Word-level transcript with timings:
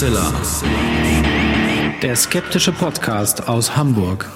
Hoaxilla. 0.00 0.32
Der 2.00 2.16
skeptische 2.16 2.72
Podcast 2.72 3.46
aus 3.46 3.76
Hamburg. 3.76 4.26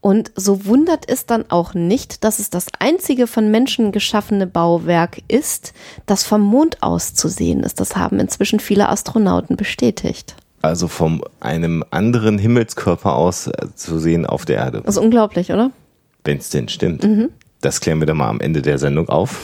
Und 0.00 0.32
so 0.34 0.64
wundert 0.64 1.08
es 1.08 1.26
dann 1.26 1.44
auch 1.50 1.74
nicht, 1.74 2.24
dass 2.24 2.38
es 2.38 2.48
das 2.48 2.66
einzige 2.78 3.26
von 3.26 3.50
Menschen 3.50 3.92
geschaffene 3.92 4.46
Bauwerk 4.46 5.20
ist, 5.28 5.74
das 6.06 6.24
vom 6.24 6.40
Mond 6.40 6.82
aus 6.82 7.14
zu 7.14 7.28
sehen 7.28 7.60
ist. 7.62 7.80
Das 7.80 7.96
haben 7.96 8.18
inzwischen 8.18 8.60
viele 8.60 8.88
Astronauten 8.88 9.56
bestätigt. 9.56 10.36
Also 10.62 10.88
von 10.88 11.22
einem 11.40 11.84
anderen 11.90 12.38
Himmelskörper 12.38 13.14
aus 13.14 13.46
äh, 13.46 13.52
zu 13.74 13.98
sehen 13.98 14.26
auf 14.26 14.44
der 14.44 14.56
Erde. 14.56 14.82
Das 14.84 14.96
ist 14.96 15.02
unglaublich, 15.02 15.52
oder? 15.52 15.70
Wenn 16.24 16.38
es 16.38 16.50
denn 16.50 16.68
stimmt. 16.68 17.04
Mhm. 17.04 17.30
Das 17.60 17.80
klären 17.80 18.00
wir 18.00 18.06
dann 18.06 18.16
mal 18.16 18.28
am 18.28 18.40
Ende 18.40 18.62
der 18.62 18.78
Sendung 18.78 19.08
auf 19.08 19.40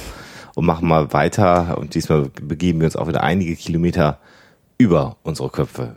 und 0.56 0.64
machen 0.64 0.88
mal 0.88 1.12
weiter. 1.12 1.78
Und 1.78 1.94
diesmal 1.94 2.30
begeben 2.42 2.80
wir 2.80 2.86
uns 2.86 2.96
auch 2.96 3.06
wieder 3.06 3.22
einige 3.22 3.54
Kilometer 3.54 4.18
über 4.78 5.16
unsere 5.22 5.50
Köpfe. 5.50 5.96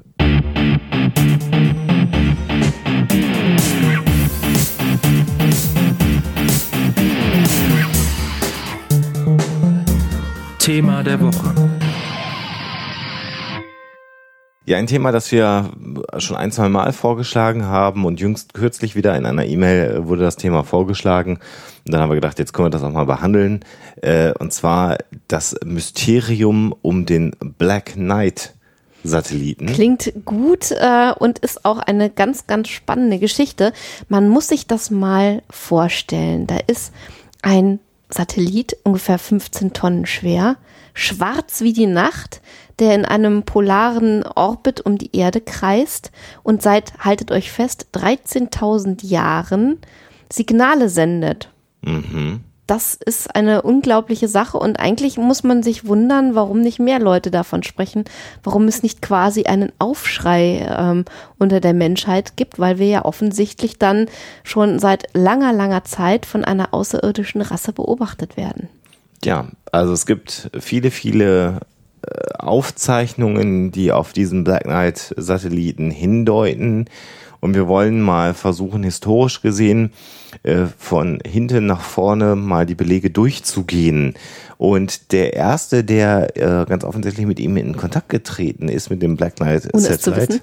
Thema 10.59 11.03
der 11.03 11.19
Woche. 11.21 11.78
Ja, 14.69 14.77
ein 14.77 14.85
Thema, 14.85 15.11
das 15.11 15.31
wir 15.31 15.71
schon 16.19 16.37
ein, 16.37 16.51
zwei 16.51 16.69
Mal 16.69 16.93
vorgeschlagen 16.93 17.65
haben 17.65 18.05
und 18.05 18.19
jüngst 18.19 18.53
kürzlich 18.53 18.95
wieder 18.95 19.17
in 19.17 19.25
einer 19.25 19.45
E-Mail 19.45 20.05
wurde 20.05 20.21
das 20.21 20.35
Thema 20.35 20.63
vorgeschlagen. 20.63 21.39
Und 21.87 21.91
dann 21.91 21.99
haben 21.99 22.09
wir 22.09 22.15
gedacht, 22.15 22.37
jetzt 22.37 22.53
können 22.53 22.67
wir 22.67 22.69
das 22.69 22.83
auch 22.83 22.91
mal 22.91 23.07
behandeln. 23.07 23.61
Äh, 24.03 24.31
und 24.37 24.53
zwar 24.53 24.99
das 25.27 25.55
Mysterium 25.65 26.75
um 26.83 27.07
den 27.07 27.31
Black 27.57 27.93
Knight. 27.93 28.53
Satelliten. 29.01 29.67
Klingt 29.67 30.11
gut 30.25 30.71
äh, 30.71 31.13
und 31.17 31.39
ist 31.39 31.63
auch 31.63 31.79
eine 31.79 32.09
ganz, 32.09 32.47
ganz 32.47 32.67
spannende 32.67 33.17
Geschichte. 33.17 33.71
Man 34.09 34.27
muss 34.27 34.49
sich 34.49 34.67
das 34.67 34.91
mal 34.91 35.41
vorstellen. 35.49 36.47
Da 36.47 36.57
ist 36.67 36.93
ein 37.41 37.79
Satellit, 38.09 38.75
ungefähr 38.83 39.17
15 39.17 39.71
Tonnen 39.71 40.05
schwer, 40.05 40.57
schwarz 40.93 41.61
wie 41.61 41.71
die 41.71 41.87
Nacht, 41.87 42.41
der 42.79 42.95
in 42.95 43.05
einem 43.05 43.43
polaren 43.43 44.23
Orbit 44.23 44.81
um 44.81 44.97
die 44.97 45.15
Erde 45.15 45.41
kreist 45.41 46.11
und 46.43 46.61
seit, 46.61 46.93
haltet 46.99 47.31
euch 47.31 47.51
fest, 47.51 47.87
13.000 47.93 49.05
Jahren 49.05 49.79
Signale 50.31 50.89
sendet. 50.89 51.49
Mhm. 51.81 52.41
Das 52.67 52.93
ist 52.93 53.35
eine 53.35 53.63
unglaubliche 53.63 54.27
Sache 54.27 54.59
und 54.59 54.79
eigentlich 54.79 55.17
muss 55.17 55.41
man 55.41 55.63
sich 55.63 55.87
wundern, 55.87 56.35
warum 56.35 56.61
nicht 56.61 56.77
mehr 56.77 56.99
Leute 56.99 57.31
davon 57.31 57.63
sprechen, 57.63 58.05
warum 58.43 58.67
es 58.67 58.83
nicht 58.83 59.01
quasi 59.01 59.45
einen 59.45 59.71
Aufschrei 59.79 60.67
ähm, 60.77 61.05
unter 61.39 61.61
der 61.61 61.73
Menschheit 61.73 62.37
gibt, 62.37 62.59
weil 62.59 62.77
wir 62.77 62.85
ja 62.85 63.05
offensichtlich 63.05 63.79
dann 63.79 64.05
schon 64.43 64.77
seit 64.77 65.07
langer, 65.15 65.51
langer 65.51 65.83
Zeit 65.83 66.27
von 66.27 66.45
einer 66.45 66.71
außerirdischen 66.71 67.41
Rasse 67.41 67.73
beobachtet 67.73 68.37
werden. 68.37 68.69
Ja, 69.23 69.47
also 69.71 69.91
es 69.93 70.05
gibt 70.05 70.51
viele, 70.59 70.91
viele 70.91 71.61
Aufzeichnungen, 72.37 73.71
die 73.71 73.91
auf 73.91 74.13
diesen 74.13 74.43
Black 74.43 74.63
Knight 74.63 75.13
Satelliten 75.17 75.91
hindeuten. 75.91 76.85
Und 77.41 77.53
wir 77.55 77.67
wollen 77.67 78.01
mal 78.01 78.33
versuchen, 78.33 78.83
historisch 78.83 79.41
gesehen, 79.41 79.93
äh, 80.43 80.65
von 80.77 81.19
hinten 81.25 81.65
nach 81.65 81.81
vorne 81.81 82.35
mal 82.35 82.65
die 82.65 82.75
Belege 82.75 83.09
durchzugehen. 83.09 84.15
Und 84.59 85.13
der 85.13 85.35
erste, 85.35 85.85
der 85.85 86.35
äh, 86.35 86.65
ganz 86.65 86.83
offensichtlich 86.83 87.25
mit 87.25 87.39
ihm 87.39 87.55
in 87.55 87.77
Kontakt 87.77 88.09
getreten 88.09 88.67
ist, 88.67 88.89
mit 88.89 89.01
dem 89.01 89.15
Black 89.15 89.37
Knight 89.37 89.69
ohne 89.73 89.81
Satellite, 89.81 90.41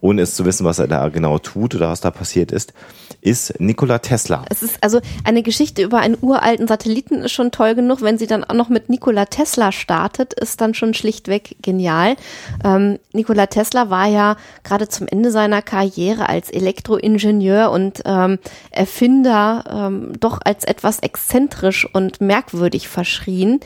ohne 0.00 0.22
es 0.22 0.34
zu 0.34 0.46
wissen, 0.46 0.64
was 0.64 0.78
er 0.78 0.88
da 0.88 1.10
genau 1.10 1.38
tut 1.38 1.74
oder 1.74 1.90
was 1.90 2.00
da 2.00 2.10
passiert 2.10 2.50
ist, 2.50 2.72
ist 3.20 3.60
Nikola 3.60 3.98
Tesla. 3.98 4.46
Es 4.48 4.62
ist 4.62 4.82
also 4.82 5.00
eine 5.22 5.42
Geschichte 5.42 5.82
über 5.82 5.98
einen 5.98 6.16
uralten 6.18 6.66
Satelliten 6.66 7.16
ist 7.16 7.32
schon 7.32 7.50
toll 7.50 7.74
genug. 7.74 8.00
Wenn 8.00 8.16
sie 8.16 8.26
dann 8.26 8.42
auch 8.42 8.54
noch 8.54 8.70
mit 8.70 8.88
Nikola 8.88 9.26
Tesla 9.26 9.70
startet, 9.70 10.32
ist 10.32 10.62
dann 10.62 10.72
schon 10.72 10.94
schlichtweg 10.94 11.56
genial. 11.60 12.16
Ähm, 12.64 12.98
Nikola 13.12 13.48
Tesla 13.48 13.90
war 13.90 14.06
ja 14.06 14.36
gerade 14.64 14.88
zum 14.88 15.06
Ende 15.08 15.30
seiner 15.30 15.60
Karriere 15.60 16.30
als 16.30 16.48
Elektroingenieur 16.48 17.70
und 17.70 18.00
ähm, 18.06 18.38
Erfinder 18.70 19.64
ähm, 19.70 20.12
doch 20.18 20.40
als 20.42 20.64
etwas 20.64 21.00
exzentrisch 21.00 21.86
und 21.92 22.22
merkwürdig 22.22 22.88
verschrien. 22.88 23.57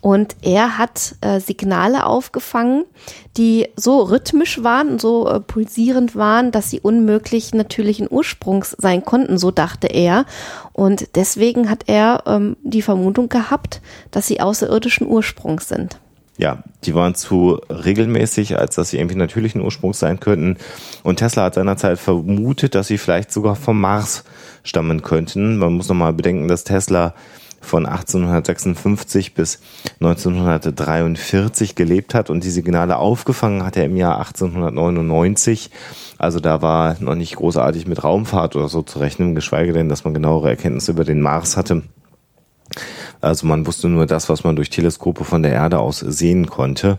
Und 0.00 0.36
er 0.42 0.78
hat 0.78 1.16
äh, 1.20 1.40
Signale 1.40 2.06
aufgefangen, 2.06 2.84
die 3.36 3.68
so 3.76 4.02
rhythmisch 4.02 4.62
waren, 4.62 4.98
so 4.98 5.28
äh, 5.28 5.40
pulsierend 5.40 6.14
waren, 6.14 6.52
dass 6.52 6.70
sie 6.70 6.80
unmöglich 6.80 7.52
natürlichen 7.52 8.06
Ursprungs 8.10 8.76
sein 8.78 9.04
konnten, 9.04 9.38
so 9.38 9.50
dachte 9.50 9.88
er. 9.88 10.24
Und 10.72 11.16
deswegen 11.16 11.68
hat 11.68 11.84
er 11.86 12.22
ähm, 12.26 12.56
die 12.62 12.82
Vermutung 12.82 13.28
gehabt, 13.28 13.80
dass 14.10 14.26
sie 14.26 14.40
außerirdischen 14.40 15.06
Ursprungs 15.06 15.68
sind. 15.68 15.98
Ja, 16.38 16.62
die 16.84 16.94
waren 16.94 17.16
zu 17.16 17.58
regelmäßig, 17.68 18.56
als 18.56 18.76
dass 18.76 18.90
sie 18.90 18.98
irgendwie 18.98 19.16
natürlichen 19.16 19.60
Ursprungs 19.60 19.98
sein 19.98 20.20
könnten. 20.20 20.56
Und 21.02 21.16
Tesla 21.16 21.42
hat 21.42 21.54
seinerzeit 21.54 21.98
vermutet, 21.98 22.76
dass 22.76 22.86
sie 22.86 22.98
vielleicht 22.98 23.32
sogar 23.32 23.56
vom 23.56 23.80
Mars 23.80 24.22
stammen 24.62 25.02
könnten. 25.02 25.58
Man 25.58 25.72
muss 25.72 25.88
nochmal 25.88 26.12
bedenken, 26.12 26.46
dass 26.46 26.62
Tesla 26.62 27.14
von 27.60 27.86
1856 27.86 29.34
bis 29.34 29.60
1943 30.00 31.74
gelebt 31.74 32.14
hat 32.14 32.30
und 32.30 32.44
die 32.44 32.50
Signale 32.50 32.96
aufgefangen 32.96 33.64
hat 33.64 33.76
er 33.76 33.84
im 33.84 33.96
Jahr 33.96 34.18
1899. 34.18 35.70
Also 36.18 36.40
da 36.40 36.62
war 36.62 36.96
noch 37.00 37.14
nicht 37.14 37.36
großartig 37.36 37.86
mit 37.86 38.02
Raumfahrt 38.04 38.56
oder 38.56 38.68
so 38.68 38.82
zu 38.82 38.98
rechnen, 38.98 39.34
geschweige 39.34 39.72
denn, 39.72 39.88
dass 39.88 40.04
man 40.04 40.14
genauere 40.14 40.50
Erkenntnisse 40.50 40.92
über 40.92 41.04
den 41.04 41.20
Mars 41.20 41.56
hatte. 41.56 41.82
Also 43.20 43.46
man 43.46 43.66
wusste 43.66 43.88
nur 43.88 44.06
das, 44.06 44.28
was 44.28 44.44
man 44.44 44.56
durch 44.56 44.70
Teleskope 44.70 45.24
von 45.24 45.42
der 45.42 45.52
Erde 45.52 45.80
aus 45.80 45.98
sehen 45.98 46.46
konnte. 46.46 46.98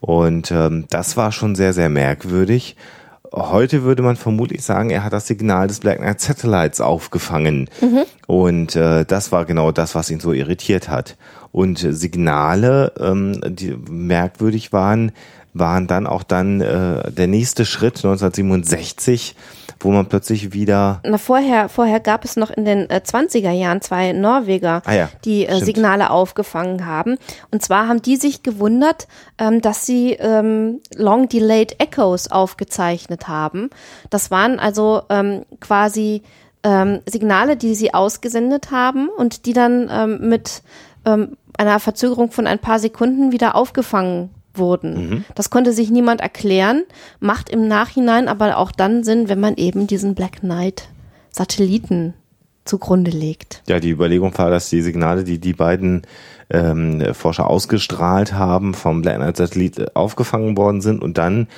Und 0.00 0.50
ähm, 0.52 0.86
das 0.90 1.16
war 1.16 1.32
schon 1.32 1.54
sehr, 1.54 1.72
sehr 1.72 1.88
merkwürdig. 1.88 2.76
Heute 3.38 3.82
würde 3.82 4.02
man 4.02 4.16
vermutlich 4.16 4.64
sagen, 4.64 4.88
er 4.88 5.04
hat 5.04 5.12
das 5.12 5.26
Signal 5.26 5.68
des 5.68 5.80
Black 5.80 5.98
Knight 5.98 6.20
Satellites 6.20 6.80
aufgefangen. 6.80 7.68
Mhm. 7.82 8.04
Und 8.26 8.76
äh, 8.76 9.04
das 9.04 9.30
war 9.30 9.44
genau 9.44 9.72
das, 9.72 9.94
was 9.94 10.10
ihn 10.10 10.20
so 10.20 10.32
irritiert 10.32 10.88
hat. 10.88 11.18
Und 11.52 11.78
Signale, 11.78 12.94
ähm, 12.98 13.38
die 13.46 13.76
merkwürdig 13.90 14.72
waren, 14.72 15.12
waren 15.58 15.86
dann 15.86 16.06
auch 16.06 16.22
dann 16.22 16.60
äh, 16.60 17.10
der 17.10 17.26
nächste 17.26 17.64
Schritt 17.64 17.96
1967 17.96 19.34
wo 19.80 19.90
man 19.90 20.06
plötzlich 20.06 20.52
wieder. 20.52 21.00
Na, 21.04 21.18
vorher, 21.18 21.68
vorher 21.68 22.00
gab 22.00 22.24
es 22.24 22.36
noch 22.36 22.50
in 22.50 22.64
den 22.64 22.88
äh, 22.90 23.00
20er 23.04 23.50
Jahren 23.50 23.80
zwei 23.80 24.12
Norweger, 24.12 24.82
Ah 24.84 24.94
ja, 24.94 25.08
die 25.24 25.46
äh. 25.46 25.62
Signale 25.62 26.10
aufgefangen 26.10 26.86
haben. 26.86 27.18
Und 27.50 27.62
zwar 27.62 27.88
haben 27.88 28.02
die 28.02 28.16
sich 28.16 28.42
gewundert, 28.42 29.06
ähm, 29.38 29.60
dass 29.60 29.86
sie 29.86 30.12
ähm, 30.12 30.80
Long 30.96 31.28
Delayed 31.28 31.80
Echoes 31.80 32.30
aufgezeichnet 32.30 33.28
haben. 33.28 33.70
Das 34.10 34.30
waren 34.30 34.58
also 34.58 35.02
ähm, 35.10 35.44
quasi 35.60 36.22
ähm, 36.62 37.00
Signale, 37.06 37.56
die 37.56 37.74
sie 37.74 37.92
ausgesendet 37.92 38.70
haben 38.70 39.08
und 39.08 39.46
die 39.46 39.52
dann 39.52 39.88
ähm, 39.90 40.28
mit 40.28 40.62
ähm, 41.04 41.36
einer 41.58 41.80
Verzögerung 41.80 42.30
von 42.30 42.46
ein 42.46 42.58
paar 42.58 42.78
Sekunden 42.78 43.32
wieder 43.32 43.54
aufgefangen 43.54 44.30
wurden. 44.58 45.24
Das 45.34 45.50
konnte 45.50 45.72
sich 45.72 45.90
niemand 45.90 46.20
erklären, 46.20 46.84
macht 47.20 47.48
im 47.50 47.68
Nachhinein 47.68 48.28
aber 48.28 48.58
auch 48.58 48.72
dann 48.72 49.04
Sinn, 49.04 49.28
wenn 49.28 49.40
man 49.40 49.56
eben 49.56 49.86
diesen 49.86 50.14
Black 50.14 50.40
Knight 50.40 50.88
Satelliten 51.30 52.14
zugrunde 52.64 53.10
legt. 53.10 53.62
Ja, 53.68 53.80
die 53.80 53.90
Überlegung 53.90 54.36
war, 54.36 54.50
dass 54.50 54.70
die 54.70 54.82
Signale, 54.82 55.24
die 55.24 55.38
die 55.38 55.52
beiden 55.52 56.02
ähm, 56.50 57.14
Forscher 57.14 57.48
ausgestrahlt 57.48 58.32
haben, 58.32 58.74
vom 58.74 59.02
Black 59.02 59.16
Knight 59.16 59.36
Satellit 59.36 59.96
aufgefangen 59.96 60.56
worden 60.56 60.80
sind 60.80 61.02
und 61.02 61.18
dann 61.18 61.48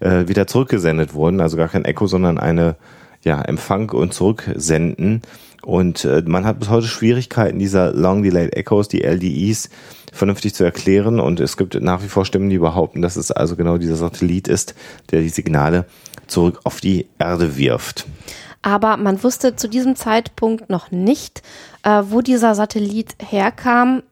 äh, 0.00 0.28
wieder 0.28 0.46
zurückgesendet 0.46 1.14
wurden. 1.14 1.40
Also 1.40 1.56
gar 1.56 1.68
kein 1.68 1.84
Echo, 1.84 2.06
sondern 2.06 2.38
eine 2.38 2.76
ja, 3.22 3.40
Empfang 3.40 3.90
und 3.90 4.14
Zurücksenden. 4.14 5.22
Und 5.62 6.04
äh, 6.04 6.22
man 6.24 6.46
hat 6.46 6.60
bis 6.60 6.68
heute 6.68 6.86
Schwierigkeiten, 6.86 7.58
dieser 7.58 7.92
Long 7.92 8.22
Delayed 8.22 8.54
Echoes, 8.54 8.88
die 8.88 9.02
LDEs, 9.02 9.70
vernünftig 10.18 10.54
zu 10.54 10.64
erklären. 10.64 11.20
Und 11.20 11.40
es 11.40 11.56
gibt 11.56 11.80
nach 11.80 12.02
wie 12.02 12.08
vor 12.08 12.24
Stimmen, 12.24 12.50
die 12.50 12.58
behaupten, 12.58 13.02
dass 13.02 13.16
es 13.16 13.30
also 13.30 13.56
genau 13.56 13.78
dieser 13.78 13.96
Satellit 13.96 14.48
ist, 14.48 14.74
der 15.10 15.20
die 15.20 15.28
Signale 15.28 15.86
zurück 16.26 16.60
auf 16.64 16.80
die 16.80 17.06
Erde 17.18 17.56
wirft. 17.56 18.06
Aber 18.60 18.96
man 18.96 19.22
wusste 19.22 19.56
zu 19.56 19.68
diesem 19.68 19.96
Zeitpunkt 19.96 20.68
noch 20.68 20.90
nicht, 20.90 21.42
äh, 21.84 22.02
wo 22.08 22.20
dieser 22.20 22.54
Satellit 22.54 23.14
herkam 23.18 24.02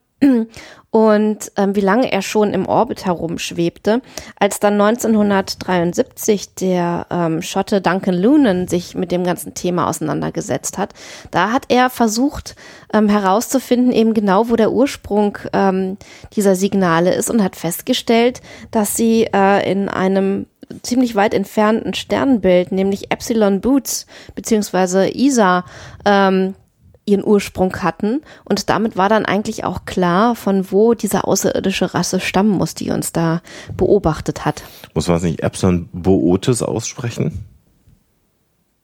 und 0.96 1.52
ähm, 1.56 1.76
wie 1.76 1.82
lange 1.82 2.10
er 2.10 2.22
schon 2.22 2.54
im 2.54 2.64
Orbit 2.66 3.04
herumschwebte. 3.04 4.00
Als 4.40 4.60
dann 4.60 4.80
1973 4.80 6.54
der 6.54 7.06
ähm, 7.10 7.42
Schotte 7.42 7.82
Duncan 7.82 8.14
Lunan 8.14 8.66
sich 8.66 8.94
mit 8.94 9.12
dem 9.12 9.22
ganzen 9.22 9.52
Thema 9.52 9.88
auseinandergesetzt 9.88 10.78
hat, 10.78 10.94
da 11.30 11.52
hat 11.52 11.66
er 11.68 11.90
versucht 11.90 12.56
ähm, 12.94 13.10
herauszufinden, 13.10 13.92
eben 13.92 14.14
genau, 14.14 14.48
wo 14.48 14.56
der 14.56 14.72
Ursprung 14.72 15.36
ähm, 15.52 15.98
dieser 16.34 16.54
Signale 16.54 17.12
ist 17.12 17.28
und 17.28 17.44
hat 17.44 17.56
festgestellt, 17.56 18.40
dass 18.70 18.96
sie 18.96 19.28
äh, 19.34 19.70
in 19.70 19.90
einem 19.90 20.46
ziemlich 20.80 21.14
weit 21.14 21.34
entfernten 21.34 21.92
Sternbild, 21.92 22.72
nämlich 22.72 23.10
Epsilon 23.10 23.60
Boots 23.60 24.06
beziehungsweise 24.34 25.14
ISA, 25.14 25.66
ähm, 26.06 26.54
ihren 27.06 27.24
Ursprung 27.24 27.74
hatten. 27.82 28.22
Und 28.44 28.68
damit 28.68 28.96
war 28.96 29.08
dann 29.08 29.24
eigentlich 29.24 29.64
auch 29.64 29.84
klar, 29.86 30.34
von 30.34 30.70
wo 30.70 30.94
diese 30.94 31.24
außerirdische 31.24 31.94
Rasse 31.94 32.20
stammen 32.20 32.50
muss, 32.50 32.74
die 32.74 32.90
uns 32.90 33.12
da 33.12 33.40
beobachtet 33.76 34.44
hat. 34.44 34.62
Muss 34.94 35.08
man 35.08 35.16
es 35.16 35.22
nicht 35.22 35.42
Epsilon 35.42 35.88
Bootes 35.92 36.62
aussprechen? 36.62 37.44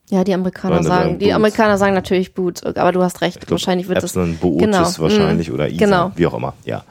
Ja, 0.08 0.24
die 0.24 0.34
Amerikaner 0.34 0.82
sagen, 0.82 1.18
die 1.18 1.26
Boots? 1.26 1.36
Amerikaner 1.36 1.78
sagen 1.78 1.94
natürlich 1.94 2.34
Boots, 2.34 2.62
aber 2.62 2.92
du 2.92 3.02
hast 3.02 3.22
recht, 3.22 3.40
glaub, 3.40 3.52
wahrscheinlich 3.52 3.88
wird 3.88 4.02
Epsilon 4.02 4.36
Bootes 4.36 4.60
genau, 4.60 4.98
wahrscheinlich 4.98 5.50
mm, 5.50 5.54
oder 5.54 5.68
ISA, 5.68 5.78
Genau. 5.78 6.12
wie 6.16 6.26
auch 6.26 6.34
immer, 6.34 6.52
ja. 6.64 6.84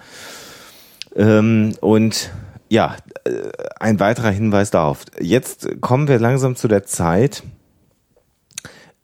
Ähm, 1.15 1.73
und 1.81 2.31
ja, 2.69 2.95
äh, 3.25 3.31
ein 3.79 3.99
weiterer 3.99 4.31
Hinweis 4.31 4.71
darauf. 4.71 5.03
Jetzt 5.19 5.81
kommen 5.81 6.07
wir 6.07 6.19
langsam 6.19 6.55
zu 6.55 6.67
der 6.67 6.85
Zeit, 6.85 7.43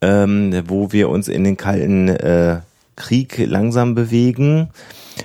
ähm, 0.00 0.62
wo 0.66 0.92
wir 0.92 1.08
uns 1.08 1.28
in 1.28 1.44
den 1.44 1.56
kalten 1.56 2.08
äh, 2.08 2.60
Krieg 2.96 3.38
langsam 3.38 3.94
bewegen. 3.94 4.70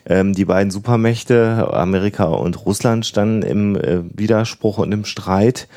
Ähm, 0.06 0.34
die 0.34 0.46
beiden 0.46 0.72
Supermächte, 0.72 1.70
Amerika 1.74 2.26
und 2.26 2.66
Russland, 2.66 3.06
standen 3.06 3.42
im 3.44 3.76
äh, 3.76 4.00
Widerspruch 4.14 4.80
und 4.80 4.92
im 4.92 5.06
Streit. 5.06 5.68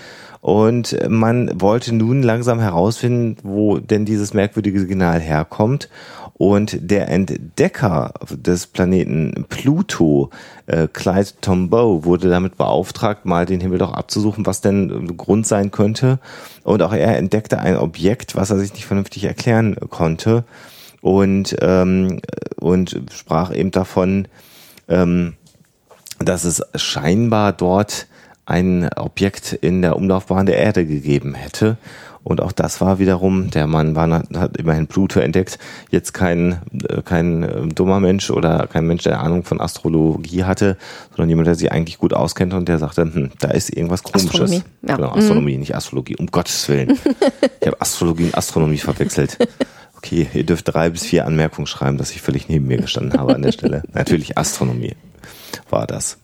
Und 0.41 0.97
man 1.09 1.61
wollte 1.61 1.93
nun 1.93 2.23
langsam 2.23 2.61
herausfinden, 2.61 3.37
wo 3.43 3.79
denn 3.79 4.05
dieses 4.05 4.33
merkwürdige 4.33 4.79
Signal 4.79 5.19
herkommt. 5.19 5.89
Und 6.39 6.77
der 6.91 7.09
Entdecker 7.09 8.13
des 8.31 8.67
Planeten 8.67 9.47
Pluto, 9.49 10.29
äh, 10.67 10.87
Clyde 10.87 11.31
Tombaugh, 11.41 12.05
wurde 12.05 12.29
damit 12.29 12.59
beauftragt, 12.59 13.25
mal 13.25 13.47
den 13.47 13.61
Himmel 13.61 13.79
doch 13.79 13.95
abzusuchen, 13.95 14.45
was 14.45 14.61
denn 14.61 15.17
Grund 15.17 15.47
sein 15.47 15.71
könnte. 15.71 16.19
Und 16.63 16.83
auch 16.83 16.93
er 16.93 17.17
entdeckte 17.17 17.59
ein 17.59 17.79
Objekt, 17.79 18.37
was 18.37 18.51
er 18.51 18.59
sich 18.59 18.75
nicht 18.75 18.85
vernünftig 18.85 19.25
erklären 19.25 19.77
konnte. 19.89 20.45
Und, 21.01 21.57
ähm, 21.63 22.21
und 22.61 23.01
sprach 23.13 23.55
eben 23.55 23.71
davon, 23.71 24.29
ähm, 24.89 25.35
dass 26.19 26.45
es 26.45 26.63
scheinbar 26.75 27.55
dort 27.55 28.09
ein 28.45 28.91
Objekt 28.95 29.55
in 29.55 29.81
der 29.81 29.97
Umlaufbahn 29.97 30.45
der 30.45 30.59
Erde 30.59 30.85
gegeben 30.85 31.35
hätte. 31.35 31.79
Und 32.27 32.41
auch 32.41 32.51
das 32.51 32.81
war 32.81 32.99
wiederum, 32.99 33.51
der 33.51 33.69
Mann 33.69 33.95
war, 33.95 34.09
hat 34.35 34.57
immerhin 34.57 34.89
Pluto 34.89 35.21
entdeckt, 35.21 35.61
jetzt 35.91 36.13
kein, 36.13 36.59
äh, 36.89 37.01
kein 37.03 37.45
äh, 37.45 37.69
dummer 37.69 38.01
Mensch 38.01 38.31
oder 38.31 38.67
kein 38.67 38.85
Mensch, 38.85 39.05
der 39.05 39.21
Ahnung 39.21 39.45
von 39.45 39.61
Astrologie 39.61 40.43
hatte, 40.43 40.77
sondern 41.11 41.29
jemand, 41.29 41.47
der 41.47 41.55
sich 41.55 41.71
eigentlich 41.71 41.99
gut 41.99 42.13
auskennt 42.13 42.53
und 42.53 42.69
der 42.69 42.79
sagte, 42.81 43.03
hm, 43.03 43.31
da 43.39 43.53
ist 43.53 43.71
irgendwas 43.71 44.03
Komisches. 44.03 44.41
Astronomie, 44.41 44.63
ja. 44.83 44.97
Genau, 44.97 45.13
Astronomie, 45.13 45.57
nicht 45.57 45.77
Astrologie, 45.77 46.17
um 46.17 46.27
Gottes 46.27 46.69
Willen. 46.69 46.99
ich 47.61 47.67
habe 47.69 47.81
Astrologie 47.81 48.25
und 48.25 48.35
Astronomie 48.37 48.79
verwechselt. 48.79 49.39
Okay, 49.99 50.27
ihr 50.35 50.45
dürft 50.45 50.75
drei 50.75 50.91
bis 50.91 51.05
vier 51.05 51.27
Anmerkungen 51.27 51.69
schreiben, 51.69 51.97
dass 51.97 52.11
ich 52.11 52.23
völlig 52.23 52.49
neben 52.49 52.67
mir 52.67 52.79
gestanden 52.79 53.21
habe 53.21 53.37
an 53.37 53.43
der 53.43 53.53
Stelle. 53.53 53.85
Natürlich 53.93 54.37
Astronomie 54.37 54.97
war 55.71 55.87
das. 55.87 56.19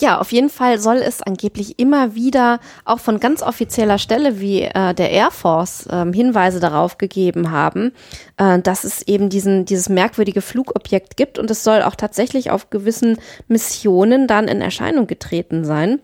Ja, 0.00 0.18
auf 0.18 0.32
jeden 0.32 0.48
Fall 0.48 0.78
soll 0.78 0.96
es 0.96 1.22
angeblich 1.22 1.78
immer 1.78 2.14
wieder 2.14 2.58
auch 2.86 3.00
von 3.00 3.20
ganz 3.20 3.42
offizieller 3.42 3.98
Stelle 3.98 4.40
wie 4.40 4.62
äh, 4.62 4.94
der 4.94 5.10
Air 5.10 5.30
Force 5.30 5.86
ähm, 5.92 6.14
Hinweise 6.14 6.58
darauf 6.58 6.96
gegeben 6.96 7.50
haben, 7.50 7.92
äh, 8.38 8.58
dass 8.60 8.84
es 8.84 9.06
eben 9.06 9.28
diesen, 9.28 9.66
dieses 9.66 9.90
merkwürdige 9.90 10.40
Flugobjekt 10.40 11.18
gibt 11.18 11.38
und 11.38 11.50
es 11.50 11.64
soll 11.64 11.82
auch 11.82 11.96
tatsächlich 11.96 12.50
auf 12.50 12.70
gewissen 12.70 13.18
Missionen 13.46 14.26
dann 14.26 14.48
in 14.48 14.62
Erscheinung 14.62 15.06
getreten 15.06 15.66
sein. 15.66 16.00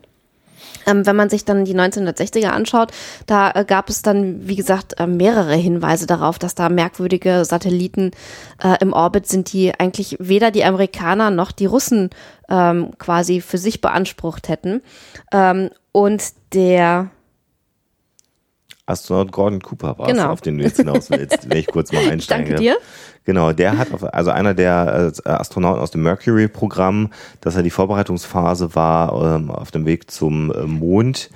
Ähm, 0.87 1.07
wenn 1.07 1.17
man 1.17 1.29
sich 1.29 1.45
dann 1.45 1.65
die 1.65 1.75
1960er 1.75 2.49
anschaut, 2.49 2.93
da 3.27 3.51
äh, 3.51 3.65
gab 3.65 3.89
es 3.89 4.03
dann, 4.03 4.47
wie 4.49 4.57
gesagt, 4.57 4.99
äh, 4.99 5.07
mehrere 5.07 5.55
Hinweise 5.55 6.07
darauf, 6.07 6.39
dass 6.39 6.55
da 6.55 6.69
merkwürdige 6.69 7.45
Satelliten 7.45 8.13
äh, 8.63 8.77
im 8.81 8.93
Orbit 8.93 9.27
sind, 9.27 9.53
die 9.53 9.79
eigentlich 9.79 10.17
weder 10.19 10.51
die 10.51 10.65
Amerikaner 10.65 11.31
noch 11.31 11.53
die 11.53 11.67
Russen 11.67 12.11
ähm, 12.49 12.91
quasi 12.99 13.41
für 13.41 13.59
sich 13.59 13.81
beansprucht 13.81 14.49
hätten. 14.49 14.83
Ähm, 15.33 15.71
und 15.93 16.23
der 16.53 17.11
Astronaut 18.87 19.33
Gordon 19.33 19.61
Cooper 19.61 19.99
war 19.99 20.07
Genau. 20.07 20.31
auf 20.31 20.41
den 20.41 20.59
du 20.59 20.65
jetzt 20.65 20.77
hinaus 20.79 21.11
willst, 21.11 21.51
wenn 21.51 21.59
ich 21.59 21.67
kurz 21.67 21.93
mal 21.93 22.09
einsteige. 22.09 22.51
Danke 22.51 22.63
dir. 22.63 22.77
Genau, 23.25 23.53
der 23.53 23.77
hat, 23.77 23.93
auf, 23.93 24.05
also 24.15 24.31
einer 24.31 24.55
der 24.55 25.13
äh, 25.25 25.29
Astronauten 25.29 25.83
aus 25.83 25.91
dem 25.91 26.03
Mercury-Programm, 26.05 27.11
dass 27.41 27.57
er 27.57 27.65
die 27.65 27.71
Vorbereitungsphase 27.71 28.77
war 28.77 29.37
ähm, 29.37 29.51
auf 29.51 29.73
dem 29.73 29.85
Weg 29.85 30.11
zum 30.11 30.53
äh, 30.53 30.63
Mond, 30.63 31.31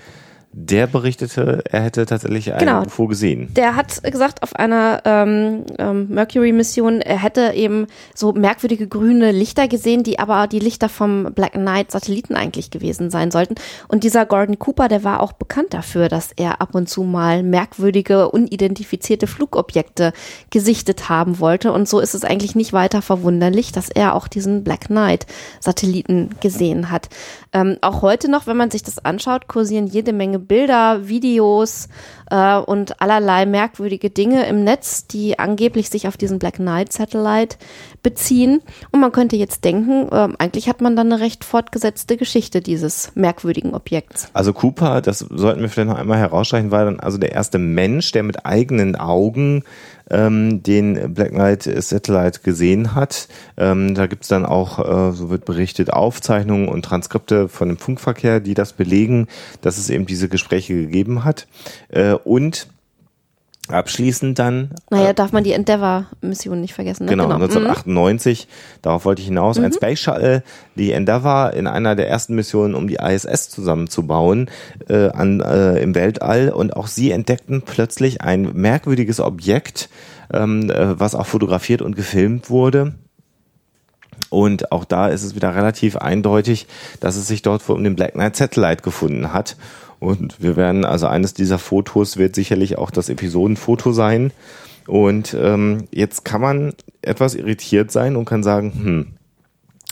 der 0.52 0.88
berichtete, 0.88 1.62
er 1.70 1.82
hätte 1.82 2.06
tatsächlich 2.06 2.52
ein 2.52 2.58
Genau. 2.58 2.82
UFO 2.82 3.06
gesehen. 3.06 3.54
Der 3.54 3.76
hat 3.76 4.02
gesagt, 4.02 4.42
auf 4.42 4.56
einer 4.56 5.00
ähm, 5.04 5.64
ähm, 5.78 6.08
Mercury-Mission, 6.08 7.00
er 7.00 7.22
hätte 7.22 7.52
eben 7.54 7.86
so 8.16 8.32
merkwürdige 8.32 8.88
grüne 8.88 9.30
Lichter 9.30 9.68
gesehen, 9.68 10.02
die 10.02 10.18
aber 10.18 10.48
die 10.48 10.58
Lichter 10.58 10.88
vom 10.88 11.32
Black 11.34 11.52
Knight 11.52 11.92
Satelliten 11.92 12.34
eigentlich 12.34 12.70
gewesen 12.70 13.10
sein 13.10 13.30
sollten. 13.30 13.54
Und 13.86 14.02
dieser 14.02 14.26
Gordon 14.26 14.58
Cooper, 14.58 14.88
der 14.88 15.04
war 15.04 15.20
auch 15.20 15.32
bekannt 15.32 15.72
dafür, 15.72 16.08
dass 16.08 16.32
er 16.32 16.60
ab 16.60 16.74
und 16.74 16.88
zu 16.88 17.04
mal 17.04 17.44
merkwürdige, 17.44 18.28
unidentifizierte 18.28 19.28
Flugobjekte 19.28 20.12
gesichtet 20.50 21.08
haben 21.08 21.38
wollte. 21.38 21.72
Und 21.72 21.88
so 21.88 22.00
ist 22.00 22.14
es 22.14 22.24
eigentlich 22.24 22.56
nicht 22.56 22.72
weiter 22.72 23.02
verwunderlich, 23.02 23.70
dass 23.70 23.88
er 23.88 24.16
auch 24.16 24.26
diesen 24.26 24.64
Black 24.64 24.86
Knight 24.86 25.26
Satelliten 25.60 26.30
gesehen 26.40 26.90
hat. 26.90 27.08
Ähm, 27.52 27.76
auch 27.82 28.02
heute 28.02 28.28
noch, 28.28 28.48
wenn 28.48 28.56
man 28.56 28.72
sich 28.72 28.82
das 28.82 29.04
anschaut, 29.04 29.46
kursieren 29.46 29.86
jede 29.86 30.12
Menge 30.12 30.39
Bilder, 30.40 31.08
Videos 31.08 31.88
äh, 32.30 32.56
und 32.56 33.00
allerlei 33.00 33.46
merkwürdige 33.46 34.10
Dinge 34.10 34.46
im 34.46 34.64
Netz, 34.64 35.06
die 35.06 35.38
angeblich 35.38 35.90
sich 35.90 36.08
auf 36.08 36.16
diesen 36.16 36.38
Black 36.38 36.54
Knight 36.54 36.92
Satellite 36.92 37.56
beziehen. 38.02 38.62
Und 38.90 39.00
man 39.00 39.12
könnte 39.12 39.36
jetzt 39.36 39.64
denken, 39.64 40.08
ähm, 40.12 40.36
eigentlich 40.38 40.68
hat 40.68 40.80
man 40.80 40.96
dann 40.96 41.12
eine 41.12 41.22
recht 41.22 41.44
fortgesetzte 41.44 42.16
Geschichte 42.16 42.60
dieses 42.60 43.12
merkwürdigen 43.14 43.74
Objekts. 43.74 44.28
Also 44.32 44.52
Cooper, 44.52 45.00
das 45.00 45.18
sollten 45.18 45.60
wir 45.60 45.68
vielleicht 45.68 45.90
noch 45.90 45.98
einmal 45.98 46.18
herausstreichen, 46.18 46.70
war 46.70 46.84
dann 46.84 47.00
also 47.00 47.18
der 47.18 47.32
erste 47.32 47.58
Mensch, 47.58 48.12
der 48.12 48.22
mit 48.22 48.46
eigenen 48.46 48.96
Augen 48.96 49.64
ähm, 50.10 50.62
den 50.62 51.14
Black 51.14 51.30
Knight 51.30 51.62
Satellite 51.62 52.40
gesehen 52.40 52.94
hat. 52.94 53.28
Ähm, 53.56 53.94
da 53.94 54.06
gibt's 54.06 54.28
dann 54.28 54.44
auch, 54.44 54.78
äh, 54.78 55.12
so 55.12 55.30
wird 55.30 55.44
berichtet, 55.44 55.92
Aufzeichnungen 55.92 56.68
und 56.68 56.84
Transkripte 56.84 57.48
von 57.48 57.68
dem 57.68 57.78
Funkverkehr, 57.78 58.40
die 58.40 58.54
das 58.54 58.72
belegen, 58.72 59.28
dass 59.60 59.78
es 59.78 59.90
eben 59.90 60.06
diese 60.06 60.28
Gespräche 60.28 60.74
gegeben 60.74 61.24
hat. 61.24 61.46
Äh, 61.88 62.12
und 62.12 62.68
Abschließend 63.70 64.38
dann. 64.38 64.70
Naja, 64.90 65.12
darf 65.12 65.32
man 65.32 65.44
die 65.44 65.52
Endeavour-Mission 65.52 66.60
nicht 66.60 66.74
vergessen. 66.74 67.04
Ne? 67.04 67.10
Genau, 67.10 67.24
genau. 67.24 67.36
1998, 67.36 68.46
mhm. 68.46 68.78
darauf 68.82 69.04
wollte 69.04 69.22
ich 69.22 69.28
hinaus, 69.28 69.58
mhm. 69.58 69.66
ein 69.66 69.72
Space 69.72 70.00
Shuttle, 70.00 70.42
die 70.74 70.92
Endeavour 70.92 71.52
in 71.54 71.66
einer 71.66 71.94
der 71.94 72.08
ersten 72.08 72.34
Missionen, 72.34 72.74
um 72.74 72.88
die 72.88 72.96
ISS 72.96 73.48
zusammenzubauen, 73.48 74.50
äh, 74.88 75.10
an, 75.10 75.40
äh, 75.40 75.80
im 75.80 75.94
Weltall. 75.94 76.50
Und 76.50 76.76
auch 76.76 76.86
sie 76.86 77.10
entdeckten 77.10 77.62
plötzlich 77.62 78.20
ein 78.22 78.52
merkwürdiges 78.54 79.20
Objekt, 79.20 79.88
ähm, 80.32 80.70
äh, 80.70 80.98
was 80.98 81.14
auch 81.14 81.26
fotografiert 81.26 81.82
und 81.82 81.96
gefilmt 81.96 82.50
wurde. 82.50 82.94
Und 84.28 84.70
auch 84.70 84.84
da 84.84 85.08
ist 85.08 85.24
es 85.24 85.34
wieder 85.34 85.54
relativ 85.54 85.96
eindeutig, 85.96 86.66
dass 87.00 87.16
es 87.16 87.26
sich 87.26 87.42
dort 87.42 87.68
um 87.68 87.82
den 87.82 87.96
Black 87.96 88.12
Knight 88.12 88.36
Satellite 88.36 88.82
gefunden 88.82 89.32
hat. 89.32 89.56
Und 90.00 90.42
wir 90.42 90.56
werden, 90.56 90.84
also 90.84 91.06
eines 91.06 91.34
dieser 91.34 91.58
Fotos 91.58 92.16
wird 92.16 92.34
sicherlich 92.34 92.78
auch 92.78 92.90
das 92.90 93.08
Episodenfoto 93.08 93.92
sein. 93.92 94.32
Und 94.86 95.36
ähm, 95.38 95.84
jetzt 95.92 96.24
kann 96.24 96.40
man 96.40 96.74
etwas 97.02 97.34
irritiert 97.34 97.92
sein 97.92 98.16
und 98.16 98.24
kann 98.24 98.42
sagen, 98.42 98.72
hm, 98.72 99.06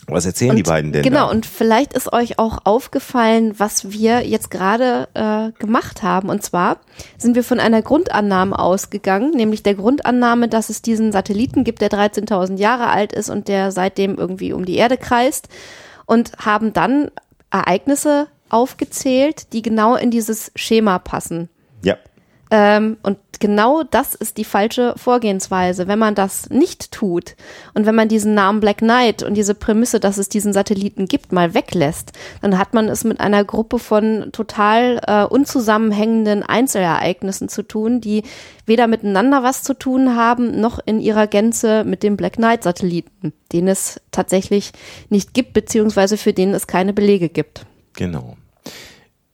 was 0.09 0.25
erzählen 0.25 0.53
und, 0.53 0.57
die 0.57 0.63
beiden 0.63 0.93
denn? 0.93 1.03
Genau, 1.03 1.27
da? 1.27 1.31
und 1.31 1.45
vielleicht 1.45 1.93
ist 1.93 2.13
euch 2.13 2.39
auch 2.39 2.61
aufgefallen, 2.65 3.55
was 3.59 3.93
wir 3.93 4.27
jetzt 4.27 4.51
gerade 4.51 5.09
äh, 5.13 5.53
gemacht 5.61 6.03
haben. 6.03 6.31
Und 6.31 6.43
zwar 6.43 6.79
sind 7.19 7.37
wir 7.37 7.45
von 7.45 7.61
einer 7.61 7.83
Grundannahme 7.83 8.59
ausgegangen, 8.59 9.33
nämlich 9.33 9.63
der 9.63 9.75
Grundannahme, 9.75 10.49
dass 10.49 10.71
es 10.71 10.81
diesen 10.81 11.13
Satelliten 11.13 11.65
gibt, 11.65 11.83
der 11.83 11.91
13.000 11.91 12.57
Jahre 12.57 12.89
alt 12.89 13.13
ist 13.13 13.29
und 13.29 13.49
der 13.49 13.71
seitdem 13.71 14.17
irgendwie 14.17 14.55
um 14.55 14.65
die 14.65 14.77
Erde 14.77 14.97
kreist. 14.97 15.49
Und 16.07 16.33
haben 16.39 16.73
dann 16.73 17.11
Ereignisse 17.51 18.29
aufgezählt, 18.51 19.53
die 19.53 19.63
genau 19.63 19.97
in 19.97 20.11
dieses 20.11 20.53
Schema 20.55 20.99
passen. 20.99 21.49
Ja. 21.83 21.97
Ähm, 22.51 22.97
und 23.03 23.19
genau 23.41 23.83
das 23.83 24.15
ist 24.15 24.39
die 24.39 24.45
falsche 24.45 24.95
Vorgehensweise. 24.97 25.87
Wenn 25.87 25.99
man 25.99 26.15
das 26.15 26.51
nicht 26.51 26.93
tut 26.93 27.37
und 27.75 27.87
wenn 27.87 27.95
man 27.95 28.09
diesen 28.09 28.35
Namen 28.35 28.61
Black 28.61 28.79
Knight 28.79 29.23
und 29.23 29.35
diese 29.35 29.55
Prämisse, 29.55 30.01
dass 30.01 30.19
es 30.19 30.29
diesen 30.29 30.53
Satelliten 30.53 31.07
gibt, 31.07 31.33
mal 31.33 31.55
weglässt, 31.55 32.13
dann 32.41 32.59
hat 32.59 32.75
man 32.75 32.89
es 32.89 33.05
mit 33.05 33.21
einer 33.21 33.45
Gruppe 33.45 33.79
von 33.79 34.31
total 34.33 35.01
äh, 35.07 35.25
unzusammenhängenden 35.25 36.43
Einzelereignissen 36.43 37.49
zu 37.49 37.63
tun, 37.63 38.01
die 38.01 38.23
weder 38.67 38.87
miteinander 38.87 39.43
was 39.43 39.63
zu 39.63 39.75
tun 39.75 40.17
haben, 40.17 40.61
noch 40.61 40.79
in 40.85 41.01
ihrer 41.01 41.27
Gänze 41.27 41.85
mit 41.85 42.03
dem 42.03 42.17
Black 42.17 42.35
Knight 42.35 42.63
Satelliten, 42.63 43.33
den 43.53 43.69
es 43.69 44.01
tatsächlich 44.11 44.73
nicht 45.11 45.35
gibt, 45.35 45.53
beziehungsweise 45.53 46.17
für 46.17 46.33
den 46.33 46.55
es 46.55 46.67
keine 46.67 46.93
Belege 46.93 47.29
gibt. 47.29 47.67
Genau. 47.95 48.37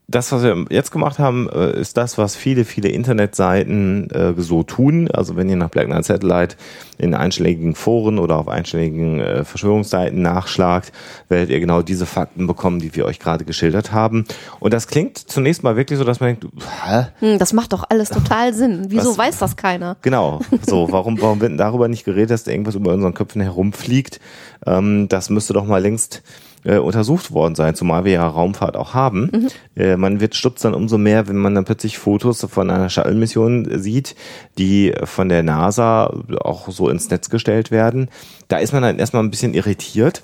Das, 0.07 0.31
was 0.33 0.43
wir 0.43 0.67
jetzt 0.69 0.91
gemacht 0.93 1.19
haben, 1.19 1.49
äh, 1.49 1.81
ist 1.81 1.97
das, 1.97 2.19
was 2.19 2.37
viele, 2.37 2.67
viele 2.67 2.91
Internetseiten 2.91 4.11
äh, 4.11 4.35
so 4.37 4.63
tun. 4.63 5.11
Also 5.11 5.35
wenn 5.35 5.49
ihr 5.49 5.57
nach 5.57 5.71
Black 5.71 5.87
Knight 5.87 6.05
Satellite 6.05 6.57
in 6.99 7.15
einschlägigen 7.15 7.75
Foren 7.75 8.19
oder 8.19 8.37
auf 8.37 8.49
einschlägigen 8.49 9.19
äh, 9.21 9.45
Verschwörungsseiten 9.45 10.21
nachschlagt, 10.21 10.93
werdet 11.31 11.49
ihr 11.49 11.59
genau 11.59 11.81
diese 11.81 12.05
Fakten 12.05 12.47
bekommen, 12.47 12.81
die 12.81 12.95
wir 12.95 13.07
euch 13.07 13.19
gerade 13.19 13.47
geschildert 13.47 13.93
haben. 13.93 14.27
Und 14.61 14.75
das 14.75 14.89
klingt 14.89 15.17
zunächst 15.17 15.63
mal 15.63 15.77
wirklich 15.77 15.99
so, 15.99 16.05
dass 16.05 16.21
man 16.21 16.39
denkt, 16.39 16.47
hä? 16.85 17.07
Hm, 17.21 17.39
das 17.39 17.55
macht 17.55 17.73
doch 17.73 17.85
alles 17.89 18.11
total 18.11 18.53
Sinn. 18.53 18.87
Wieso 18.91 19.13
was? 19.13 19.19
weiß 19.19 19.39
das 19.39 19.57
keiner? 19.57 19.97
Genau. 20.03 20.41
So, 20.67 20.91
warum, 20.91 21.21
warum 21.21 21.41
wird 21.41 21.61
darüber 21.61 21.89
nicht 21.89 22.05
geredet, 22.05 22.31
dass 22.31 22.45
da 22.45 22.51
irgendwas 22.51 22.75
über 22.75 22.93
unseren 22.93 23.13
Köpfen 23.13 23.43
herumfliegt? 23.43 24.19
Ähm, 24.67 25.09
das 25.09 25.29
müsste 25.29 25.53
doch 25.53 25.67
mal 25.67 25.83
längst 25.83 26.23
äh, 26.65 26.79
untersucht 26.79 27.33
worden 27.33 27.55
sein, 27.55 27.75
zumal 27.75 28.05
wir 28.05 28.13
ja 28.13 28.27
Raumfahrt 28.27 28.77
auch 28.77 28.95
haben. 28.95 29.31
Mhm. 29.33 29.49
Äh, 29.77 29.97
man 29.97 30.21
wird 30.21 30.35
stutzt 30.35 30.65
dann 30.65 30.75
umso 30.75 30.99
mehr, 30.99 31.29
wenn 31.29 31.37
man 31.37 31.55
dann 31.55 31.65
plötzlich 31.65 31.99
Fotos 31.99 32.47
von 32.51 32.71
einer 32.71 32.89
Shuttle-Mission 32.89 33.81
sieht, 33.81 34.17
die 34.59 34.95
von 35.05 35.29
der 35.29 35.43
NASA 35.43 36.13
auch 36.41 36.69
so 36.71 36.89
ins 36.89 37.11
Netz 37.11 37.31
gestellt 37.31 37.71
werden. 37.71 38.09
Da 38.49 38.59
ist 38.59 38.73
man 38.73 38.83
dann 38.83 38.99
erstmal 38.99 39.23
ein 39.23 39.31
bisschen 39.31 39.55
irritiert. 39.55 40.23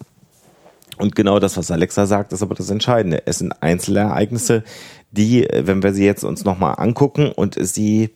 Und 0.97 1.17
genau 1.17 1.39
das, 1.39 1.57
was 1.57 1.71
Alexa 1.71 2.05
sagt, 2.05 2.33
ist 2.33 2.43
aber 2.43 2.55
das 2.55 2.69
Entscheidende. 2.69 3.23
Es 3.25 3.39
sind 3.39 3.53
Einzelereignisse, 3.63 4.65
die, 5.11 5.49
wenn 5.51 5.83
wir 5.83 5.95
sie 5.95 6.05
jetzt 6.05 6.25
uns 6.25 6.45
nochmal 6.45 6.75
angucken 6.77 7.33
und 7.35 7.57
sie 7.59 8.11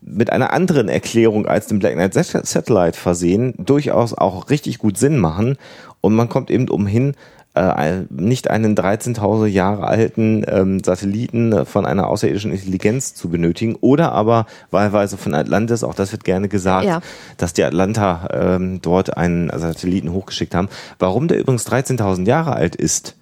mit 0.00 0.30
einer 0.30 0.52
anderen 0.52 0.88
Erklärung 0.88 1.46
als 1.46 1.66
dem 1.66 1.78
Black 1.78 1.94
Knight 1.94 2.14
Satellite 2.14 2.98
versehen, 2.98 3.54
durchaus 3.58 4.12
auch 4.12 4.50
richtig 4.50 4.78
gut 4.78 4.98
Sinn 4.98 5.18
machen 5.18 5.56
und 6.00 6.14
man 6.14 6.28
kommt 6.28 6.50
eben 6.50 6.68
umhin, 6.68 7.14
äh, 7.56 8.02
nicht 8.10 8.50
einen 8.50 8.76
13.000 8.76 9.46
Jahre 9.46 9.86
alten 9.86 10.44
ähm, 10.46 10.84
Satelliten 10.84 11.64
von 11.64 11.86
einer 11.86 12.06
außerirdischen 12.06 12.52
Intelligenz 12.52 13.14
zu 13.14 13.30
benötigen 13.30 13.76
oder 13.80 14.12
aber 14.12 14.46
wahlweise 14.70 15.16
von 15.16 15.34
Atlantis, 15.34 15.82
auch 15.82 15.94
das 15.94 16.12
wird 16.12 16.24
gerne 16.24 16.48
gesagt, 16.48 16.84
ja. 16.84 17.00
dass 17.38 17.54
die 17.54 17.64
Atlanta 17.64 18.28
ähm, 18.32 18.80
dort 18.82 19.16
einen 19.16 19.50
Satelliten 19.58 20.12
hochgeschickt 20.12 20.54
haben. 20.54 20.68
Warum 20.98 21.28
der 21.28 21.38
übrigens 21.38 21.66
13.000 21.66 22.26
Jahre 22.26 22.54
alt 22.54 22.76
ist, 22.76 23.16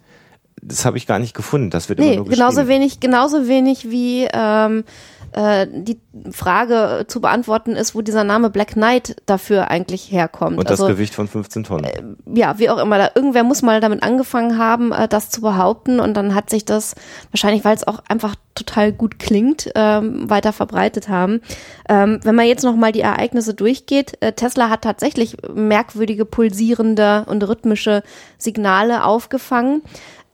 das 0.67 0.85
habe 0.85 0.97
ich 0.97 1.07
gar 1.07 1.19
nicht 1.19 1.35
gefunden. 1.35 1.71
Das 1.71 1.89
wird 1.89 1.99
nee, 1.99 2.15
immer 2.15 2.25
nur 2.25 2.27
genauso 2.27 2.69
wenig, 2.69 3.01
genauso 3.01 3.47
wenig 3.47 3.91
wie 3.91 4.27
ähm, 4.33 4.85
äh, 5.33 5.67
die 5.71 6.01
Frage 6.31 7.07
zu 7.09 7.21
beantworten 7.21 7.73
ist, 7.73 7.95
wo 7.95 8.03
dieser 8.03 8.25
Name 8.25 8.51
Black 8.51 8.75
Knight 8.75 9.17
dafür 9.27 9.69
eigentlich 9.69 10.13
herkommt. 10.13 10.59
Und 10.59 10.71
das 10.71 10.81
also, 10.81 10.93
Gewicht 10.93 11.15
von 11.15 11.27
15 11.27 11.65
Tonnen. 11.65 11.85
Äh, 11.85 12.03
ja, 12.39 12.59
wie 12.59 12.71
auch 12.71 12.79
immer. 12.79 12.99
Da, 12.99 13.11
irgendwer 13.15 13.43
muss 13.43 13.63
mal 13.63 13.81
damit 13.81 14.03
angefangen 14.03 14.59
haben, 14.59 14.93
äh, 14.93 15.09
das 15.09 15.31
zu 15.31 15.41
behaupten 15.41 15.99
und 15.99 16.15
dann 16.15 16.35
hat 16.35 16.51
sich 16.51 16.65
das 16.65 16.95
wahrscheinlich, 17.33 17.65
weil 17.65 17.75
es 17.75 17.87
auch 17.87 18.01
einfach 18.09 18.37
total 18.55 18.93
gut 18.93 19.19
klingt, 19.19 19.73
ähm, 19.75 20.31
weiter 20.31 20.53
verbreitet 20.53 21.09
haben. 21.09 21.41
Ähm, 21.89 22.21
wenn 22.23 22.37
man 22.37 22.47
jetzt 22.47 22.63
noch 22.63 22.77
mal 22.77 22.93
die 22.93 23.01
Ereignisse 23.01 23.55
durchgeht, 23.55 24.17
äh, 24.21 24.33
Tesla 24.33 24.71
hat 24.71 24.83
tatsächlich 24.83 25.37
merkwürdige 25.53 26.25
pulsierende 26.25 27.27
und 27.29 27.43
rhythmische 27.43 28.05
Signale 28.39 29.05
aufgefangen. 29.05 29.83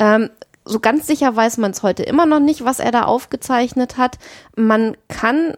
Ähm, 0.00 0.30
so 0.64 0.80
ganz 0.80 1.06
sicher 1.06 1.34
weiß 1.34 1.58
man 1.58 1.70
es 1.70 1.84
heute 1.84 2.02
immer 2.02 2.26
noch 2.26 2.40
nicht, 2.40 2.64
was 2.64 2.80
er 2.80 2.90
da 2.90 3.04
aufgezeichnet 3.04 3.96
hat. 3.96 4.18
Man 4.56 4.96
kann 5.08 5.54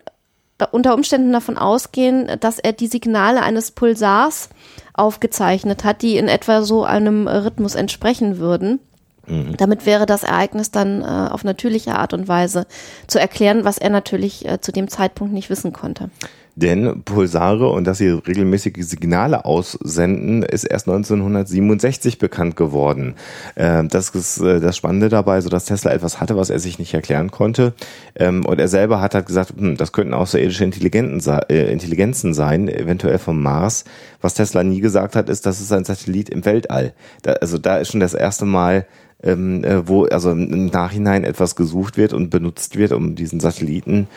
unter 0.71 0.95
Umständen 0.95 1.33
davon 1.33 1.59
ausgehen, 1.59 2.31
dass 2.41 2.59
er 2.59 2.73
die 2.73 2.87
Signale 2.87 3.43
eines 3.43 3.73
Pulsars 3.73 4.51
aufgezeichnet 4.95 5.85
hat, 5.85 6.03
die 6.03 6.17
in 6.17 6.29
etwa 6.29 6.63
so 6.63 6.85
einem 6.85 7.27
Rhythmus 7.27 7.75
entsprechen 7.75 8.39
würden. 8.39 8.79
Mhm. 9.27 9.57
Damit 9.57 9.87
wäre 9.87 10.07
das 10.07 10.23
Ereignis 10.23 10.71
dann 10.71 11.03
äh, 11.03 11.31
auf 11.31 11.45
natürliche 11.45 11.97
Art 11.97 12.13
und 12.13 12.29
Weise 12.29 12.67
zu 13.07 13.19
erklären, 13.19 13.65
was 13.65 13.79
er 13.79 13.91
natürlich 13.91 14.47
äh, 14.47 14.61
zu 14.61 14.73
dem 14.73 14.89
Zeitpunkt 14.89 15.33
nicht 15.33 15.51
wissen 15.51 15.73
konnte. 15.73 16.11
Denn 16.55 17.03
Pulsare 17.05 17.69
und 17.71 17.85
dass 17.85 17.99
sie 17.99 18.09
regelmäßige 18.09 18.85
Signale 18.85 19.47
aussenden, 19.47 20.43
ist 20.43 20.65
erst 20.65 20.87
1967 20.87 22.19
bekannt 22.19 22.57
geworden. 22.57 23.15
Ähm, 23.57 23.89
das 23.89 24.11
ist 24.11 24.39
äh, 24.39 24.61
das 24.61 24.77
Spannende 24.77 25.09
dabei, 25.09 25.41
so 25.41 25.49
dass 25.49 25.65
Tesla 25.65 25.93
etwas 25.93 26.21
hatte, 26.21 26.37
was 26.37 26.51
er 26.51 26.59
sich 26.59 26.79
nicht 26.79 26.93
erklären 26.93 27.31
konnte. 27.31 27.73
Ähm, 28.15 28.45
und 28.45 28.61
er 28.61 28.69
selber 28.69 29.01
hat 29.01 29.15
halt 29.15 29.27
gesagt, 29.27 29.55
hm, 29.57 29.79
das 29.79 29.93
könnten 29.93 30.13
außerirdische 30.13 30.65
äh, 30.65 31.73
Intelligenzen 31.73 32.35
sein, 32.35 32.69
eventuell 32.69 33.19
vom 33.19 33.43
Mars. 33.43 33.85
Was 34.21 34.35
Tesla 34.35 34.63
nie 34.63 34.81
gesagt 34.81 35.17
hat, 35.17 35.31
ist, 35.31 35.47
das 35.47 35.61
ist 35.61 35.73
ein 35.73 35.85
Satellit 35.85 36.29
im 36.29 36.45
Weltall. 36.45 36.93
also 37.41 37.57
da 37.57 37.79
ist 37.79 37.93
schon 37.93 38.01
das 38.01 38.15
erste 38.15 38.45
Mal 38.45 38.87
ähm, 39.25 39.63
äh, 39.63 39.87
wo 39.87 40.05
also 40.07 40.33
im 40.33 40.67
Nachhinein 40.67 41.23
etwas 41.23 41.55
gesucht 41.55 41.97
wird 41.97 42.13
und 42.13 42.31
benutzt 42.31 42.77
wird, 42.77 42.91
um 42.91 43.15
diesen 43.15 43.39
Satelliten 43.39 44.09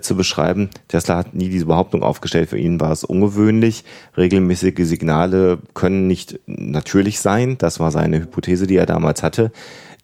zu 0.00 0.16
beschreiben. 0.16 0.70
Tesla 0.88 1.18
hat 1.18 1.34
nie 1.34 1.48
diese 1.48 1.68
Behauptung 1.76 2.02
aufgestellt. 2.02 2.48
Für 2.48 2.58
ihn 2.58 2.80
war 2.80 2.90
es 2.90 3.04
ungewöhnlich. 3.04 3.84
Regelmäßige 4.16 4.86
Signale 4.86 5.58
können 5.74 6.06
nicht 6.06 6.40
natürlich 6.46 7.20
sein. 7.20 7.58
Das 7.58 7.78
war 7.80 7.90
seine 7.90 8.20
Hypothese, 8.20 8.66
die 8.66 8.76
er 8.76 8.86
damals 8.86 9.22
hatte, 9.22 9.52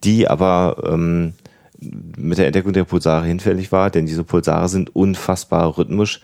die 0.04 0.28
aber 0.28 0.76
ähm, 0.86 1.32
mit 1.80 2.38
der 2.38 2.46
Entdeckung 2.46 2.74
der 2.74 2.84
Pulsare 2.84 3.26
hinfällig 3.26 3.72
war, 3.72 3.90
denn 3.90 4.06
diese 4.06 4.22
Pulsare 4.22 4.68
sind 4.68 4.94
unfassbar 4.94 5.78
rhythmisch 5.78 6.20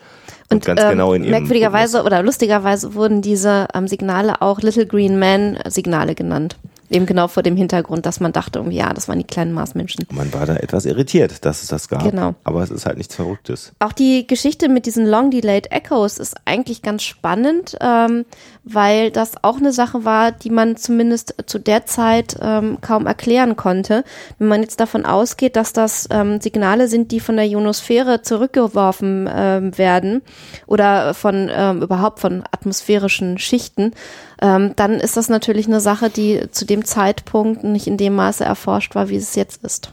und, 0.49 0.57
und 0.57 0.65
ganz 0.65 0.81
ähm, 0.81 0.91
genau 0.91 1.13
in 1.13 1.23
ihrem 1.23 1.31
merkwürdigerweise 1.31 2.03
oder 2.03 2.21
lustigerweise 2.23 2.93
wurden 2.93 3.21
diese 3.21 3.67
ähm, 3.73 3.87
Signale 3.87 4.41
auch 4.41 4.61
Little 4.61 4.85
Green 4.85 5.19
Man 5.19 5.57
Signale 5.67 6.15
genannt. 6.15 6.57
Eben 6.89 7.05
genau 7.05 7.27
vor 7.27 7.43
dem 7.43 7.55
Hintergrund, 7.55 8.05
dass 8.05 8.19
man 8.19 8.31
dachte, 8.31 8.59
irgendwie, 8.59 8.77
ja, 8.77 8.93
das 8.93 9.07
waren 9.07 9.19
die 9.19 9.23
kleinen 9.23 9.53
Marsmenschen. 9.53 10.05
Man 10.11 10.33
war 10.33 10.45
da 10.45 10.55
etwas 10.55 10.85
irritiert, 10.85 11.45
dass 11.45 11.61
es 11.61 11.69
das 11.69 11.87
gab. 11.87 12.03
Genau. 12.03 12.33
Aber 12.43 12.63
es 12.63 12.71
ist 12.71 12.85
halt 12.85 12.97
nichts 12.97 13.15
Verrücktes. 13.15 13.73
Auch 13.79 13.93
die 13.93 14.25
Geschichte 14.25 14.69
mit 14.69 14.85
diesen 14.85 15.05
Long 15.05 15.29
Delayed 15.31 15.71
Echoes 15.71 16.17
ist 16.17 16.35
eigentlich 16.45 16.81
ganz 16.81 17.03
spannend, 17.03 17.77
ähm, 17.81 18.25
weil 18.63 19.11
das 19.11 19.43
auch 19.43 19.57
eine 19.57 19.71
Sache 19.71 20.05
war, 20.05 20.31
die 20.31 20.49
man 20.49 20.77
zumindest 20.77 21.35
zu 21.45 21.59
der 21.59 21.85
Zeit 21.85 22.37
ähm, 22.41 22.79
kaum 22.81 23.05
erklären 23.05 23.55
konnte. 23.55 24.03
Wenn 24.37 24.47
man 24.47 24.61
jetzt 24.61 24.79
davon 24.79 25.05
ausgeht, 25.05 25.55
dass 25.55 25.73
das 25.73 26.07
ähm, 26.11 26.41
Signale 26.41 26.87
sind, 26.87 27.11
die 27.11 27.19
von 27.19 27.35
der 27.35 27.45
Ionosphäre 27.45 28.21
zurückgeworfen 28.21 29.29
ähm, 29.31 29.77
werden 29.77 30.21
oder 30.65 31.13
von 31.13 31.49
ähm, 31.51 31.81
überhaupt 31.81 32.19
von 32.19 32.43
atmosphärischen 32.51 33.37
Schichten, 33.37 33.93
ähm, 34.41 34.73
dann 34.75 34.93
ist 34.93 35.17
das 35.17 35.29
natürlich 35.29 35.67
eine 35.67 35.81
Sache, 35.81 36.09
die 36.09 36.41
zu 36.51 36.65
dem 36.65 36.85
Zeitpunkt 36.85 37.63
nicht 37.63 37.87
in 37.87 37.97
dem 37.97 38.15
Maße 38.15 38.43
erforscht 38.43 38.95
war, 38.95 39.09
wie 39.09 39.17
es 39.17 39.35
jetzt 39.35 39.63
ist. 39.63 39.91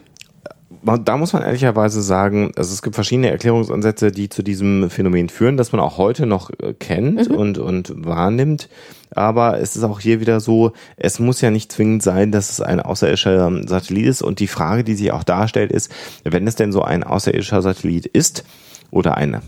Da 1.04 1.16
muss 1.16 1.32
man 1.32 1.42
ehrlicherweise 1.42 2.00
sagen, 2.00 2.52
also 2.56 2.72
es 2.72 2.80
gibt 2.80 2.94
verschiedene 2.94 3.30
Erklärungsansätze, 3.30 4.12
die 4.12 4.28
zu 4.28 4.42
diesem 4.42 4.88
Phänomen 4.88 5.28
führen, 5.28 5.56
das 5.56 5.72
man 5.72 5.80
auch 5.80 5.98
heute 5.98 6.26
noch 6.26 6.50
äh, 6.60 6.74
kennt 6.74 7.28
mhm. 7.28 7.34
und, 7.34 7.58
und 7.58 8.04
wahrnimmt. 8.04 8.68
Aber 9.10 9.58
es 9.58 9.74
ist 9.74 9.82
auch 9.82 9.98
hier 9.98 10.20
wieder 10.20 10.38
so, 10.38 10.72
es 10.96 11.18
muss 11.18 11.40
ja 11.40 11.50
nicht 11.50 11.72
zwingend 11.72 12.04
sein, 12.04 12.30
dass 12.30 12.50
es 12.50 12.60
ein 12.60 12.80
außerirdischer 12.80 13.66
Satellit 13.66 14.06
ist. 14.06 14.22
Und 14.22 14.38
die 14.38 14.46
Frage, 14.46 14.84
die 14.84 14.94
sich 14.94 15.10
auch 15.10 15.24
darstellt, 15.24 15.72
ist, 15.72 15.90
wenn 16.22 16.46
es 16.46 16.54
denn 16.54 16.70
so 16.70 16.82
ein 16.82 17.02
außerirdischer 17.02 17.62
Satellit 17.62 18.06
ist, 18.06 18.44
oder 18.90 19.16
ein 19.16 19.34
äh, 19.34 19.40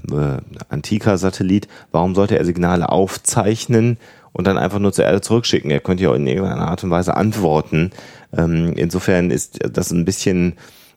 antiker 0.69 1.17
Satellit, 1.19 1.69
warum 1.93 2.15
sollte 2.15 2.39
er 2.39 2.45
Signale 2.45 2.89
aufzeichnen 2.91 3.99
und 4.33 4.47
dann 4.47 4.59
einfach 4.59 4.79
nur 4.79 4.93
zur 4.93 5.05
Erde 5.05 5.21
zurückschicken? 5.21 5.71
Er 5.71 5.81
könnte 5.81 6.05
ja 6.05 6.15
in 6.15 6.27
irgendeiner 6.27 6.69
Art 6.69 6.85
und 6.85 6.91
Weise 6.91 7.17
antworten. 7.17 7.91
Ähm, 8.37 8.73
insofern 8.77 9.31
ist 9.31 9.59
das 9.73 9.91
ein 9.91 10.05
bisschen 10.05 10.55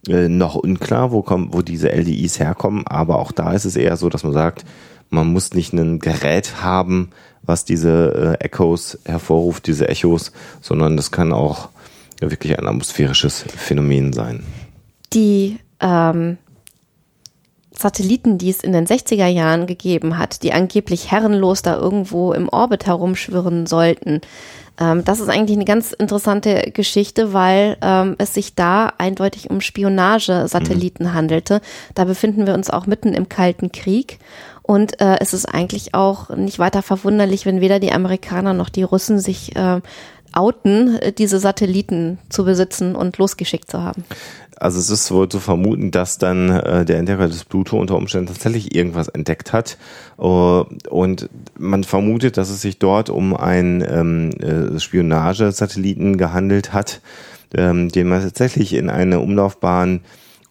äh, 0.08 0.28
noch 0.28 0.56
unklar, 0.56 1.12
wo, 1.12 1.22
kommen, 1.22 1.50
wo 1.52 1.62
diese 1.62 1.92
LDIs 1.92 2.40
herkommen, 2.40 2.88
aber 2.88 3.20
auch 3.20 3.32
da 3.32 3.54
ist 3.54 3.66
es 3.66 3.76
eher 3.76 3.98
so, 3.98 4.10
dass 4.10 4.24
man 4.24 4.34
sagt, 4.34 4.66
man 5.10 5.28
muss 5.28 5.54
nicht 5.54 5.74
ein 5.74 6.00
Gerät 6.00 6.64
haben, 6.64 7.12
was 7.44 7.66
diese 7.66 8.38
äh, 8.40 8.46
Echos 8.46 8.98
hervorruft, 9.06 9.68
diese 9.68 9.90
Echos, 9.90 10.32
sondern 10.62 10.98
das 10.98 11.12
kann 11.12 11.34
auch 11.34 11.70
wirklich 12.20 12.58
ein 12.58 12.68
atmosphärisches 12.68 13.42
Phänomen 13.42 14.14
sein. 14.14 14.44
Die 15.14 15.60
ähm, 15.80 16.38
Satelliten, 17.82 18.38
die 18.38 18.50
es 18.50 18.62
in 18.62 18.74
den 18.74 18.86
60er 18.86 19.28
Jahren 19.28 19.68
gegeben 19.68 20.18
hat, 20.18 20.44
die 20.44 20.54
angeblich 20.54 21.12
herrenlos 21.12 21.62
da 21.62 21.76
irgendwo 21.78 22.34
im 22.34 22.50
Orbit 22.50 22.86
herumschwirren 22.86 23.66
sollten. 23.66 24.22
Ähm, 24.80 25.04
das 25.04 25.20
ist 25.20 25.30
eigentlich 25.30 25.58
eine 25.58 25.66
ganz 25.66 25.92
interessante 25.92 26.72
Geschichte, 26.74 27.34
weil 27.34 27.78
ähm, 27.82 28.16
es 28.18 28.34
sich 28.34 28.56
da 28.56 28.94
eindeutig 28.98 29.50
um 29.50 29.62
Spionagesatelliten 29.62 31.08
mhm. 31.08 31.14
handelte. 31.14 31.62
Da 31.94 32.06
befinden 32.06 32.48
wir 32.48 32.54
uns 32.54 32.70
auch 32.70 32.88
mitten 32.88 33.14
im 33.14 33.30
Kalten 33.30 33.72
Krieg. 33.72 34.20
Und 34.64 35.02
äh, 35.02 35.18
es 35.20 35.34
ist 35.34 35.46
eigentlich 35.46 35.94
auch 35.94 36.30
nicht 36.30 36.60
weiter 36.60 36.82
verwunderlich, 36.82 37.46
wenn 37.46 37.62
weder 37.62 37.80
die 37.80 37.92
Amerikaner 37.92 38.54
noch 38.54 38.70
die 38.70 38.84
Russen 38.84 39.20
sich 39.20 39.56
äh, 39.56 39.82
outen, 40.34 41.00
diese 41.18 41.40
Satelliten 41.40 42.20
zu 42.30 42.46
besitzen 42.46 42.96
und 42.96 43.18
losgeschickt 43.18 43.70
zu 43.70 43.82
haben. 43.82 44.04
Also 44.62 44.78
es 44.78 44.92
ist 44.92 45.10
wohl 45.10 45.28
zu 45.28 45.40
vermuten, 45.40 45.90
dass 45.90 46.20
dann 46.20 46.52
äh, 46.52 46.86
der 46.86 47.00
Entdecker 47.00 47.28
des 47.28 47.46
Pluto 47.46 47.80
unter 47.80 47.96
Umständen 47.96 48.28
tatsächlich 48.28 48.76
irgendwas 48.76 49.08
entdeckt 49.08 49.54
hat. 49.54 49.78
Uh, 50.20 50.66
und 50.88 51.30
man 51.58 51.84
vermutet, 51.84 52.38
dass 52.38 52.52
es 52.52 52.62
sich 52.62 52.78
dort 52.78 53.10
um 53.10 53.36
einen 53.36 53.82
ähm, 53.82 54.30
äh, 54.40 54.80
Spionagesatelliten 54.80 56.18
gehandelt 56.18 56.74
hat, 56.74 57.02
ähm, 57.56 57.90
den 57.90 58.08
man 58.08 58.22
tatsächlich 58.22 58.74
in 58.74 58.92
eine 58.92 59.20
Umlaufbahn 59.20 60.02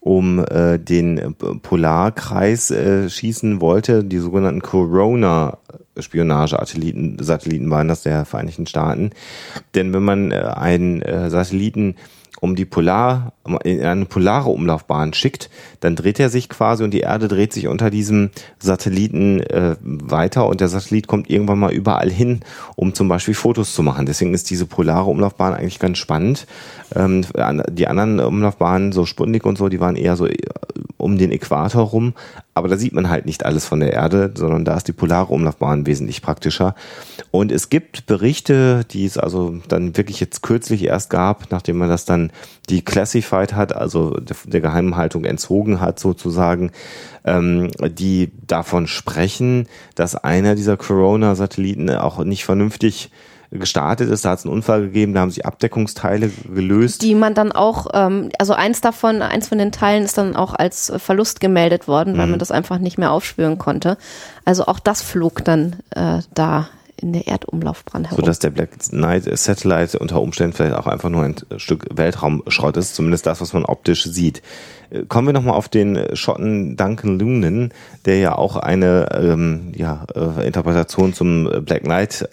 um 0.01 0.45
äh, 0.45 0.79
den 0.79 1.37
Polarkreis 1.63 2.71
äh, 2.71 3.09
schießen 3.09 3.61
wollte, 3.61 4.03
die 4.03 4.19
sogenannten 4.19 4.63
Corona 4.63 5.59
Spionagesatelliten 6.03 7.19
Satelliten 7.21 7.71
waren 7.71 7.89
das 7.89 8.03
der 8.03 8.25
Vereinigten 8.25 8.67
Staaten. 8.67 9.11
Denn 9.75 9.93
wenn 9.93 10.03
man 10.03 10.33
äh, 10.33 10.37
einen 10.37 11.03
äh, 11.03 11.31
Satelliten 11.31 11.97
um 12.41 12.57
die 12.57 12.65
Polar, 12.65 13.33
in 13.65 13.83
eine 13.83 14.07
polare 14.07 14.49
Umlaufbahn 14.49 15.13
schickt, 15.13 15.51
dann 15.81 15.95
dreht 15.95 16.19
er 16.19 16.31
sich 16.31 16.49
quasi 16.49 16.83
und 16.83 16.93
die 16.93 17.01
Erde 17.01 17.29
dreht 17.29 17.53
sich 17.53 17.69
unter 17.69 17.91
diesem 17.91 18.31
Satelliten 18.59 19.41
äh, 19.41 19.77
weiter 19.81 20.47
und 20.47 20.61
der 20.61 20.69
Satellit 20.69 21.07
kommt 21.07 21.29
irgendwann 21.29 21.59
mal 21.59 21.73
überall 21.73 22.11
hin, 22.11 22.41
um 22.77 22.95
zum 22.95 23.09
Beispiel 23.09 23.35
Fotos 23.35 23.75
zu 23.75 23.83
machen. 23.83 24.07
Deswegen 24.07 24.33
ist 24.33 24.49
diese 24.49 24.67
polare 24.67 25.11
Umlaufbahn 25.11 25.55
eigentlich 25.55 25.79
ganz 25.79 25.99
spannend. 25.99 26.47
Ähm, 26.95 27.27
die 27.71 27.87
anderen 27.87 28.21
Umlaufbahnen, 28.21 28.93
so 28.93 29.05
Sputnik 29.05 29.45
und 29.45 29.59
so, 29.59 29.69
die 29.69 29.81
waren 29.81 29.97
eher 29.97 30.17
so 30.17 30.27
äh, 30.27 30.37
um 30.97 31.19
den 31.19 31.33
Äquator 31.33 31.83
rum, 31.83 32.15
aber 32.55 32.69
da 32.69 32.77
sieht 32.77 32.93
man 32.93 33.09
halt 33.09 33.27
nicht 33.27 33.45
alles 33.47 33.65
von 33.65 33.81
der 33.81 33.93
Erde, 33.93 34.33
sondern 34.35 34.65
da 34.65 34.77
ist 34.77 34.89
die 34.89 34.93
polare 34.93 35.33
Umlaufbahn 35.33 35.87
wesentlich 35.87 36.21
praktischer. 36.21 36.75
Und 37.31 37.53
es 37.53 37.69
gibt 37.69 38.07
Berichte, 38.07 38.85
die 38.91 39.05
es 39.05 39.19
also 39.19 39.59
dann 39.69 39.97
wirklich 39.97 40.19
jetzt 40.19 40.43
kürzlich 40.43 40.85
erst 40.85 41.11
gab, 41.11 41.51
nachdem 41.53 41.79
man 41.79 41.89
das 41.89 42.05
dann 42.05 42.33
declassified 42.69 43.55
hat, 43.55 43.75
also 43.75 44.19
der, 44.19 44.61
Geheimhaltung 44.61 45.25
entzogen 45.25 45.81
hat 45.81 46.01
sozusagen, 46.01 46.73
ähm, 47.25 47.71
die 47.81 48.33
davon 48.47 48.89
sprechen, 48.89 49.69
dass 49.95 50.17
einer 50.17 50.55
dieser 50.55 50.77
Corona-Satelliten 50.77 51.89
auch 51.91 52.25
nicht 52.25 52.45
vernünftig 52.45 53.11
gestartet 53.51 54.11
ist. 54.11 54.25
Da 54.25 54.31
hat 54.31 54.39
es 54.41 54.45
einen 54.45 54.55
Unfall 54.55 54.83
gegeben, 54.83 55.15
da 55.15 55.21
haben 55.21 55.31
sich 55.31 55.45
Abdeckungsteile 55.45 56.31
gelöst. 56.53 57.03
Die 57.03 57.15
man 57.15 57.35
dann 57.35 57.53
auch, 57.53 57.89
ähm, 57.93 58.31
also 58.39 58.53
eins 58.53 58.81
davon, 58.81 59.23
eins 59.23 59.49
von 59.49 59.59
den 59.59 59.73
Teilen 59.73 60.05
ist 60.05 60.19
dann 60.19 60.37
auch 60.37 60.55
als 60.55 60.93
Verlust 60.99 61.41
gemeldet 61.41 61.89
worden, 61.89 62.17
weil 62.17 62.27
mhm. 62.27 62.33
man 62.33 62.39
das 62.39 62.51
einfach 62.51 62.79
nicht 62.79 62.99
mehr 62.99 63.11
aufspüren 63.11 63.59
konnte. 63.59 63.97
Also 64.45 64.67
auch 64.67 64.79
das 64.79 65.03
flog 65.03 65.45
dann 65.45 65.77
äh, 65.91 66.21
da 66.35 66.69
in 66.97 67.13
der 67.13 67.27
Erdumlaufbahn 67.27 68.05
herum. 68.05 68.19
Sodass 68.19 68.39
der 68.41 68.51
Black 68.51 68.79
Knight 68.91 69.25
Satellite 69.39 69.99
unter 69.99 70.21
Umständen 70.21 70.55
vielleicht 70.55 70.77
auch 70.77 70.87
einfach 70.87 71.09
nur 71.09 71.25
ein 71.25 71.35
Stück 71.57 71.87
Weltraumschrott 71.91 72.77
ist, 72.77 72.95
zumindest 72.95 73.27
das, 73.27 73.41
was 73.41 73.53
man 73.53 73.65
optisch 73.65 74.05
sieht. 74.05 74.43
Äh, 74.91 75.05
kommen 75.07 75.27
wir 75.27 75.33
nochmal 75.33 75.55
auf 75.55 75.69
den 75.69 76.15
Schotten 76.15 76.77
Duncan 76.77 77.19
Lunan, 77.19 77.73
der 78.05 78.19
ja 78.19 78.37
auch 78.37 78.57
eine 78.57 79.09
ähm, 79.13 79.73
ja, 79.75 80.05
äh, 80.15 80.47
Interpretation 80.47 81.15
zum 81.15 81.51
Black 81.65 81.83
Knight 81.83 82.29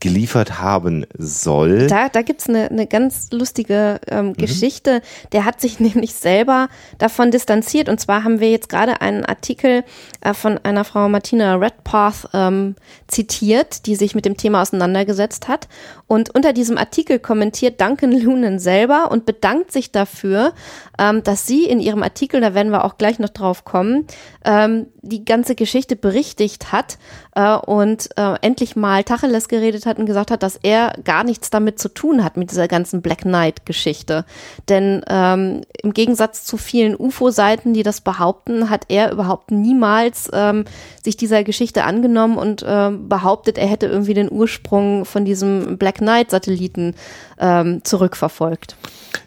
geliefert 0.00 0.60
haben 0.60 1.06
soll. 1.16 1.86
Da, 1.86 2.08
da 2.08 2.22
gibt's 2.22 2.48
eine, 2.48 2.70
eine 2.70 2.86
ganz 2.86 3.30
lustige 3.30 4.00
ähm, 4.08 4.28
mhm. 4.28 4.32
Geschichte. 4.34 5.00
Der 5.32 5.44
hat 5.44 5.60
sich 5.60 5.80
nämlich 5.80 6.14
selber 6.14 6.68
davon 6.98 7.30
distanziert. 7.30 7.88
Und 7.88 8.00
zwar 8.00 8.24
haben 8.24 8.40
wir 8.40 8.50
jetzt 8.50 8.68
gerade 8.68 9.00
einen 9.00 9.24
Artikel 9.24 9.84
äh, 10.20 10.34
von 10.34 10.58
einer 10.58 10.84
Frau 10.84 11.08
Martina 11.08 11.56
Redpath 11.56 12.28
ähm, 12.32 12.74
zitiert, 13.08 13.86
die 13.86 13.96
sich 13.96 14.14
mit 14.14 14.24
dem 14.24 14.36
Thema 14.36 14.62
auseinandergesetzt 14.62 15.48
hat. 15.48 15.68
Und 16.06 16.34
unter 16.34 16.52
diesem 16.52 16.78
Artikel 16.78 17.18
kommentiert 17.18 17.80
Duncan 17.80 18.12
Lunan 18.12 18.58
selber 18.58 19.10
und 19.10 19.26
bedankt 19.26 19.72
sich 19.72 19.92
dafür, 19.92 20.52
ähm, 20.98 21.22
dass 21.22 21.46
sie 21.46 21.64
in 21.64 21.80
ihrem 21.80 22.02
Artikel, 22.02 22.40
da 22.40 22.54
werden 22.54 22.72
wir 22.72 22.84
auch 22.84 22.98
gleich 22.98 23.18
noch 23.18 23.30
drauf 23.30 23.64
kommen, 23.64 24.06
ähm, 24.44 24.86
die 25.08 25.24
ganze 25.24 25.54
Geschichte 25.54 25.96
berichtigt 25.96 26.72
hat 26.72 26.98
äh, 27.34 27.54
und 27.54 28.10
äh, 28.16 28.34
endlich 28.42 28.76
mal 28.76 29.04
Tacheles 29.04 29.48
geredet 29.48 29.86
hat 29.86 29.98
und 29.98 30.06
gesagt 30.06 30.30
hat, 30.30 30.42
dass 30.42 30.58
er 30.62 30.94
gar 31.04 31.24
nichts 31.24 31.50
damit 31.50 31.78
zu 31.78 31.88
tun 31.88 32.24
hat 32.24 32.36
mit 32.36 32.50
dieser 32.50 32.68
ganzen 32.68 33.02
Black 33.02 33.22
Knight-Geschichte. 33.22 34.24
Denn 34.68 35.02
ähm, 35.08 35.62
im 35.82 35.92
Gegensatz 35.92 36.44
zu 36.44 36.56
vielen 36.56 36.96
UFO-Seiten, 36.96 37.74
die 37.74 37.82
das 37.82 38.00
behaupten, 38.00 38.70
hat 38.70 38.86
er 38.88 39.12
überhaupt 39.12 39.50
niemals 39.50 40.30
ähm, 40.32 40.64
sich 41.02 41.16
dieser 41.16 41.44
Geschichte 41.44 41.84
angenommen 41.84 42.38
und 42.38 42.62
äh, 42.62 42.90
behauptet, 42.90 43.58
er 43.58 43.66
hätte 43.66 43.86
irgendwie 43.86 44.14
den 44.14 44.30
Ursprung 44.30 45.04
von 45.04 45.24
diesem 45.24 45.78
Black 45.78 45.96
Knight-Satelliten 45.96 46.94
ähm, 47.38 47.84
zurückverfolgt. 47.84 48.76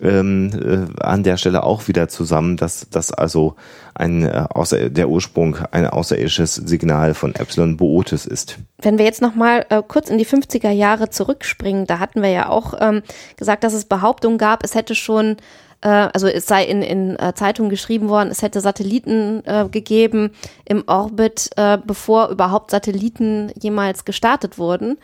ähm, 0.04 0.50
äh, 0.98 1.02
an 1.02 1.22
der 1.22 1.36
Stelle 1.36 1.64
auch 1.64 1.88
wieder 1.88 2.08
zusammen, 2.08 2.56
dass 2.56 2.86
das 2.90 3.12
also 3.12 3.56
ein 3.94 4.24
äh, 4.24 4.46
außer 4.50 4.90
der 4.90 5.08
Ursprung 5.08 5.56
ein 5.70 5.86
außerirdisches 5.86 6.54
Signal 6.54 7.14
von 7.14 7.34
Epsilon 7.34 7.76
Bootes 7.76 8.26
ist. 8.26 8.58
Wenn 8.78 8.98
wir 8.98 9.04
jetzt 9.04 9.22
noch 9.22 9.34
mal 9.34 9.66
äh, 9.70 9.82
kurz 9.86 10.10
in 10.10 10.18
die 10.18 10.26
50er 10.26 10.70
Jahre 10.70 11.10
zurückspringen, 11.10 11.86
da 11.86 11.98
hatten 11.98 12.22
wir 12.22 12.30
ja 12.30 12.48
auch 12.48 12.74
ähm, 12.80 13.02
gesagt, 13.36 13.64
dass 13.64 13.72
es 13.72 13.86
Behauptungen 13.86 14.38
gab, 14.38 14.64
es 14.64 14.74
hätte 14.74 14.94
schon 14.94 15.36
äh, 15.84 15.88
also 15.88 16.26
es 16.26 16.46
sei 16.46 16.64
in, 16.64 16.82
in 16.82 17.18
äh, 17.18 17.34
Zeitungen 17.34 17.70
geschrieben 17.70 18.08
worden, 18.08 18.30
es 18.30 18.42
hätte 18.42 18.60
Satelliten 18.60 19.42
äh, 19.44 19.68
gegeben 19.70 20.30
im 20.64 20.84
Orbit, 20.86 21.50
äh, 21.56 21.78
bevor 21.84 22.30
überhaupt 22.30 22.70
Satelliten 22.70 23.52
jemals 23.60 24.04
gestartet 24.04 24.58
wurden. 24.58 24.98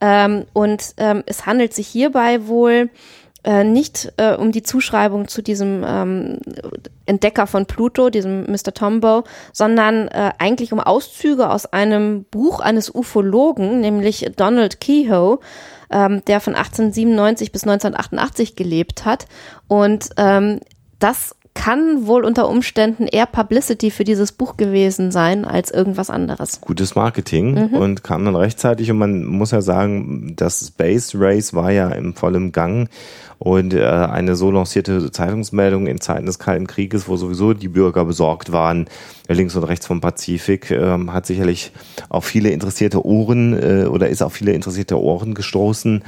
Ähm, 0.00 0.44
und 0.52 0.94
ähm, 0.98 1.24
es 1.26 1.46
handelt 1.46 1.74
sich 1.74 1.88
hierbei 1.88 2.46
wohl 2.46 2.90
äh, 3.46 3.62
nicht 3.62 4.12
äh, 4.16 4.34
um 4.34 4.50
die 4.50 4.64
Zuschreibung 4.64 5.28
zu 5.28 5.40
diesem 5.40 5.84
ähm, 5.86 6.38
Entdecker 7.06 7.46
von 7.46 7.66
Pluto, 7.66 8.10
diesem 8.10 8.42
Mr. 8.50 8.74
Tombow, 8.74 9.22
sondern 9.52 10.08
äh, 10.08 10.32
eigentlich 10.38 10.72
um 10.72 10.80
Auszüge 10.80 11.48
aus 11.48 11.64
einem 11.64 12.24
Buch 12.24 12.58
eines 12.58 12.92
Ufologen, 12.92 13.80
nämlich 13.80 14.32
Donald 14.36 14.80
Kehoe, 14.80 15.38
ähm, 15.90 16.22
der 16.26 16.40
von 16.40 16.56
1897 16.56 17.52
bis 17.52 17.62
1988 17.62 18.56
gelebt 18.56 19.04
hat. 19.04 19.26
Und 19.68 20.10
ähm, 20.16 20.58
das 20.98 21.36
kann 21.56 22.06
wohl 22.06 22.24
unter 22.24 22.48
Umständen 22.48 23.06
eher 23.06 23.26
Publicity 23.26 23.90
für 23.90 24.04
dieses 24.04 24.30
Buch 24.30 24.56
gewesen 24.56 25.10
sein 25.10 25.44
als 25.44 25.70
irgendwas 25.70 26.10
anderes. 26.10 26.60
Gutes 26.60 26.94
Marketing 26.94 27.70
mhm. 27.70 27.76
und 27.76 28.04
kam 28.04 28.24
dann 28.26 28.36
rechtzeitig 28.36 28.90
und 28.90 28.98
man 28.98 29.24
muss 29.24 29.52
ja 29.52 29.62
sagen, 29.62 30.34
das 30.36 30.68
Space 30.68 31.14
Race 31.16 31.54
war 31.54 31.72
ja 31.72 31.88
im 31.88 32.14
vollen 32.14 32.52
Gang 32.52 32.90
und 33.38 33.74
äh, 33.74 33.84
eine 33.84 34.36
so 34.36 34.50
lancierte 34.50 35.10
Zeitungsmeldung 35.10 35.86
in 35.86 36.00
Zeiten 36.00 36.26
des 36.26 36.38
Kalten 36.38 36.66
Krieges, 36.66 37.08
wo 37.08 37.16
sowieso 37.16 37.52
die 37.52 37.68
Bürger 37.68 38.04
besorgt 38.04 38.52
waren, 38.52 38.88
links 39.28 39.56
und 39.56 39.64
rechts 39.64 39.86
vom 39.86 40.00
Pazifik, 40.00 40.70
äh, 40.70 40.98
hat 41.08 41.26
sicherlich 41.26 41.72
auf 42.08 42.24
viele 42.24 42.50
interessierte 42.50 43.04
Ohren 43.04 43.52
äh, 43.52 43.86
oder 43.86 44.08
ist 44.08 44.22
auf 44.22 44.32
viele 44.32 44.52
interessierte 44.52 45.00
Ohren 45.00 45.34
gestoßen 45.34 46.02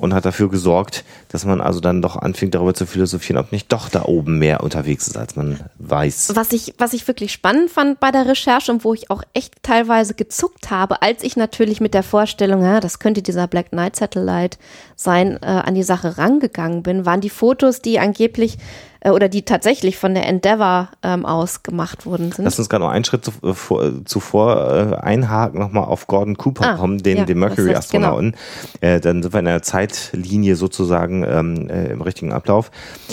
und 0.00 0.14
hat 0.14 0.24
dafür 0.24 0.48
gesorgt, 0.48 1.04
dass 1.28 1.44
man 1.44 1.60
also 1.60 1.80
dann 1.80 2.02
doch 2.02 2.16
anfängt 2.16 2.54
darüber 2.54 2.74
zu 2.74 2.86
philosophieren, 2.86 3.38
ob 3.38 3.52
nicht 3.52 3.70
doch 3.72 3.88
da 3.88 4.04
oben 4.04 4.38
mehr 4.38 4.62
unterwegs 4.62 5.06
ist, 5.06 5.16
als 5.16 5.36
man 5.36 5.60
weiß. 5.78 6.32
Was 6.34 6.52
ich, 6.52 6.74
was 6.78 6.92
ich 6.92 7.06
wirklich 7.06 7.32
spannend 7.32 7.70
fand 7.70 8.00
bei 8.00 8.10
der 8.10 8.26
Recherche 8.26 8.72
und 8.72 8.84
wo 8.84 8.94
ich 8.94 9.10
auch 9.10 9.22
echt 9.34 9.62
teilweise 9.62 10.14
gezuckt 10.14 10.70
habe, 10.70 11.02
als 11.02 11.22
ich 11.22 11.36
natürlich 11.36 11.80
mit 11.80 11.94
der 11.94 12.02
Vorstellung, 12.02 12.62
ja, 12.62 12.80
das 12.80 12.98
könnte 12.98 13.22
dieser 13.22 13.46
Black 13.46 13.70
Knight 13.70 13.96
Satellite 13.96 14.58
sein, 14.96 15.38
äh, 15.42 15.46
an 15.46 15.74
die 15.74 15.82
Sache 15.82 16.18
rangegangen 16.18 16.82
bin, 16.82 17.04
waren 17.04 17.20
die 17.20 17.30
Fotos, 17.30 17.80
die 17.80 17.98
angeblich 17.98 18.58
äh, 19.00 19.10
oder 19.10 19.28
die 19.28 19.42
tatsächlich 19.42 19.98
von 19.98 20.14
der 20.14 20.26
Endeavour 20.26 20.88
ähm, 21.02 21.26
aus 21.26 21.62
gemacht 21.62 22.06
worden 22.06 22.32
sind. 22.32 22.44
Lass 22.44 22.58
uns 22.58 22.68
gerade 22.68 22.84
noch 22.84 22.90
einen 22.90 23.04
Schritt 23.04 23.24
zuvor, 23.24 23.84
äh, 23.84 24.04
zuvor 24.04 24.92
äh, 24.92 24.96
einhaken, 24.96 25.60
nochmal 25.60 25.84
auf 25.84 26.06
Gordon 26.06 26.36
Cooper 26.36 26.70
ah, 26.70 26.76
kommen, 26.76 26.98
den, 26.98 27.18
ja, 27.18 27.24
den 27.24 27.38
Mercury-Astronauten. 27.38 28.36
Genau. 28.80 28.94
Äh, 28.94 29.00
dann 29.00 29.22
sind 29.22 29.32
wir 29.32 29.38
in 29.38 29.44
der 29.46 29.62
Zeitlinie 29.62 30.56
sozusagen 30.56 31.24
ähm, 31.24 31.68
äh, 31.68 31.92
im 31.92 32.02
richtigen 32.02 32.32
Ablauf. 32.32 32.70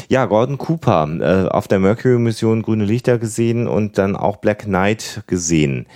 Ja, 0.10 0.26
Gordon 0.26 0.58
Cooper 0.58 1.08
äh, 1.20 1.50
auf 1.50 1.68
der 1.68 1.80
Mercury-Mission 1.80 2.62
grüne 2.62 2.86
Lichter 2.86 3.18
gesehen 3.18 3.68
und 3.68 3.98
dann 3.98 4.16
auch 4.16 4.38
Black 4.38 4.64
Knight 4.66 5.24
gesehen. 5.28 5.88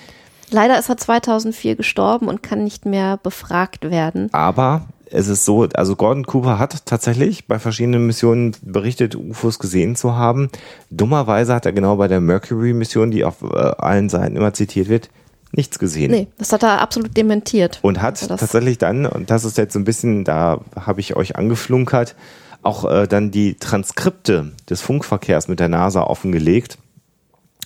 Leider 0.51 0.77
ist 0.77 0.89
er 0.89 0.97
2004 0.97 1.77
gestorben 1.77 2.27
und 2.27 2.43
kann 2.43 2.63
nicht 2.63 2.85
mehr 2.85 3.17
befragt 3.17 3.89
werden. 3.89 4.27
Aber 4.33 4.85
es 5.11 5.27
ist 5.27 5.45
so, 5.45 5.67
also 5.73 5.95
Gordon 5.95 6.25
Cooper 6.25 6.57
hat 6.57 6.85
tatsächlich 6.85 7.47
bei 7.47 7.59
verschiedenen 7.59 8.07
Missionen 8.07 8.55
berichtet, 8.61 9.15
UFOs 9.15 9.59
gesehen 9.59 9.95
zu 9.95 10.15
haben. 10.15 10.49
Dummerweise 10.89 11.53
hat 11.53 11.65
er 11.65 11.73
genau 11.73 11.97
bei 11.97 12.07
der 12.07 12.21
Mercury-Mission, 12.21 13.11
die 13.11 13.23
auf 13.23 13.41
äh, 13.41 13.55
allen 13.55 14.09
Seiten 14.09 14.35
immer 14.35 14.53
zitiert 14.53 14.89
wird, 14.89 15.09
nichts 15.51 15.79
gesehen. 15.79 16.11
Nee, 16.11 16.27
das 16.37 16.53
hat 16.53 16.63
er 16.63 16.81
absolut 16.81 17.15
dementiert. 17.15 17.79
Und 17.81 18.01
hat 18.01 18.21
also 18.21 18.35
tatsächlich 18.35 18.77
dann, 18.77 19.05
und 19.05 19.29
das 19.29 19.43
ist 19.43 19.57
jetzt 19.57 19.73
so 19.73 19.79
ein 19.79 19.85
bisschen, 19.85 20.23
da 20.23 20.61
habe 20.75 21.01
ich 21.01 21.15
euch 21.15 21.35
angeflunkert, 21.35 22.15
auch 22.63 22.89
äh, 22.89 23.07
dann 23.07 23.31
die 23.31 23.55
Transkripte 23.55 24.51
des 24.69 24.81
Funkverkehrs 24.81 25.47
mit 25.47 25.59
der 25.59 25.69
NASA 25.69 26.03
offengelegt, 26.03 26.77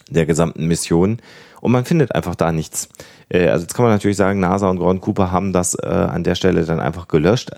der 0.10 0.26
gesamten 0.26 0.68
Mission. 0.68 1.20
Und 1.62 1.72
man 1.72 1.86
findet 1.86 2.14
einfach 2.16 2.36
da 2.36 2.52
nichts. 2.52 2.90
Äh, 3.30 3.48
also 3.48 3.64
jetzt 3.64 3.74
kann 3.74 3.84
man 3.84 3.94
natürlich 3.94 4.18
sagen, 4.18 4.40
NASA 4.40 4.70
und 4.70 4.78
Gordon 4.78 5.02
Cooper 5.02 5.32
haben 5.32 5.54
das 5.54 5.76
äh, 5.76 5.88
an 5.88 6.24
der 6.24 6.36
Stelle 6.36 6.66
dann 6.66 6.80
einfach 6.80 7.08
gelöscht. 7.08 7.52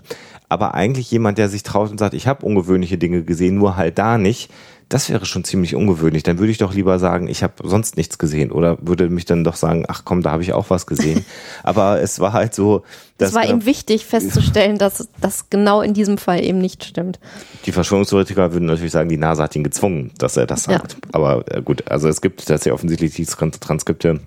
Aber 0.49 0.73
eigentlich 0.73 1.11
jemand, 1.11 1.37
der 1.37 1.49
sich 1.49 1.63
traut 1.63 1.91
und 1.91 1.99
sagt, 1.99 2.13
ich 2.13 2.27
habe 2.27 2.45
ungewöhnliche 2.45 2.97
Dinge 2.97 3.23
gesehen, 3.23 3.55
nur 3.55 3.75
halt 3.75 3.97
da 3.97 4.17
nicht, 4.17 4.49
das 4.89 5.09
wäre 5.09 5.25
schon 5.25 5.43
ziemlich 5.43 5.75
ungewöhnlich. 5.75 6.23
Dann 6.23 6.39
würde 6.39 6.51
ich 6.51 6.59
doch 6.59 6.73
lieber 6.73 6.97
sagen, 6.97 7.27
ich 7.27 7.43
habe 7.43 7.53
sonst 7.63 7.97
nichts 7.97 8.17
gesehen 8.17 8.51
oder 8.51 8.77
würde 8.79 9.09
mich 9.09 9.25
dann 9.25 9.43
doch 9.43 9.55
sagen, 9.55 9.83
ach 9.87 10.03
komm, 10.05 10.21
da 10.21 10.31
habe 10.31 10.43
ich 10.43 10.53
auch 10.53 10.69
was 10.69 10.87
gesehen. 10.87 11.25
Aber 11.63 12.01
es 12.01 12.19
war 12.19 12.31
halt 12.31 12.55
so. 12.55 12.83
Dass, 13.17 13.29
es 13.29 13.35
war 13.35 13.45
ihm 13.45 13.65
wichtig 13.65 14.05
festzustellen, 14.05 14.77
dass 14.77 15.09
das 15.19 15.49
genau 15.49 15.81
in 15.81 15.93
diesem 15.93 16.17
Fall 16.17 16.41
eben 16.41 16.59
nicht 16.59 16.85
stimmt. 16.85 17.19
Die 17.65 17.71
Verschwörungstheoretiker 17.71 18.53
würden 18.53 18.67
natürlich 18.67 18.91
sagen, 18.91 19.09
die 19.09 19.17
NASA 19.17 19.43
hat 19.43 19.55
ihn 19.55 19.63
gezwungen, 19.63 20.11
dass 20.19 20.37
er 20.37 20.45
das 20.45 20.63
sagt. 20.63 20.93
Ja. 20.93 20.99
Aber 21.11 21.43
äh, 21.51 21.61
gut, 21.61 21.89
also 21.91 22.07
es 22.07 22.21
gibt 22.21 22.45
tatsächlich 22.45 22.73
offensichtlich 22.73 23.13
die 23.13 23.25
Transkripte 23.25 24.21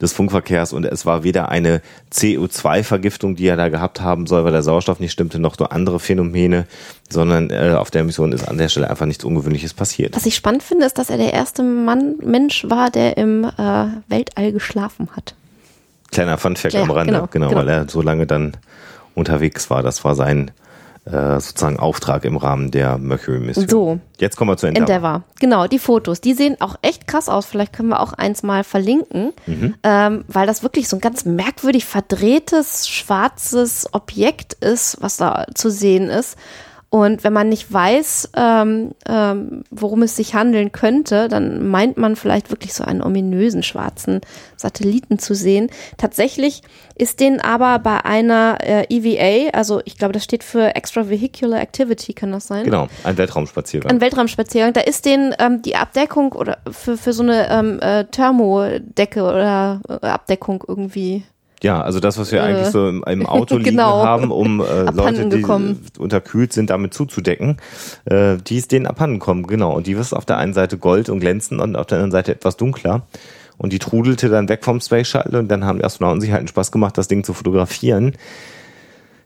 des 0.00 0.12
Funkverkehrs 0.12 0.72
und 0.72 0.84
es 0.84 1.06
war 1.06 1.24
weder 1.24 1.48
eine 1.48 1.80
CO2-Vergiftung, 2.12 3.36
die 3.36 3.46
er 3.46 3.56
da 3.56 3.68
gehabt 3.68 4.00
haben 4.00 4.26
soll, 4.26 4.44
weil 4.44 4.52
der 4.52 4.62
Sauerstoff 4.62 5.00
nicht 5.00 5.12
stimmte, 5.12 5.38
noch 5.38 5.58
nur 5.58 5.72
andere 5.72 6.00
Phänomene, 6.00 6.66
sondern 7.08 7.50
äh, 7.50 7.74
auf 7.76 7.90
der 7.90 8.04
Mission 8.04 8.32
ist 8.32 8.46
an 8.46 8.58
der 8.58 8.68
Stelle 8.68 8.90
einfach 8.90 9.06
nichts 9.06 9.24
Ungewöhnliches 9.24 9.74
passiert. 9.74 10.16
Was 10.16 10.26
ich 10.26 10.36
spannend 10.36 10.62
finde, 10.62 10.86
ist, 10.86 10.98
dass 10.98 11.10
er 11.10 11.16
der 11.16 11.32
erste 11.32 11.62
Mann, 11.62 12.16
Mensch 12.22 12.64
war, 12.68 12.90
der 12.90 13.16
im 13.16 13.44
äh, 13.44 13.86
Weltall 14.08 14.52
geschlafen 14.52 15.08
hat. 15.16 15.34
Kleiner 16.10 16.38
Funfact 16.38 16.74
ja, 16.74 16.82
am 16.82 16.90
Rande, 16.90 17.12
genau, 17.12 17.26
genau, 17.30 17.48
genau, 17.48 17.60
weil 17.60 17.68
er 17.68 17.88
so 17.88 18.00
lange 18.00 18.26
dann 18.26 18.56
unterwegs 19.14 19.70
war. 19.70 19.82
Das 19.82 20.04
war 20.04 20.14
sein 20.14 20.50
äh, 21.06 21.40
sozusagen 21.40 21.78
Auftrag 21.78 22.24
im 22.24 22.36
Rahmen 22.36 22.70
der 22.70 22.98
Mercury-Mission. 22.98 23.68
So. 23.68 24.00
Jetzt 24.18 24.36
kommen 24.36 24.50
wir 24.50 24.56
zu 24.56 24.66
Endeavour. 24.66 24.94
Endeavour. 24.94 25.22
Genau, 25.40 25.66
die 25.66 25.78
Fotos. 25.78 26.20
Die 26.20 26.34
sehen 26.34 26.56
auch 26.60 26.76
echt 26.82 27.06
krass 27.06 27.28
aus. 27.28 27.46
Vielleicht 27.46 27.72
können 27.72 27.90
wir 27.90 28.00
auch 28.00 28.12
eins 28.12 28.42
mal 28.42 28.64
verlinken, 28.64 29.32
mhm. 29.46 29.74
ähm, 29.82 30.24
weil 30.26 30.46
das 30.46 30.62
wirklich 30.62 30.88
so 30.88 30.96
ein 30.96 31.00
ganz 31.00 31.24
merkwürdig 31.24 31.84
verdrehtes, 31.84 32.88
schwarzes 32.88 33.88
Objekt 33.92 34.54
ist, 34.54 34.98
was 35.00 35.16
da 35.16 35.46
zu 35.54 35.70
sehen 35.70 36.08
ist. 36.08 36.36
Und 36.96 37.24
wenn 37.24 37.34
man 37.34 37.50
nicht 37.50 37.70
weiß, 37.70 38.30
ähm, 38.36 38.92
ähm, 39.06 39.64
worum 39.70 40.02
es 40.02 40.16
sich 40.16 40.34
handeln 40.34 40.72
könnte, 40.72 41.28
dann 41.28 41.68
meint 41.68 41.98
man 41.98 42.16
vielleicht 42.16 42.50
wirklich 42.50 42.72
so 42.72 42.84
einen 42.84 43.02
ominösen 43.02 43.62
schwarzen 43.62 44.22
Satelliten 44.56 45.18
zu 45.18 45.34
sehen. 45.34 45.68
Tatsächlich 45.98 46.62
ist 46.94 47.20
den 47.20 47.38
aber 47.38 47.80
bei 47.80 48.02
einer 48.06 48.56
äh, 48.62 48.86
EVA, 48.88 49.50
also 49.54 49.82
ich 49.84 49.98
glaube, 49.98 50.14
das 50.14 50.24
steht 50.24 50.42
für 50.42 50.74
Extravehicular 50.74 51.60
Activity, 51.60 52.14
kann 52.14 52.32
das 52.32 52.46
sein? 52.46 52.64
Genau, 52.64 52.88
ein 53.04 53.18
Weltraumspaziergang. 53.18 53.92
Ein 53.92 54.00
Weltraumspaziergang. 54.00 54.72
Da 54.72 54.80
ist 54.80 55.04
den 55.04 55.34
ähm, 55.38 55.60
die 55.60 55.76
Abdeckung 55.76 56.32
oder 56.32 56.60
für, 56.70 56.96
für 56.96 57.12
so 57.12 57.22
eine 57.22 57.50
ähm, 57.50 57.78
äh, 57.80 58.06
Thermodecke 58.06 59.22
oder 59.22 59.82
äh, 59.86 60.06
Abdeckung 60.06 60.64
irgendwie 60.66 61.24
ja, 61.62 61.80
also 61.80 62.00
das, 62.00 62.18
was 62.18 62.32
wir 62.32 62.40
äh, 62.40 62.42
eigentlich 62.42 62.68
so 62.68 62.88
im, 62.88 63.02
im 63.04 63.26
Auto 63.26 63.56
liegen 63.56 63.70
genau. 63.70 64.04
haben, 64.04 64.30
um 64.30 64.60
äh, 64.60 64.82
Leute, 64.92 65.28
die 65.28 65.38
gekommen. 65.38 65.86
unterkühlt 65.98 66.52
sind, 66.52 66.70
damit 66.70 66.94
zuzudecken, 66.94 67.56
äh, 68.04 68.36
die 68.36 68.56
ist 68.56 68.72
denen 68.72 68.86
abhanden 68.86 69.18
kommen, 69.18 69.46
genau. 69.46 69.74
Und 69.74 69.86
die 69.86 69.92
ist 69.92 70.12
auf 70.12 70.24
der 70.24 70.38
einen 70.38 70.52
Seite 70.54 70.78
gold 70.78 71.08
und 71.08 71.20
glänzend 71.20 71.60
und 71.60 71.76
auf 71.76 71.86
der 71.86 71.96
anderen 71.98 72.12
Seite 72.12 72.32
etwas 72.32 72.56
dunkler. 72.56 73.02
Und 73.58 73.72
die 73.72 73.78
trudelte 73.78 74.28
dann 74.28 74.48
weg 74.50 74.64
vom 74.64 74.80
Space 74.80 75.08
Shuttle 75.08 75.38
und 75.38 75.48
dann 75.48 75.64
haben 75.64 75.78
die 75.78 75.84
Astronauten 75.84 76.20
sich 76.20 76.30
halt 76.30 76.40
einen 76.40 76.48
Spaß 76.48 76.72
gemacht, 76.72 76.98
das 76.98 77.08
Ding 77.08 77.24
zu 77.24 77.32
fotografieren. 77.32 78.12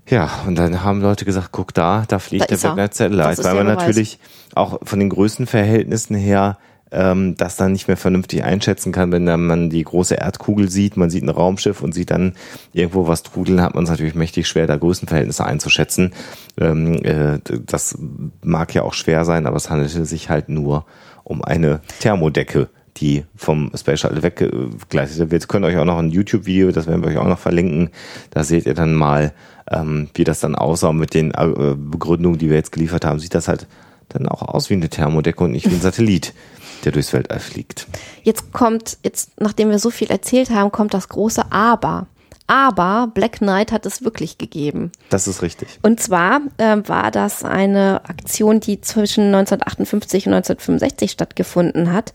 Ja, 0.09 0.31
und 0.47 0.57
dann 0.57 0.83
haben 0.83 1.01
Leute 1.01 1.25
gesagt, 1.25 1.49
guck 1.53 1.75
da, 1.75 2.05
da 2.07 2.19
fliegt 2.19 2.51
da 2.51 2.57
der 2.57 2.73
Knight 2.73 2.95
Satellite, 2.95 3.45
weil 3.45 3.55
man 3.55 3.67
natürlich 3.67 4.19
auch 4.55 4.79
von 4.83 4.99
den 4.99 5.09
Größenverhältnissen 5.09 6.17
her 6.17 6.59
ähm, 6.93 7.37
das 7.37 7.57
dann 7.57 7.73
nicht 7.73 7.89
mehr 7.89 7.97
vernünftig 7.97 8.43
einschätzen 8.45 8.93
kann, 8.93 9.13
wenn 9.13 9.27
dann 9.27 9.47
man 9.47 9.71
die 9.71 9.83
große 9.83 10.15
Erdkugel 10.15 10.71
sieht, 10.71 10.97
man 10.97 11.11
sieht 11.11 11.23
ein 11.23 11.29
Raumschiff 11.29 11.83
und 11.83 11.93
sieht 11.93 12.11
dann 12.11 12.35
irgendwo 12.73 13.07
was 13.07 13.23
trudeln, 13.23 13.63
hat 13.63 13.75
man 13.75 13.85
es 13.85 13.91
natürlich 13.91 14.15
mächtig 14.15 14.49
schwer, 14.49 14.67
da 14.67 14.77
Größenverhältnisse 14.77 15.45
einzuschätzen. 15.45 16.13
Ähm, 16.59 16.95
äh, 17.05 17.39
das 17.67 17.99
mag 18.43 18.75
ja 18.75 18.83
auch 18.83 18.95
schwer 18.95 19.25
sein, 19.25 19.47
aber 19.47 19.57
es 19.57 19.71
handelte 19.71 20.05
sich 20.05 20.31
halt 20.31 20.49
nur 20.49 20.85
um 21.25 21.45
eine 21.45 21.81
Thermodecke 22.01 22.69
die 22.97 23.25
vom 23.37 23.71
Space 23.75 24.01
Shuttle 24.01 24.23
weggegleitet 24.23 25.19
wird. 25.19 25.31
Wir 25.31 25.39
können 25.41 25.65
euch 25.65 25.77
auch 25.77 25.85
noch 25.85 25.99
ein 25.99 26.11
YouTube-Video, 26.11 26.71
das 26.73 26.87
werden 26.87 27.03
wir 27.03 27.09
euch 27.09 27.19
auch 27.19 27.29
noch 27.29 27.39
verlinken. 27.39 27.91
Da 28.31 28.45
seht 28.45 28.67
ihr 28.67 28.75
dann 28.75 28.95
mal, 28.95 29.33
ähm, 29.71 30.09
wie 30.15 30.25
das 30.25 30.41
dann 30.41 30.55
aussah. 30.55 30.93
mit 30.93 31.15
den 31.15 31.31
äh, 31.31 31.75
Begründungen, 31.77 32.39
die 32.39 32.51
wir 32.51 32.57
jetzt 32.57 32.73
geliefert 32.73 33.05
haben, 33.05 33.21
sieht 33.21 33.35
das 33.35 33.49
halt 33.49 33.67
dann 34.09 34.27
auch 34.27 34.43
aus 34.43 34.71
wie 34.71 34.75
eine 34.75 34.89
Thermodecke 34.89 35.45
und 35.45 35.53
nicht 35.53 35.71
wie 35.71 35.75
ein 35.75 35.81
Satellit 35.81 36.35
der 36.85 36.93
durchs 36.93 37.13
Weltall 37.13 37.41
fliegt. 37.41 37.87
Jetzt 38.23 38.53
kommt, 38.53 38.99
jetzt, 39.03 39.41
nachdem 39.41 39.71
wir 39.71 39.79
so 39.79 39.91
viel 39.91 40.11
erzählt 40.11 40.51
haben, 40.51 40.73
kommt 40.73 40.95
das 40.95 41.09
große 41.09 41.51
Aber. 41.51 42.07
Aber 42.51 43.09
Black 43.15 43.39
Knight 43.39 43.71
hat 43.71 43.87
es 43.87 44.03
wirklich 44.03 44.37
gegeben. 44.37 44.91
Das 45.09 45.29
ist 45.29 45.41
richtig. 45.41 45.69
Und 45.83 46.01
zwar 46.01 46.41
äh, 46.57 46.79
war 46.85 47.13
das 47.13 47.45
eine 47.45 48.01
Aktion, 48.09 48.59
die 48.59 48.81
zwischen 48.81 49.27
1958 49.27 50.27
und 50.27 50.33
1965 50.35 51.13
stattgefunden 51.13 51.93
hat. 51.93 52.13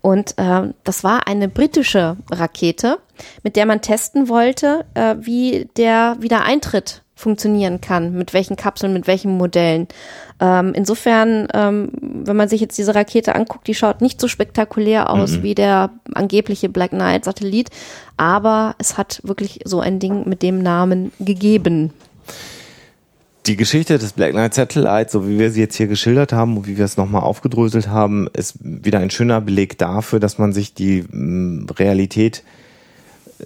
Und 0.00 0.38
äh, 0.38 0.72
das 0.84 1.02
war 1.02 1.26
eine 1.26 1.48
britische 1.48 2.16
Rakete, 2.30 2.98
mit 3.42 3.56
der 3.56 3.66
man 3.66 3.80
testen 3.80 4.28
wollte, 4.28 4.84
äh, 4.94 5.16
wie 5.18 5.68
der 5.76 6.16
Wiedereintritt 6.20 7.02
funktionieren 7.22 7.80
kann, 7.80 8.12
mit 8.14 8.34
welchen 8.34 8.56
Kapseln, 8.56 8.92
mit 8.92 9.06
welchen 9.06 9.36
Modellen. 9.38 9.88
Ähm, 10.40 10.72
insofern, 10.74 11.48
ähm, 11.54 11.88
wenn 12.00 12.36
man 12.36 12.48
sich 12.48 12.60
jetzt 12.60 12.76
diese 12.76 12.94
Rakete 12.94 13.34
anguckt, 13.34 13.66
die 13.68 13.74
schaut 13.74 14.00
nicht 14.00 14.20
so 14.20 14.28
spektakulär 14.28 15.08
aus 15.08 15.38
Mhm. 15.38 15.42
wie 15.44 15.54
der 15.54 15.90
angebliche 16.14 16.68
Black 16.68 16.90
Knight 16.90 17.24
Satellit, 17.24 17.70
aber 18.16 18.74
es 18.78 18.98
hat 18.98 19.20
wirklich 19.22 19.60
so 19.64 19.80
ein 19.80 19.98
Ding 19.98 20.28
mit 20.28 20.42
dem 20.42 20.62
Namen 20.62 21.12
gegeben. 21.20 21.92
Die 23.46 23.56
Geschichte 23.56 23.98
des 23.98 24.12
Black 24.12 24.32
Knight 24.32 24.54
Satellite, 24.54 25.10
so 25.10 25.28
wie 25.28 25.36
wir 25.38 25.50
sie 25.50 25.60
jetzt 25.60 25.74
hier 25.74 25.88
geschildert 25.88 26.32
haben 26.32 26.56
und 26.56 26.68
wie 26.68 26.76
wir 26.78 26.84
es 26.84 26.96
nochmal 26.96 27.22
aufgedröselt 27.22 27.88
haben, 27.88 28.28
ist 28.34 28.54
wieder 28.60 29.00
ein 29.00 29.10
schöner 29.10 29.40
Beleg 29.40 29.78
dafür, 29.78 30.20
dass 30.20 30.38
man 30.38 30.52
sich 30.52 30.74
die 30.74 31.04
mh, 31.10 31.72
Realität 31.76 32.44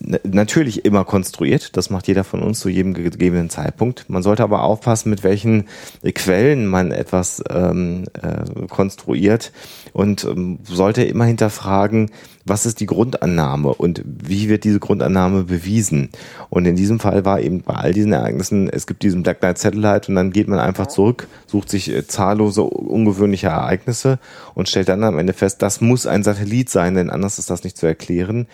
natürlich 0.01 0.85
immer 0.85 1.05
konstruiert. 1.05 1.77
Das 1.77 1.91
macht 1.91 2.09
jeder 2.09 2.25
von 2.25 2.43
uns 2.43 2.61
zu 2.61 2.69
jedem 2.69 2.95
gegebenen 2.95 3.51
Zeitpunkt. 3.51 4.09
Man 4.09 4.23
sollte 4.23 4.43
aber 4.43 4.63
aufpassen, 4.63 5.11
mit 5.11 5.25
welchen 5.25 5.67
Quellen 6.15 6.67
man 6.67 6.93
etwas 6.93 7.43
ähm, 7.51 8.05
äh, 8.21 8.67
konstruiert 8.69 9.53
und 9.93 10.25
ähm, 10.25 10.59
sollte 10.65 11.05
immer 11.05 11.25
hinterfragen, 11.25 12.11
was 12.47 12.65
ist 12.65 12.79
die 12.79 12.87
Grundannahme 12.87 13.75
und 13.75 14.03
wie 14.05 14.49
wird 14.49 14.63
diese 14.65 14.79
Grundannahme 14.79 15.43
bewiesen. 15.43 16.11
Und 16.49 16.65
in 16.65 16.77
diesem 16.77 17.01
Fall 17.01 17.25
war 17.25 17.41
eben 17.41 17.63
bei 17.63 17.75
all 17.75 17.93
diesen 17.93 18.13
Ereignissen, 18.13 18.69
es 18.69 18.87
gibt 18.87 19.03
diesen 19.03 19.25
Black 19.25 19.41
Knight 19.41 19.59
Satellite 19.59 20.09
und 20.09 20.15
dann 20.15 20.31
geht 20.31 20.47
man 20.47 20.61
einfach 20.61 20.87
zurück, 20.87 21.27
sucht 21.47 21.69
sich 21.69 21.93
äh, 21.93 22.07
zahllose 22.07 22.63
ungewöhnliche 22.63 23.49
Ereignisse 23.49 24.19
und 24.55 24.69
stellt 24.69 24.89
dann 24.89 25.03
am 25.03 25.19
Ende 25.19 25.33
fest, 25.33 25.61
das 25.61 25.81
muss 25.81 26.07
ein 26.07 26.23
Satellit 26.23 26.71
sein, 26.71 26.95
denn 26.95 27.11
anders 27.11 27.39
ist 27.39 27.51
das 27.51 27.65
nicht 27.65 27.77
zu 27.77 27.87
erklären. 27.87 28.47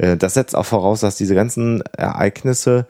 Äh, 0.00 0.16
Das 0.16 0.34
setzt 0.34 0.56
auch 0.56 0.66
voraus, 0.66 1.00
dass 1.00 1.16
diese 1.16 1.34
ganzen 1.34 1.82
Ereignisse 1.96 2.86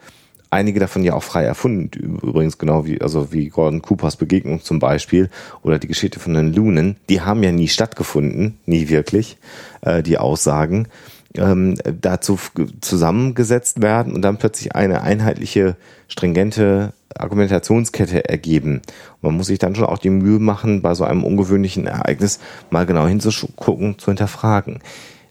einige 0.49 0.79
davon 0.79 1.03
ja 1.03 1.13
auch 1.13 1.23
frei 1.23 1.45
erfunden, 1.45 1.89
übrigens 1.97 2.57
genau 2.57 2.85
wie, 2.85 3.01
also 3.01 3.31
wie 3.31 3.47
Gordon 3.47 3.81
Coopers 3.81 4.17
Begegnung 4.17 4.61
zum 4.61 4.79
Beispiel 4.79 5.29
oder 5.63 5.79
die 5.79 5.87
Geschichte 5.87 6.19
von 6.19 6.33
den 6.33 6.53
Lunen, 6.53 6.97
die 7.09 7.21
haben 7.21 7.41
ja 7.41 7.53
nie 7.53 7.69
stattgefunden, 7.69 8.57
nie 8.65 8.89
wirklich, 8.89 9.37
äh, 9.79 10.03
die 10.03 10.17
Aussagen, 10.17 10.89
ähm, 11.37 11.77
dazu 12.01 12.37
zusammengesetzt 12.81 13.81
werden 13.81 14.13
und 14.13 14.21
dann 14.23 14.37
plötzlich 14.37 14.75
eine 14.75 15.03
einheitliche, 15.03 15.77
stringente 16.09 16.91
Argumentationskette 17.15 18.27
ergeben. 18.27 18.81
Und 19.21 19.23
man 19.23 19.37
muss 19.37 19.47
sich 19.47 19.59
dann 19.59 19.75
schon 19.75 19.85
auch 19.85 19.99
die 19.99 20.09
Mühe 20.09 20.39
machen, 20.39 20.81
bei 20.81 20.93
so 20.95 21.05
einem 21.05 21.23
ungewöhnlichen 21.23 21.87
Ereignis 21.87 22.39
mal 22.69 22.85
genau 22.85 23.07
hinzugucken, 23.07 23.97
zu 23.99 24.07
hinterfragen. 24.07 24.79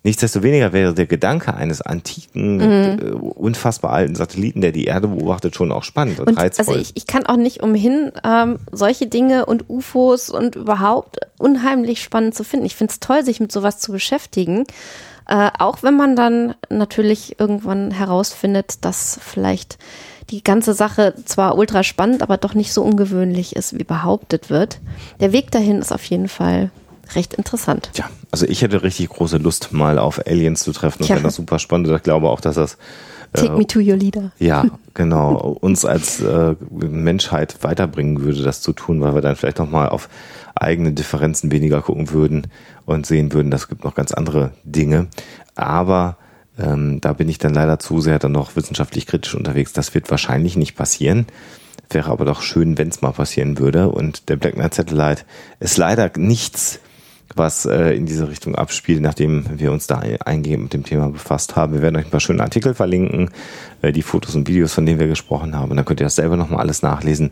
Nichtsdestoweniger 0.02 0.72
wäre 0.72 0.94
der 0.94 1.06
Gedanke 1.06 1.52
eines 1.52 1.82
antiken, 1.82 2.60
äh, 2.60 3.10
unfassbar 3.10 3.92
alten 3.92 4.14
Satelliten, 4.14 4.62
der 4.62 4.72
die 4.72 4.86
Erde 4.86 5.08
beobachtet, 5.08 5.54
schon 5.54 5.70
auch 5.72 5.84
spannend 5.84 6.20
und, 6.20 6.28
Und 6.28 6.38
reizvoll. 6.38 6.76
also 6.76 6.80
ich, 6.80 6.92
ich 6.94 7.06
kann 7.06 7.26
auch 7.26 7.36
nicht 7.36 7.62
umhin, 7.62 8.10
ähm, 8.24 8.58
solche 8.72 9.08
Dinge 9.08 9.44
und 9.44 9.68
UFOs 9.68 10.30
und 10.30 10.56
überhaupt 10.56 11.18
unheimlich 11.38 12.02
spannend 12.02 12.34
zu 12.34 12.44
finden. 12.44 12.64
Ich 12.64 12.76
finde 12.76 12.92
es 12.92 13.00
toll, 13.00 13.24
sich 13.24 13.40
mit 13.40 13.52
sowas 13.52 13.78
zu 13.78 13.92
beschäftigen. 13.92 14.64
Äh, 15.28 15.50
auch 15.58 15.82
wenn 15.82 15.96
man 15.96 16.16
dann 16.16 16.54
natürlich 16.70 17.38
irgendwann 17.38 17.90
herausfindet, 17.90 18.84
dass 18.84 19.20
vielleicht 19.22 19.78
die 20.30 20.42
ganze 20.42 20.72
Sache 20.72 21.14
zwar 21.26 21.58
ultra 21.58 21.82
spannend, 21.82 22.22
aber 22.22 22.38
doch 22.38 22.54
nicht 22.54 22.72
so 22.72 22.82
ungewöhnlich 22.82 23.54
ist, 23.54 23.78
wie 23.78 23.84
behauptet 23.84 24.48
wird. 24.48 24.80
Der 25.20 25.32
Weg 25.32 25.50
dahin 25.50 25.78
ist 25.78 25.92
auf 25.92 26.04
jeden 26.04 26.28
Fall 26.28 26.70
recht 27.14 27.34
interessant. 27.34 27.90
Tja, 27.92 28.08
also 28.30 28.46
ich 28.46 28.62
hätte 28.62 28.82
richtig 28.82 29.08
große 29.08 29.38
Lust, 29.38 29.72
mal 29.72 29.98
auf 29.98 30.26
Aliens 30.26 30.62
zu 30.62 30.72
treffen 30.72 31.02
und 31.02 31.06
fände 31.06 31.22
das 31.22 31.36
super 31.36 31.58
spannend. 31.58 31.88
Ich 31.88 32.02
glaube 32.02 32.28
auch, 32.28 32.40
dass 32.40 32.56
das 32.56 32.78
Take 33.32 33.56
me 33.56 33.66
to 33.66 33.78
your 33.78 33.96
leader. 33.96 34.32
ja, 34.38 34.64
genau, 34.94 35.36
uns 35.60 35.84
als 35.84 36.20
äh, 36.20 36.56
Menschheit 36.70 37.62
weiterbringen 37.62 38.22
würde, 38.22 38.42
das 38.42 38.60
zu 38.60 38.72
tun, 38.72 39.00
weil 39.00 39.14
wir 39.14 39.20
dann 39.20 39.36
vielleicht 39.36 39.58
noch 39.58 39.70
mal 39.70 39.88
auf 39.88 40.08
eigene 40.56 40.92
Differenzen 40.92 41.52
weniger 41.52 41.80
gucken 41.80 42.10
würden 42.10 42.48
und 42.86 43.06
sehen 43.06 43.32
würden, 43.32 43.50
das 43.50 43.68
gibt 43.68 43.84
noch 43.84 43.94
ganz 43.94 44.12
andere 44.12 44.50
Dinge. 44.64 45.06
Aber 45.54 46.16
ähm, 46.58 47.00
da 47.00 47.12
bin 47.12 47.28
ich 47.28 47.38
dann 47.38 47.54
leider 47.54 47.78
zu 47.78 48.00
sehr 48.00 48.18
dann 48.18 48.32
noch 48.32 48.56
wissenschaftlich 48.56 49.06
kritisch 49.06 49.34
unterwegs. 49.34 49.72
Das 49.72 49.94
wird 49.94 50.10
wahrscheinlich 50.10 50.56
nicht 50.56 50.76
passieren. 50.76 51.26
Wäre 51.88 52.10
aber 52.10 52.24
doch 52.24 52.42
schön, 52.42 52.78
wenn 52.78 52.88
es 52.88 53.02
mal 53.02 53.12
passieren 53.12 53.58
würde. 53.58 53.88
Und 53.90 54.28
der 54.28 54.36
Black 54.36 54.54
Knight 54.54 54.74
Satellite 54.74 55.22
ist 55.60 55.76
leider 55.76 56.10
nichts, 56.16 56.80
was 57.36 57.64
äh, 57.66 57.90
in 57.94 58.06
diese 58.06 58.28
Richtung 58.28 58.54
abspielt, 58.56 59.00
nachdem 59.00 59.44
wir 59.58 59.70
uns 59.72 59.86
da 59.86 59.98
ein- 59.98 60.20
eingehend 60.22 60.64
mit 60.64 60.72
dem 60.74 60.84
Thema 60.84 61.08
befasst 61.10 61.54
haben. 61.56 61.72
Wir 61.74 61.82
werden 61.82 61.96
euch 61.96 62.06
ein 62.06 62.10
paar 62.10 62.20
schöne 62.20 62.42
Artikel 62.42 62.74
verlinken, 62.74 63.30
äh, 63.82 63.92
die 63.92 64.02
Fotos 64.02 64.34
und 64.34 64.48
Videos, 64.48 64.74
von 64.74 64.84
denen 64.86 64.98
wir 64.98 65.06
gesprochen 65.08 65.56
haben. 65.56 65.70
Und 65.70 65.76
dann 65.76 65.84
könnt 65.86 66.00
ihr 66.00 66.06
das 66.06 66.16
selber 66.16 66.36
nochmal 66.36 66.60
alles 66.60 66.82
nachlesen. 66.82 67.30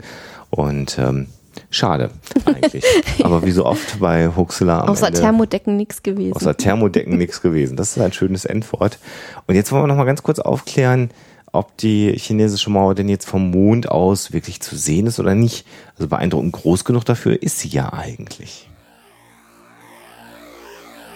Und 0.50 0.98
ähm, 0.98 1.26
schade 1.70 2.10
eigentlich. 2.44 2.84
Aber 3.24 3.44
wie 3.44 3.50
so 3.50 3.66
oft 3.66 3.98
bei 3.98 4.28
Huxela 4.34 4.82
am 4.82 4.90
Außer 4.90 5.08
Ende, 5.08 5.20
Thermodecken 5.20 5.76
nichts 5.76 6.02
gewesen. 6.02 6.32
außer 6.34 6.56
Thermodecken 6.56 7.16
nichts 7.18 7.42
gewesen. 7.42 7.76
Das 7.76 7.96
ist 7.96 8.02
ein 8.02 8.12
schönes 8.12 8.44
Endwort. 8.44 8.98
Und 9.46 9.56
jetzt 9.56 9.72
wollen 9.72 9.82
wir 9.82 9.88
nochmal 9.88 10.06
ganz 10.06 10.22
kurz 10.22 10.38
aufklären, 10.38 11.10
ob 11.50 11.76
die 11.78 12.12
chinesische 12.16 12.70
Mauer 12.70 12.94
denn 12.94 13.08
jetzt 13.08 13.26
vom 13.26 13.50
Mond 13.50 13.88
aus 13.90 14.32
wirklich 14.32 14.60
zu 14.60 14.76
sehen 14.76 15.06
ist 15.06 15.18
oder 15.18 15.34
nicht. 15.34 15.66
Also 15.96 16.06
beeindruckend 16.06 16.52
groß 16.52 16.84
genug 16.84 17.04
dafür 17.04 17.42
ist 17.42 17.58
sie 17.58 17.68
ja 17.68 17.92
eigentlich. 17.92 18.68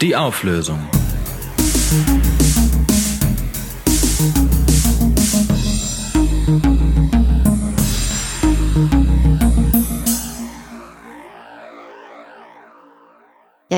Die 0.02 0.16
Auflösung. 0.16 0.80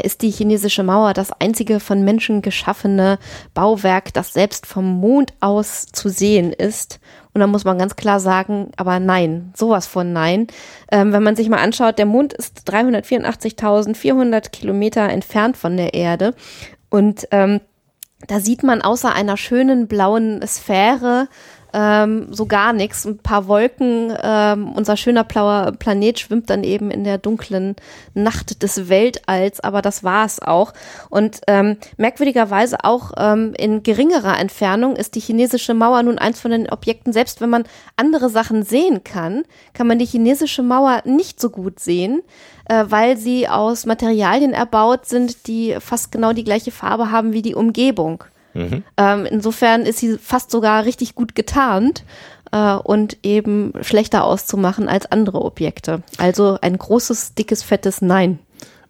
Ist 0.04 0.22
die 0.22 0.30
chinesische 0.30 0.82
Mauer 0.82 1.14
das 1.14 1.32
einzige 1.40 1.80
von 1.80 2.04
Menschen 2.04 2.42
geschaffene 2.42 3.18
Bauwerk, 3.54 4.12
das 4.12 4.32
selbst 4.32 4.66
vom 4.66 5.00
Mond 5.00 5.32
aus 5.40 5.86
zu 5.86 6.08
sehen 6.08 6.52
ist? 6.52 7.00
Und 7.32 7.40
da 7.40 7.46
muss 7.48 7.64
man 7.64 7.78
ganz 7.78 7.96
klar 7.96 8.20
sagen, 8.20 8.70
aber 8.76 9.00
nein, 9.00 9.52
sowas 9.56 9.86
von 9.86 10.12
nein. 10.12 10.46
Ähm, 10.92 11.12
wenn 11.12 11.22
man 11.22 11.34
sich 11.34 11.48
mal 11.48 11.58
anschaut, 11.58 11.98
der 11.98 12.06
Mond 12.06 12.32
ist 12.32 12.70
384.400 12.70 14.50
Kilometer 14.50 15.08
entfernt 15.08 15.56
von 15.56 15.76
der 15.76 15.94
Erde 15.94 16.34
und 16.90 17.26
ähm, 17.32 17.60
da 18.28 18.40
sieht 18.40 18.62
man 18.62 18.82
außer 18.82 19.12
einer 19.12 19.36
schönen 19.36 19.88
blauen 19.88 20.40
Sphäre 20.46 21.28
ähm, 21.74 22.28
so 22.30 22.46
gar 22.46 22.72
nichts. 22.72 23.04
Ein 23.04 23.18
paar 23.18 23.48
Wolken. 23.48 24.16
Ähm, 24.22 24.72
unser 24.72 24.96
schöner 24.96 25.24
blauer 25.24 25.72
Planet 25.78 26.20
schwimmt 26.20 26.48
dann 26.48 26.62
eben 26.62 26.90
in 26.90 27.04
der 27.04 27.18
dunklen 27.18 27.74
Nacht 28.14 28.62
des 28.62 28.88
Weltalls, 28.88 29.60
aber 29.60 29.82
das 29.82 30.04
war 30.04 30.24
es 30.24 30.40
auch. 30.40 30.72
Und 31.10 31.40
ähm, 31.48 31.76
merkwürdigerweise 31.96 32.84
auch 32.84 33.12
ähm, 33.16 33.52
in 33.58 33.82
geringerer 33.82 34.38
Entfernung 34.38 34.94
ist 34.94 35.16
die 35.16 35.20
chinesische 35.20 35.74
Mauer 35.74 36.02
nun 36.04 36.18
eins 36.18 36.40
von 36.40 36.52
den 36.52 36.70
Objekten. 36.70 37.12
Selbst 37.12 37.40
wenn 37.40 37.50
man 37.50 37.64
andere 37.96 38.30
Sachen 38.30 38.62
sehen 38.62 39.02
kann, 39.02 39.42
kann 39.72 39.88
man 39.88 39.98
die 39.98 40.06
chinesische 40.06 40.62
Mauer 40.62 41.02
nicht 41.04 41.40
so 41.40 41.50
gut 41.50 41.80
sehen 41.80 42.22
äh, 42.66 42.84
weil 42.88 43.16
sie 43.16 43.48
aus 43.48 43.84
Materialien 43.84 44.54
erbaut 44.54 45.06
sind, 45.06 45.46
die 45.48 45.76
fast 45.80 46.12
genau 46.12 46.32
die 46.32 46.44
gleiche 46.44 46.70
Farbe 46.70 47.10
haben 47.10 47.34
wie 47.34 47.42
die 47.42 47.54
Umgebung. 47.54 48.24
Ähm, 48.54 49.26
insofern 49.26 49.82
ist 49.82 49.98
sie 49.98 50.18
fast 50.18 50.50
sogar 50.50 50.84
richtig 50.84 51.14
gut 51.14 51.34
getarnt 51.34 52.04
äh, 52.52 52.74
und 52.74 53.18
eben 53.22 53.72
schlechter 53.80 54.24
auszumachen 54.24 54.88
als 54.88 55.10
andere 55.10 55.42
Objekte. 55.42 56.02
Also 56.18 56.58
ein 56.60 56.78
großes, 56.78 57.34
dickes, 57.34 57.62
fettes 57.62 58.00
Nein. 58.00 58.38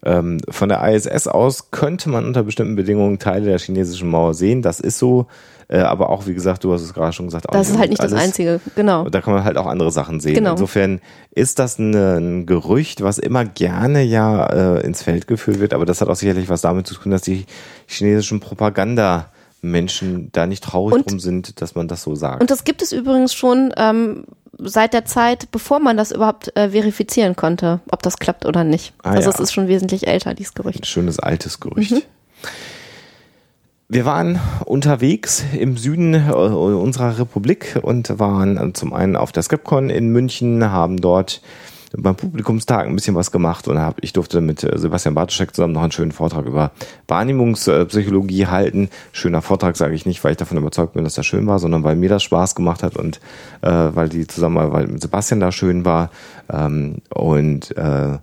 Ähm, 0.03 0.39
von 0.49 0.69
der 0.69 0.87
ISS 0.87 1.27
aus 1.27 1.71
könnte 1.71 2.09
man 2.09 2.25
unter 2.25 2.43
bestimmten 2.43 2.75
Bedingungen 2.75 3.17
Teile 3.17 3.45
der 3.45 3.57
chinesischen 3.57 4.07
Mauer 4.09 4.35
sehen. 4.35 4.61
Das 4.61 4.79
ist 4.79 4.99
so. 4.99 5.27
Äh, 5.67 5.79
aber 5.79 6.11
auch, 6.11 6.27
wie 6.27 6.35
gesagt, 6.35 6.63
du 6.63 6.71
hast 6.73 6.83
es 6.83 6.93
gerade 6.93 7.11
schon 7.11 7.25
gesagt, 7.25 7.49
auch 7.49 7.53
Das 7.53 7.69
ist 7.69 7.79
halt 7.79 7.89
nicht 7.89 8.03
das 8.03 8.13
alles. 8.13 8.23
Einzige, 8.23 8.59
genau. 8.75 9.09
Da 9.09 9.21
kann 9.21 9.33
man 9.33 9.43
halt 9.43 9.57
auch 9.57 9.65
andere 9.65 9.91
Sachen 9.91 10.19
sehen. 10.19 10.35
Genau. 10.35 10.51
Insofern 10.51 11.01
ist 11.31 11.57
das 11.57 11.79
eine, 11.79 12.17
ein 12.17 12.45
Gerücht, 12.45 13.01
was 13.01 13.17
immer 13.17 13.45
gerne 13.45 14.03
ja 14.03 14.45
äh, 14.45 14.85
ins 14.85 15.01
Feld 15.01 15.25
geführt 15.25 15.59
wird, 15.59 15.73
aber 15.73 15.87
das 15.87 16.01
hat 16.01 16.09
auch 16.09 16.15
sicherlich 16.15 16.49
was 16.49 16.61
damit 16.61 16.85
zu 16.85 16.93
tun, 16.93 17.11
dass 17.11 17.23
die 17.23 17.45
chinesischen 17.87 18.41
Propagandamenschen 19.65 20.29
da 20.31 20.45
nicht 20.47 20.63
traurig 20.63 20.95
Und- 20.95 21.09
drum 21.11 21.19
sind, 21.19 21.61
dass 21.61 21.75
man 21.75 21.87
das 21.87 22.03
so 22.03 22.15
sagt. 22.15 22.41
Und 22.41 22.51
das 22.51 22.63
gibt 22.63 22.81
es 22.81 22.91
übrigens 22.91 23.33
schon 23.33 23.73
ähm, 23.77 24.25
seit 24.57 24.93
der 24.93 25.05
Zeit, 25.05 25.51
bevor 25.51 25.79
man 25.79 25.97
das 25.97 26.11
überhaupt 26.11 26.55
äh, 26.55 26.69
verifizieren 26.69 27.35
konnte, 27.35 27.81
ob 27.91 28.01
das 28.03 28.17
klappt 28.17 28.45
oder 28.45 28.63
nicht. 28.63 28.93
Ah, 29.03 29.11
also 29.11 29.29
ja. 29.29 29.35
es 29.35 29.39
ist 29.39 29.53
schon 29.53 29.67
wesentlich 29.67 30.07
älter, 30.07 30.33
dieses 30.33 30.53
Ein 30.55 30.63
Gerücht. 30.63 30.85
schönes 30.85 31.19
altes 31.19 31.59
Gerücht. 31.59 31.91
Mhm. 31.91 32.01
Wir 33.87 34.05
waren 34.05 34.39
unterwegs 34.65 35.43
im 35.53 35.77
Süden 35.77 36.15
äh, 36.15 36.31
unserer 36.31 37.19
Republik 37.19 37.77
und 37.81 38.17
waren 38.19 38.73
zum 38.73 38.93
einen 38.93 39.15
auf 39.15 39.31
der 39.31 39.43
Skepcon 39.43 39.89
in 39.91 40.09
München, 40.09 40.71
haben 40.71 40.97
dort 40.97 41.41
beim 41.97 42.15
Publikumstag 42.15 42.85
ein 42.85 42.95
bisschen 42.95 43.15
was 43.15 43.31
gemacht 43.31 43.67
und 43.67 43.79
hab, 43.79 44.03
ich 44.03 44.13
durfte 44.13 44.41
mit 44.41 44.63
äh, 44.63 44.77
Sebastian 44.77 45.15
Bartoschek 45.15 45.55
zusammen 45.55 45.73
noch 45.73 45.83
einen 45.83 45.91
schönen 45.91 46.11
Vortrag 46.11 46.45
über 46.45 46.71
Wahrnehmungspsychologie 47.07 48.47
halten. 48.47 48.89
Schöner 49.11 49.41
Vortrag 49.41 49.77
sage 49.77 49.95
ich 49.95 50.05
nicht, 50.05 50.23
weil 50.23 50.31
ich 50.31 50.37
davon 50.37 50.57
überzeugt 50.57 50.93
bin, 50.93 51.03
dass 51.03 51.15
das 51.15 51.25
schön 51.25 51.47
war, 51.47 51.59
sondern 51.59 51.83
weil 51.83 51.95
mir 51.95 52.09
das 52.09 52.23
Spaß 52.23 52.55
gemacht 52.55 52.83
hat 52.83 52.95
und 52.95 53.19
äh, 53.61 53.69
weil 53.69 54.09
die 54.09 54.27
Zusammenarbeit 54.27 54.89
mit 54.89 55.01
Sebastian 55.01 55.39
da 55.39 55.51
schön 55.51 55.85
war. 55.85 56.09
Ähm, 56.51 56.97
und 57.09 57.75
äh, 57.77 58.17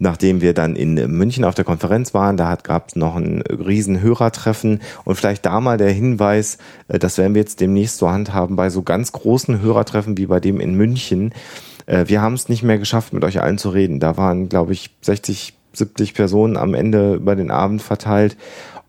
nachdem 0.00 0.40
wir 0.40 0.54
dann 0.54 0.74
in 0.74 0.94
München 0.94 1.44
auf 1.44 1.54
der 1.54 1.64
Konferenz 1.64 2.14
waren, 2.14 2.36
da 2.36 2.56
gab 2.56 2.88
es 2.88 2.96
noch 2.96 3.16
ein 3.16 3.42
riesen 3.42 4.00
Hörertreffen 4.00 4.80
und 5.04 5.14
vielleicht 5.14 5.46
da 5.46 5.60
mal 5.60 5.76
der 5.76 5.92
Hinweis, 5.92 6.58
äh, 6.88 6.98
das 6.98 7.18
werden 7.18 7.34
wir 7.34 7.42
jetzt 7.42 7.60
demnächst 7.60 7.98
so 7.98 8.10
handhaben 8.10 8.56
bei 8.56 8.70
so 8.70 8.82
ganz 8.82 9.12
großen 9.12 9.60
Hörertreffen 9.60 10.18
wie 10.18 10.26
bei 10.26 10.40
dem 10.40 10.58
in 10.58 10.74
München. 10.74 11.32
Äh, 11.90 12.08
wir 12.08 12.22
haben 12.22 12.34
es 12.34 12.48
nicht 12.48 12.62
mehr 12.62 12.78
geschafft, 12.78 13.12
mit 13.12 13.24
euch 13.24 13.42
allen 13.42 13.58
zu 13.58 13.70
reden. 13.70 14.00
Da 14.00 14.16
waren, 14.16 14.48
glaube 14.48 14.72
ich, 14.72 14.90
60, 15.02 15.54
70 15.72 16.14
Personen 16.14 16.56
am 16.56 16.74
Ende 16.74 17.14
über 17.14 17.36
den 17.36 17.50
Abend 17.50 17.82
verteilt. 17.82 18.36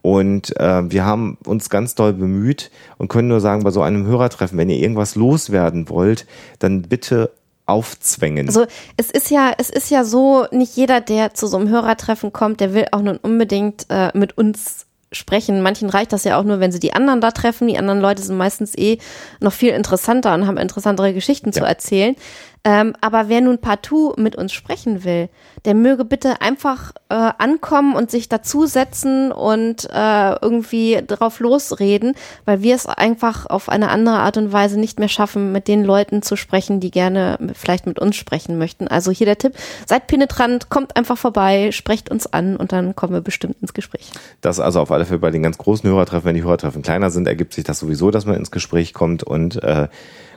Und 0.04 0.58
äh, 0.60 0.90
wir 0.90 1.06
haben 1.06 1.38
uns 1.46 1.70
ganz 1.70 1.96
doll 1.96 2.14
bemüht 2.14 2.72
und 2.98 3.08
können 3.08 3.28
nur 3.28 3.40
sagen, 3.40 3.64
bei 3.64 3.72
so 3.72 3.82
einem 3.82 4.06
Hörertreffen, 4.06 4.58
wenn 4.58 4.70
ihr 4.70 4.80
irgendwas 4.80 5.16
loswerden 5.16 5.90
wollt, 5.90 6.26
dann 6.60 6.84
bitte 6.84 7.32
aufzwängen. 7.68 8.48
Also 8.48 8.66
es 8.98 9.12
ist 9.12 9.30
ja, 9.30 9.54
es 9.58 9.70
ist 9.70 9.92
ja 9.92 10.04
so, 10.04 10.48
nicht 10.52 10.76
jeder, 10.76 11.02
der 11.02 11.36
zu 11.36 11.46
so 11.46 11.58
einem 11.58 11.70
Hörertreffen 11.70 12.34
kommt, 12.34 12.60
der 12.60 12.74
will 12.74 12.88
auch 12.92 13.02
nun 13.02 13.18
unbedingt 13.18 13.86
äh, 13.90 14.10
mit 14.18 14.38
uns 14.38 14.88
sprechen. 15.12 15.62
Manchen 15.62 15.90
reicht 15.90 16.14
das 16.14 16.24
ja 16.24 16.40
auch 16.40 16.44
nur, 16.44 16.60
wenn 16.60 16.72
sie 16.72 16.80
die 16.80 16.94
anderen 16.94 17.22
da 17.22 17.32
treffen. 17.32 17.68
Die 17.68 17.78
anderen 17.78 18.00
Leute 18.00 18.22
sind 18.24 18.38
meistens 18.38 18.78
eh 18.78 18.98
noch 19.40 19.54
viel 19.54 19.74
interessanter 19.74 20.34
und 20.34 20.48
haben 20.48 20.58
interessantere 20.58 21.14
Geschichten 21.14 21.50
ja. 21.50 21.54
zu 21.54 21.64
erzählen. 21.66 22.16
Ähm, 22.64 22.94
aber 23.02 23.28
wer 23.28 23.42
nun 23.42 23.58
partout 23.58 24.14
mit 24.18 24.36
uns 24.36 24.54
sprechen 24.54 25.04
will, 25.04 25.30
der 25.66 25.74
möge 25.74 26.06
bitte 26.06 26.42
einfach 26.42 26.92
äh, 27.10 27.32
ankommen 27.38 27.96
und 27.96 28.12
sich 28.12 28.30
dazusetzen 28.30 29.32
und 29.32 29.90
äh, 29.92 30.36
irgendwie 30.42 31.02
drauf 31.06 31.40
losreden, 31.40 32.14
weil 32.46 32.62
wir 32.62 32.76
es 32.76 32.86
einfach 32.86 33.48
auf 33.48 33.68
eine 33.68 33.90
andere 33.90 34.18
Art 34.18 34.38
und 34.38 34.54
Weise 34.54 34.80
nicht 34.80 35.00
mehr 35.00 35.08
schaffen, 35.08 35.52
mit 35.52 35.68
den 35.68 35.84
Leuten 35.84 36.22
zu 36.22 36.36
sprechen, 36.36 36.80
die 36.80 36.92
gerne 36.92 37.40
vielleicht 37.54 37.88
mit 37.88 37.98
uns 37.98 38.16
sprechen 38.16 38.60
möchten. 38.60 38.88
Also 38.88 39.12
hier 39.12 39.26
der 39.26 39.40
Tipp, 39.40 39.54
seid 39.88 40.06
penetrant, 40.06 40.70
kommt 40.70 40.96
einfach 40.96 41.18
vorbei, 41.18 41.72
sprecht 41.72 42.12
uns 42.12 42.32
an 42.32 42.58
und 42.58 42.72
dann 42.72 42.96
kommen 42.96 43.14
wir 43.14 43.22
bestimmt 43.22 43.56
ins 43.62 43.74
Gespräch. 43.74 44.12
Das 44.42 44.60
also 44.60 44.82
auf 44.82 44.92
alle 44.92 45.06
Fälle 45.06 45.20
bei 45.20 45.32
den 45.32 45.42
ganz 45.42 45.58
großen 45.58 45.90
Hörertreffen, 45.90 46.26
wenn 46.26 46.36
die 46.36 46.44
Hörertreffen 46.44 46.84
kleiner 46.84 47.10
sind, 47.10 47.28
ergibt 47.28 47.54
sich 47.54 47.64
das 47.64 47.80
sowieso, 47.80 48.12
dass 48.12 48.26
man 48.26 48.36
ins 48.36 48.52
Gespräch 48.52 48.94
kommt 48.94 49.24
und 49.24 49.62
äh, 49.64 49.88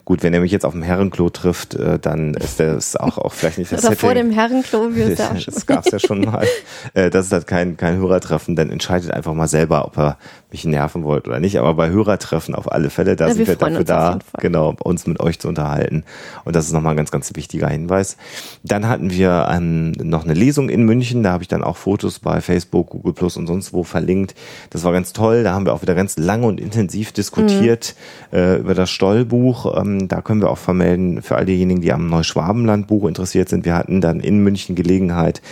Gut, 0.05 0.23
wenn 0.23 0.35
er 0.35 0.40
mich 0.40 0.53
jetzt 0.53 0.67
auf 0.67 0.73
dem 0.73 0.83
Herrenklo 0.83 1.31
trifft, 1.31 1.75
äh, 1.77 1.99
dann 1.99 2.35
ist 2.35 2.61
das 2.61 2.95
auch, 2.95 3.17
auch 3.17 3.33
vielleicht 3.33 3.57
nicht 3.57 3.73
das 3.73 3.81
Oder 3.81 3.90
Setting. 3.95 4.01
vor 4.01 4.14
dem 4.14 4.31
Herrenklo, 4.31 4.95
wie 4.95 5.01
es 5.01 5.19
schon. 5.27 5.55
Das 5.55 5.64
gab's 5.67 5.90
ja 5.90 5.99
schon 5.99 6.21
mal. 6.31 6.47
Äh, 6.93 7.09
das 7.09 7.27
ist 7.27 7.33
halt 7.33 7.47
kein, 7.47 7.79
kein 7.79 7.97
Hörertreffen, 7.97 8.55
dann 8.55 8.71
entscheidet 8.71 9.11
einfach 9.11 9.33
mal 9.33 9.49
selber, 9.49 9.87
ob 9.87 9.97
er 9.97 10.19
mich 10.55 10.64
nerven 10.64 11.03
wollt 11.03 11.27
oder 11.27 11.40
nicht. 11.40 11.59
Aber 11.59 11.75
bei 11.75 11.90
Hörertreffen 11.90 12.55
auf 12.55 12.71
alle 12.71 12.88
Fälle, 12.88 13.17
da 13.17 13.27
ja, 13.27 13.35
sind 13.35 13.49
wir, 13.49 13.49
wir 13.49 13.57
dafür 13.57 13.85
da, 13.85 14.19
genau, 14.38 14.77
uns 14.85 15.07
mit 15.09 15.19
euch 15.19 15.40
zu 15.40 15.49
unterhalten. 15.49 16.05
Und 16.45 16.55
das 16.55 16.67
ist 16.67 16.73
nochmal 16.73 16.93
ein 16.93 16.97
ganz, 16.97 17.11
ganz 17.11 17.35
wichtiger 17.35 17.69
Hinweis. 17.69 18.17
Dann 18.62 18.88
hatten 18.88 19.11
wir 19.11 19.49
ähm, 19.51 19.93
noch 19.93 20.25
eine 20.25 20.35
Lesung 20.35 20.69
in 20.69 20.85
München. 20.85 21.25
Da 21.25 21.33
habe 21.33 21.43
ich 21.43 21.49
dann 21.49 21.64
auch 21.64 21.77
Fotos 21.77 22.21
bei 22.21 22.40
Facebook, 22.40 22.90
Google 22.90 23.14
Plus 23.14 23.37
und 23.37 23.49
sonst 23.49 23.73
wo 23.73 23.83
verlinkt. 23.83 24.37
Das 24.71 24.85
war 24.85 24.93
ganz 24.93 25.12
toll. 25.12 25.43
Da 25.43 25.53
haben 25.53 25.67
wir 25.67 25.75
auch 25.75 25.83
wieder 25.83 25.97
ganz 25.97 26.17
lange 26.17 26.47
und 26.47 26.61
intensiv 26.61 27.11
diskutiert 27.11 27.97
mhm. 28.31 28.38
äh, 28.38 28.57
über 28.59 28.75
das 28.75 28.90
Stollbuch. 28.90 29.77
Ähm, 29.77 30.07
da 30.07 30.23
können 30.23 30.40
wir 30.40 30.51
auch 30.51 30.59
vermelden 30.59 31.21
für 31.21 31.35
all 31.35 31.47
diejenigen, 31.47 31.81
die 31.81 31.93
am 31.93 32.09
Neuschwabenland-Buch 32.09 33.09
interessiert 33.09 33.49
sind. 33.49 33.64
Wir 33.64 33.75
hatten 33.75 34.01
dann 34.01 34.21
in 34.21 34.38
München 34.38 34.77
Gelegenheit, 34.77 35.43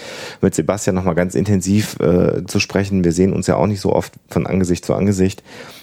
mit 0.40 0.54
Sebastian 0.54 0.94
nochmal 0.94 1.16
ganz 1.16 1.34
intensiv 1.34 1.98
äh, 1.98 2.44
zu 2.46 2.60
sprechen. 2.60 3.02
Wir 3.02 3.12
sehen 3.12 3.32
uns 3.32 3.48
ja 3.48 3.56
auch 3.56 3.66
nicht 3.66 3.80
so 3.80 3.92
oft 3.92 4.12
von 4.28 4.46
Angesicht 4.46 4.84
zu 4.84 4.91
Angesicht 4.96 5.42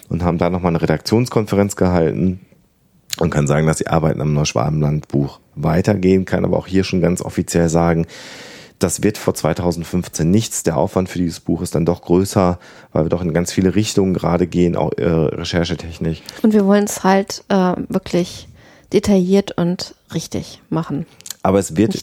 und 0.09 0.23
haben 0.23 0.37
da 0.37 0.49
nochmal 0.49 0.71
eine 0.71 0.81
Redaktionskonferenz 0.81 1.75
gehalten 1.75 2.39
und 3.19 3.29
kann 3.29 3.47
sagen, 3.47 3.67
dass 3.67 3.77
die 3.77 3.87
Arbeiten 3.87 4.21
am 4.21 4.33
Neuschwabenland-Buch 4.33 5.39
weitergehen, 5.55 6.25
kann 6.25 6.45
aber 6.45 6.57
auch 6.57 6.67
hier 6.67 6.83
schon 6.83 7.01
ganz 7.01 7.21
offiziell 7.21 7.69
sagen, 7.69 8.05
das 8.79 9.03
wird 9.03 9.17
vor 9.17 9.33
2015 9.33 10.29
nichts. 10.29 10.63
Der 10.63 10.77
Aufwand 10.77 11.09
für 11.09 11.19
dieses 11.19 11.41
Buch 11.41 11.61
ist 11.61 11.75
dann 11.75 11.85
doch 11.85 12.01
größer, 12.01 12.59
weil 12.93 13.05
wir 13.05 13.09
doch 13.09 13.21
in 13.21 13.33
ganz 13.33 13.51
viele 13.51 13.75
Richtungen 13.75 14.13
gerade 14.13 14.47
gehen, 14.47 14.77
auch 14.77 14.93
äh, 14.93 15.05
recherchetechnisch. 15.05 16.21
Und 16.41 16.53
wir 16.53 16.65
wollen 16.65 16.85
es 16.85 17.03
halt 17.03 17.43
äh, 17.49 17.73
wirklich 17.89 18.47
detailliert 18.93 19.57
und 19.57 19.95
richtig 20.13 20.61
machen. 20.69 21.05
Aber 21.41 21.59
es 21.59 21.77
wird, 21.77 21.95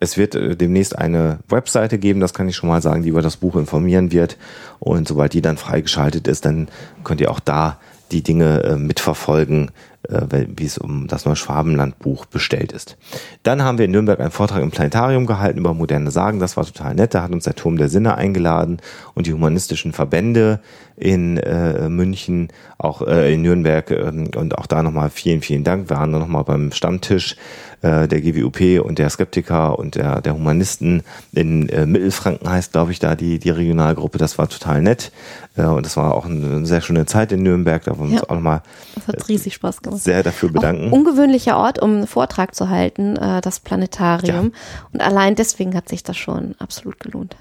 es 0.00 0.16
wird 0.18 0.34
äh, 0.34 0.56
demnächst 0.56 0.96
eine 0.98 1.38
Webseite 1.48 1.98
geben, 1.98 2.20
das 2.20 2.34
kann 2.34 2.48
ich 2.48 2.56
schon 2.56 2.68
mal 2.68 2.82
sagen, 2.82 3.02
die 3.02 3.08
über 3.08 3.22
das 3.22 3.38
Buch 3.38 3.56
informieren 3.56 4.12
wird. 4.12 4.36
Und 4.78 5.08
sobald 5.08 5.32
die 5.32 5.42
dann 5.42 5.56
freigeschaltet 5.56 6.28
ist, 6.28 6.44
dann 6.44 6.68
könnt 7.02 7.20
ihr 7.20 7.30
auch 7.30 7.40
da 7.40 7.78
die 8.12 8.22
Dinge 8.22 8.62
äh, 8.64 8.76
mitverfolgen, 8.76 9.70
äh, 10.08 10.46
wie 10.56 10.64
es 10.64 10.78
um 10.78 11.06
das 11.06 11.24
Neuschwabenland-Buch 11.24 12.26
bestellt 12.26 12.72
ist. 12.72 12.96
Dann 13.42 13.62
haben 13.62 13.78
wir 13.78 13.84
in 13.84 13.92
Nürnberg 13.92 14.20
einen 14.20 14.30
Vortrag 14.30 14.62
im 14.62 14.70
Planetarium 14.70 15.26
gehalten 15.26 15.58
über 15.58 15.74
moderne 15.74 16.10
Sagen. 16.10 16.40
Das 16.40 16.56
war 16.56 16.64
total 16.64 16.94
nett. 16.94 17.14
Da 17.14 17.22
hat 17.22 17.32
uns 17.32 17.44
der 17.44 17.54
Turm 17.54 17.76
der 17.76 17.88
Sinne 17.88 18.16
eingeladen 18.16 18.80
und 19.14 19.26
die 19.26 19.32
humanistischen 19.32 19.92
Verbände 19.92 20.60
in 20.96 21.38
äh, 21.38 21.88
München, 21.88 22.48
auch 22.78 23.02
äh, 23.06 23.32
in 23.32 23.42
Nürnberg 23.42 23.90
äh, 23.90 24.02
und 24.36 24.58
auch 24.58 24.66
da 24.66 24.82
nochmal 24.82 25.10
vielen, 25.10 25.40
vielen 25.40 25.64
Dank. 25.64 25.88
Wir 25.88 25.96
waren 25.96 26.10
nochmal 26.10 26.44
beim 26.44 26.72
Stammtisch 26.72 27.36
äh, 27.82 28.08
der 28.08 28.20
GWUP 28.20 28.84
und 28.84 28.98
der 28.98 29.10
Skeptiker 29.10 29.78
und 29.78 29.94
der, 29.94 30.20
der 30.20 30.34
Humanisten 30.34 31.02
in 31.32 31.68
äh, 31.68 31.86
Mittelfranken 31.86 32.48
heißt, 32.48 32.72
glaube 32.72 32.92
ich, 32.92 32.98
da 32.98 33.14
die, 33.14 33.38
die 33.38 33.50
Regionalgruppe. 33.50 34.18
Das 34.18 34.38
war 34.38 34.48
total 34.48 34.82
nett 34.82 35.12
äh, 35.56 35.62
und 35.62 35.86
das 35.86 35.96
war 35.96 36.14
auch 36.14 36.26
eine 36.26 36.66
sehr 36.66 36.80
schöne 36.80 37.06
Zeit 37.06 37.32
in 37.32 37.42
Nürnberg. 37.42 37.82
Da 37.84 37.98
wollen 37.98 38.10
wir 38.10 38.16
ja, 38.16 38.22
uns 38.22 38.30
auch 38.30 38.34
nochmal 38.34 38.62
das 38.94 39.08
hat 39.08 39.28
riesig 39.28 39.54
Spaß 39.54 39.82
gemacht. 39.82 40.02
sehr 40.02 40.22
dafür 40.22 40.50
bedanken. 40.50 40.88
Auch 40.88 40.92
ungewöhnlicher 40.92 41.56
Ort, 41.56 41.80
um 41.80 41.96
einen 41.96 42.06
Vortrag 42.06 42.54
zu 42.54 42.68
halten, 42.68 43.16
äh, 43.16 43.40
das 43.40 43.60
Planetarium. 43.60 44.52
Ja. 44.52 44.80
Und 44.92 45.02
allein 45.02 45.34
deswegen 45.34 45.74
hat 45.74 45.88
sich 45.88 46.02
das 46.02 46.16
schon 46.16 46.54
absolut 46.58 47.00
gelohnt. 47.00 47.36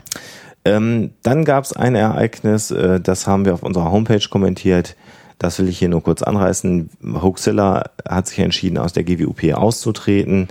Ähm, 0.66 1.12
dann 1.24 1.46
gab 1.46 1.64
es 1.64 1.74
ein 1.74 1.96
Ereignis, 1.96 2.72
äh, 2.72 3.00
das 3.00 3.28
haben 3.28 3.46
wir 3.46 3.54
auf 3.54 3.64
unserer 3.64 3.92
Homepage 3.92 4.28
kommentiert. 4.30 4.96
Das 5.40 5.58
will 5.58 5.70
ich 5.70 5.80
hier 5.80 5.90
nur 5.90 6.04
kurz 6.04 6.22
anreißen. 6.22 6.90
Hoaxilla 7.22 7.90
hat 8.08 8.28
sich 8.28 8.40
entschieden, 8.40 8.78
aus 8.78 8.94
der 8.94 9.06
GWUP 9.06 9.54
auszutreten. 9.54 10.50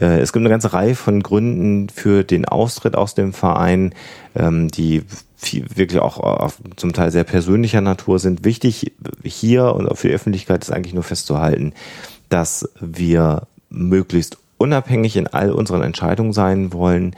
Äh, 0.00 0.20
es 0.20 0.32
gibt 0.32 0.42
eine 0.42 0.48
ganze 0.48 0.72
Reihe 0.72 0.94
von 0.94 1.22
Gründen 1.22 1.88
für 1.88 2.24
den 2.24 2.44
Austritt 2.46 2.94
aus 2.94 3.14
dem 3.14 3.32
Verein, 3.32 3.94
ähm, 4.34 4.68
die 4.68 5.04
wirklich 5.52 6.00
auch 6.00 6.50
zum 6.76 6.92
Teil 6.92 7.12
sehr 7.12 7.24
persönlicher 7.24 7.80
Natur 7.80 8.18
sind. 8.18 8.44
Wichtig 8.44 8.92
hier 9.22 9.74
und 9.74 9.88
auch 9.88 9.96
für 9.96 10.08
die 10.08 10.14
Öffentlichkeit 10.14 10.62
ist 10.62 10.72
eigentlich 10.72 10.94
nur 10.94 11.04
festzuhalten, 11.04 11.74
dass 12.28 12.68
wir 12.80 13.46
möglichst 13.70 14.38
unabhängig 14.56 15.16
in 15.16 15.28
all 15.28 15.52
unseren 15.52 15.82
Entscheidungen 15.82 16.32
sein 16.32 16.72
wollen, 16.72 17.14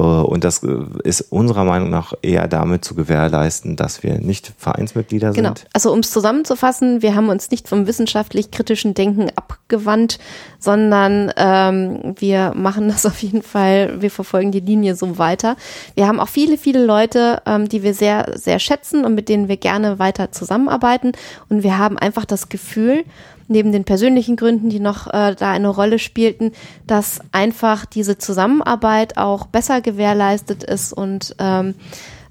und 0.00 0.42
das 0.42 0.62
äh, 0.62 0.74
ist 1.04 1.20
unserer 1.32 1.64
Meinung 1.64 1.90
nach 1.90 2.14
eher 2.22 2.48
damit 2.48 2.82
zu 2.84 2.94
gewährleisten, 2.94 3.76
dass 3.76 4.02
wir 4.02 4.18
nicht 4.18 4.54
Vereinsmitglieder 4.56 5.32
genau. 5.32 5.48
sind. 5.48 5.58
Genau. 5.58 5.70
Also 5.74 5.92
um 5.92 5.98
es 5.98 6.10
zusammenzufassen, 6.10 7.02
wir 7.02 7.14
haben 7.14 7.28
uns 7.28 7.50
nicht 7.50 7.68
vom 7.68 7.86
wissenschaftlich-kritischen 7.86 8.94
Denken 8.94 9.28
abgewandt, 9.36 10.18
sondern 10.58 11.30
ähm, 11.36 12.14
wir 12.18 12.54
machen 12.54 12.88
das 12.88 13.04
auf 13.06 13.22
jeden 13.22 13.42
Fall, 13.42 14.00
wir 14.00 14.10
verfolgen 14.10 14.50
die 14.50 14.60
Linie 14.60 14.94
so 14.94 15.18
weiter. 15.18 15.56
Wir 15.94 16.08
haben 16.08 16.20
auch 16.20 16.28
viele, 16.28 16.56
viele 16.56 16.84
Leute, 16.84 17.42
ähm, 17.44 17.68
die 17.68 17.82
wir 17.82 17.92
sehr, 17.92 18.32
sehr 18.34 18.58
schätzen 18.58 19.04
und 19.04 19.14
mit 19.14 19.28
denen 19.28 19.48
wir 19.48 19.58
gerne 19.58 19.98
weiter 19.98 20.32
zusammenarbeiten. 20.32 21.12
Und 21.50 21.62
wir 21.62 21.76
haben 21.76 21.98
einfach 21.98 22.24
das 22.24 22.48
Gefühl, 22.48 23.04
neben 23.52 23.72
den 23.72 23.84
persönlichen 23.84 24.36
Gründen, 24.36 24.68
die 24.68 24.80
noch 24.80 25.06
äh, 25.06 25.34
da 25.34 25.52
eine 25.52 25.68
Rolle 25.68 25.98
spielten, 25.98 26.52
dass 26.86 27.20
einfach 27.30 27.86
diese 27.86 28.18
Zusammenarbeit 28.18 29.16
auch 29.16 29.46
besser 29.46 29.80
gewährleistet 29.80 30.64
ist 30.64 30.92
und 30.92 31.36
ähm, 31.38 31.74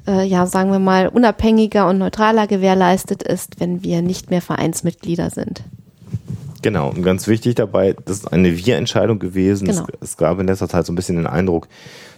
äh, 0.07 0.25
ja, 0.25 0.45
sagen 0.45 0.71
wir 0.71 0.79
mal, 0.79 1.07
unabhängiger 1.07 1.87
und 1.87 1.99
neutraler 1.99 2.47
gewährleistet 2.47 3.23
ist, 3.23 3.59
wenn 3.59 3.83
wir 3.83 4.01
nicht 4.01 4.29
mehr 4.29 4.41
Vereinsmitglieder 4.41 5.29
sind. 5.29 5.63
Genau, 6.61 6.89
und 6.89 7.01
ganz 7.03 7.27
wichtig 7.27 7.55
dabei, 7.55 7.95
das 8.05 8.17
ist 8.17 8.31
eine 8.31 8.55
Wir-Entscheidung 8.57 9.19
gewesen. 9.19 9.67
Genau. 9.67 9.85
Es, 9.99 10.11
es, 10.11 10.17
gab 10.17 10.39
in 10.39 10.47
letzter 10.47 10.69
Zeit 10.69 10.85
so 10.85 10.93
ein 10.93 10.95
bisschen 10.95 11.15
den 11.15 11.27
Eindruck, 11.27 11.67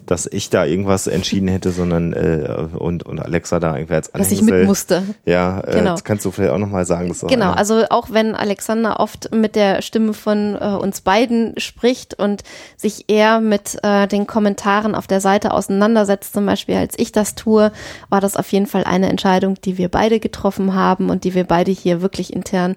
dass 0.05 0.25
ich 0.25 0.49
da 0.49 0.65
irgendwas 0.65 1.07
entschieden 1.07 1.47
hätte, 1.47 1.71
sondern 1.71 2.11
äh, 2.13 2.67
und, 2.77 3.03
und 3.03 3.19
Alexa 3.19 3.59
da 3.59 3.75
irgendwie 3.75 3.93
als 3.93 4.11
Dass 4.11 4.31
ich 4.31 4.41
mit 4.41 4.65
musste. 4.65 5.03
Ja, 5.25 5.61
äh, 5.61 5.75
genau. 5.75 5.91
das 5.91 6.03
kannst 6.03 6.25
du 6.25 6.31
vielleicht 6.31 6.51
auch 6.51 6.57
nochmal 6.57 6.85
sagen. 6.85 7.07
Dass 7.07 7.21
genau, 7.21 7.51
also 7.51 7.85
auch 7.89 8.09
wenn 8.11 8.35
Alexander 8.35 8.99
oft 8.99 9.33
mit 9.33 9.55
der 9.55 9.81
Stimme 9.81 10.13
von 10.13 10.57
äh, 10.59 10.75
uns 10.75 11.01
beiden 11.01 11.57
spricht 11.57 12.19
und 12.19 12.43
sich 12.75 13.05
eher 13.07 13.39
mit 13.39 13.77
äh, 13.83 14.07
den 14.07 14.27
Kommentaren 14.27 14.95
auf 14.95 15.07
der 15.07 15.21
Seite 15.21 15.53
auseinandersetzt, 15.53 16.33
zum 16.33 16.45
Beispiel 16.45 16.75
als 16.75 16.95
ich 16.97 17.11
das 17.11 17.35
tue, 17.35 17.71
war 18.09 18.19
das 18.19 18.35
auf 18.35 18.51
jeden 18.51 18.67
Fall 18.67 18.83
eine 18.83 19.07
Entscheidung, 19.07 19.55
die 19.63 19.77
wir 19.77 19.89
beide 19.89 20.19
getroffen 20.19 20.73
haben 20.73 21.09
und 21.09 21.23
die 21.23 21.33
wir 21.33 21.45
beide 21.45 21.71
hier 21.71 22.01
wirklich 22.01 22.33
intern 22.33 22.75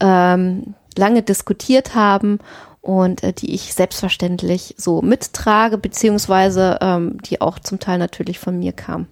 ähm, 0.00 0.74
lange 0.98 1.22
diskutiert 1.22 1.94
haben 1.94 2.38
und 2.80 3.22
äh, 3.22 3.32
die 3.32 3.54
ich 3.54 3.74
selbstverständlich 3.74 4.74
so 4.78 5.02
mittrage, 5.02 5.78
beziehungsweise 5.78 6.78
ähm, 6.80 7.18
die 7.22 7.40
auch 7.40 7.58
zum 7.58 7.80
Teil 7.80 7.98
natürlich 7.98 8.38
von 8.38 8.58
mir 8.58 8.72
kam. 8.72 9.06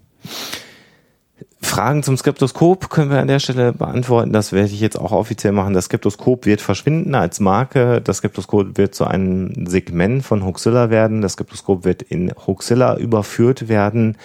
Fragen 1.64 2.02
zum 2.02 2.16
Skeptoskop 2.16 2.90
können 2.90 3.10
wir 3.10 3.20
an 3.20 3.26
der 3.26 3.38
Stelle 3.40 3.72
beantworten. 3.72 4.32
Das 4.32 4.52
werde 4.52 4.68
ich 4.68 4.80
jetzt 4.80 4.98
auch 4.98 5.12
offiziell 5.12 5.52
machen. 5.52 5.74
Das 5.74 5.86
Skeptoskop 5.86 6.46
wird 6.46 6.60
verschwinden 6.60 7.14
als 7.14 7.40
Marke. 7.40 8.00
Das 8.02 8.18
Skeptoskop 8.18 8.76
wird 8.76 8.94
zu 8.94 9.06
einem 9.06 9.66
Segment 9.66 10.24
von 10.24 10.44
Hoaxilla 10.44 10.90
werden. 10.90 11.22
Das 11.22 11.32
Skeptoskop 11.32 11.84
wird 11.84 12.02
in 12.02 12.32
Hoaxilla 12.46 12.96
überführt 12.96 13.68
werden. 13.68 14.18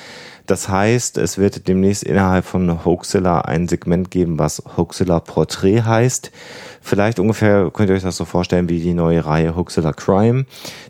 Das 0.46 0.68
heißt, 0.68 1.18
es 1.18 1.38
wird 1.38 1.68
demnächst 1.68 2.04
innerhalb 2.04 2.46
von 2.46 2.84
Hoaxilla 2.84 3.42
ein 3.42 3.68
Segment 3.68 4.12
geben, 4.12 4.38
was 4.38 4.62
Hoaxilla 4.78 5.20
Portrait 5.20 5.86
heißt. 5.86 6.32
Vielleicht 6.82 7.20
ungefähr 7.20 7.70
könnt 7.72 7.90
ihr 7.90 7.96
euch 7.96 8.04
das 8.04 8.18
so 8.18 8.26
vorstellen 8.26 8.70
wie 8.70 8.80
die 8.80 8.94
neue 8.94 9.26
Reihe 9.26 9.56
Huxilla 9.56 9.94
Crime. 9.94 10.46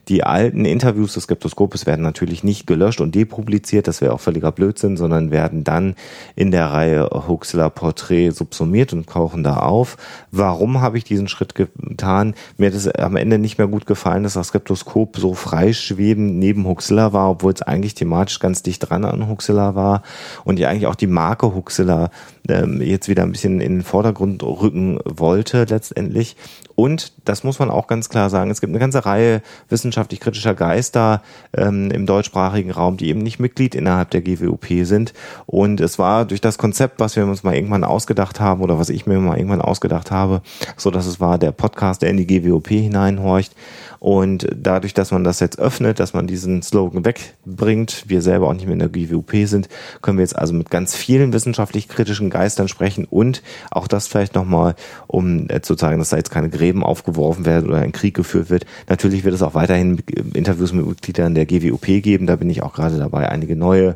Die 0.07 0.23
alten 0.23 0.65
Interviews 0.65 1.13
des 1.13 1.23
Skeptoskopes 1.23 1.85
werden 1.85 2.01
natürlich 2.01 2.43
nicht 2.43 2.65
gelöscht 2.65 3.01
und 3.01 3.13
depubliziert, 3.13 3.87
das 3.87 4.01
wäre 4.01 4.13
auch 4.13 4.19
völliger 4.19 4.51
Blödsinn, 4.51 4.97
sondern 4.97 5.29
werden 5.29 5.63
dann 5.63 5.95
in 6.35 6.51
der 6.51 6.67
Reihe 6.67 7.09
Huxilla 7.27 7.69
Portrait 7.69 8.35
subsumiert 8.35 8.91
und 8.93 9.07
tauchen 9.07 9.43
da 9.43 9.57
auf. 9.57 9.97
Warum 10.31 10.81
habe 10.81 10.97
ich 10.97 11.03
diesen 11.03 11.27
Schritt 11.27 11.53
getan? 11.53 12.33
Mir 12.57 12.67
hat 12.67 12.75
es 12.75 12.87
am 12.87 13.15
Ende 13.15 13.37
nicht 13.37 13.57
mehr 13.57 13.67
gut 13.67 13.85
gefallen, 13.85 14.23
dass 14.23 14.33
das 14.33 14.47
Skeptoskop 14.47 15.17
so 15.17 15.33
freischwebend 15.33 16.37
neben 16.37 16.65
Huxilla 16.65 17.13
war, 17.13 17.29
obwohl 17.29 17.53
es 17.53 17.61
eigentlich 17.61 17.93
thematisch 17.93 18.39
ganz 18.39 18.63
dicht 18.63 18.89
dran 18.89 19.05
an 19.05 19.27
Huxilla 19.27 19.75
war 19.75 20.01
und 20.43 20.59
ja 20.59 20.69
eigentlich 20.69 20.87
auch 20.87 20.95
die 20.95 21.07
Marke 21.07 21.53
Huxilla 21.53 22.09
ähm, 22.47 22.81
jetzt 22.81 23.09
wieder 23.09 23.23
ein 23.23 23.31
bisschen 23.31 23.61
in 23.61 23.75
den 23.75 23.83
Vordergrund 23.83 24.43
rücken 24.43 24.99
wollte 25.05 25.65
letztendlich. 25.79 26.35
Und 26.75 27.13
das 27.25 27.43
muss 27.43 27.59
man 27.59 27.69
auch 27.69 27.87
ganz 27.87 28.09
klar 28.09 28.29
sagen, 28.29 28.51
es 28.51 28.61
gibt 28.61 28.71
eine 28.71 28.79
ganze 28.79 29.05
Reihe 29.05 29.41
wissenschaftlich 29.69 30.19
kritischer 30.19 30.55
Geister 30.55 31.21
ähm, 31.55 31.89
im 31.91 32.05
deutschsprachigen 32.05 32.71
Raum, 32.71 32.97
die 32.97 33.07
eben 33.07 33.21
nicht 33.21 33.39
Mitglied 33.39 33.75
innerhalb 33.75 34.11
der 34.11 34.21
GWOP 34.21 34.67
sind. 34.83 35.13
Und 35.45 35.79
es 35.79 35.99
war 35.99 36.25
durch 36.25 36.41
das 36.41 36.57
Konzept, 36.57 36.99
was 36.99 37.15
wir 37.15 37.25
uns 37.25 37.43
mal 37.43 37.55
irgendwann 37.55 37.83
ausgedacht 37.83 38.39
haben 38.39 38.61
oder 38.61 38.77
was 38.77 38.89
ich 38.89 39.05
mir 39.05 39.19
mal 39.19 39.37
irgendwann 39.37 39.61
ausgedacht 39.61 40.11
habe, 40.11 40.41
so 40.77 40.91
dass 40.91 41.05
es 41.05 41.19
war 41.19 41.37
der 41.37 41.51
Podcast, 41.51 42.01
der 42.01 42.09
in 42.09 42.17
die 42.17 42.27
GWOP 42.27 42.69
hineinhorcht. 42.69 43.55
Und 43.99 44.47
dadurch, 44.55 44.93
dass 44.93 45.11
man 45.11 45.25
das 45.25 45.41
jetzt 45.41 45.59
öffnet, 45.59 45.99
dass 45.99 46.13
man 46.13 46.25
diesen 46.25 46.61
Slogan 46.61 47.03
wegbringt, 47.03 48.05
wir 48.07 48.21
selber 48.21 48.47
auch 48.47 48.53
nicht 48.53 48.65
mehr 48.65 48.73
in 48.73 48.79
der 48.79 48.89
GWOP 48.89 49.45
sind, 49.45 49.67
können 50.01 50.17
wir 50.17 50.23
jetzt 50.23 50.37
also 50.37 50.53
mit 50.53 50.69
ganz 50.69 50.95
vielen 50.95 51.33
wissenschaftlich 51.33 51.89
kritischen 51.89 52.29
Geistern 52.29 52.69
sprechen 52.69 53.05
und 53.05 53.43
auch 53.71 53.87
das 53.87 54.07
vielleicht 54.07 54.35
nochmal, 54.35 54.75
um 55.07 55.49
äh, 55.49 55.61
zu 55.69 55.75
zeigen, 55.75 55.99
dass 55.99 56.09
da 56.09 56.17
jetzt 56.17 56.31
keine 56.31 56.49
Gräben 56.49 56.83
aufgeworfen 56.83 57.45
werden 57.45 57.69
oder 57.69 57.77
ein 57.77 57.91
Krieg 57.91 58.15
geführt 58.15 58.49
wird. 58.49 58.65
Natürlich 58.89 59.23
wird 59.23 59.35
es 59.35 59.43
auch 59.43 59.53
weiterhin 59.53 60.01
Interviews 60.33 60.73
mit 60.73 60.87
Mitgliedern 60.87 61.35
der 61.35 61.45
GWOP 61.45 61.85
geben. 62.01 62.25
Da 62.25 62.35
bin 62.35 62.49
ich 62.49 62.63
auch 62.63 62.73
gerade 62.73 62.97
dabei, 62.97 63.29
einige 63.29 63.55
neue 63.55 63.95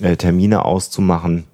äh, 0.00 0.16
Termine 0.16 0.64
auszumachen 0.64 1.44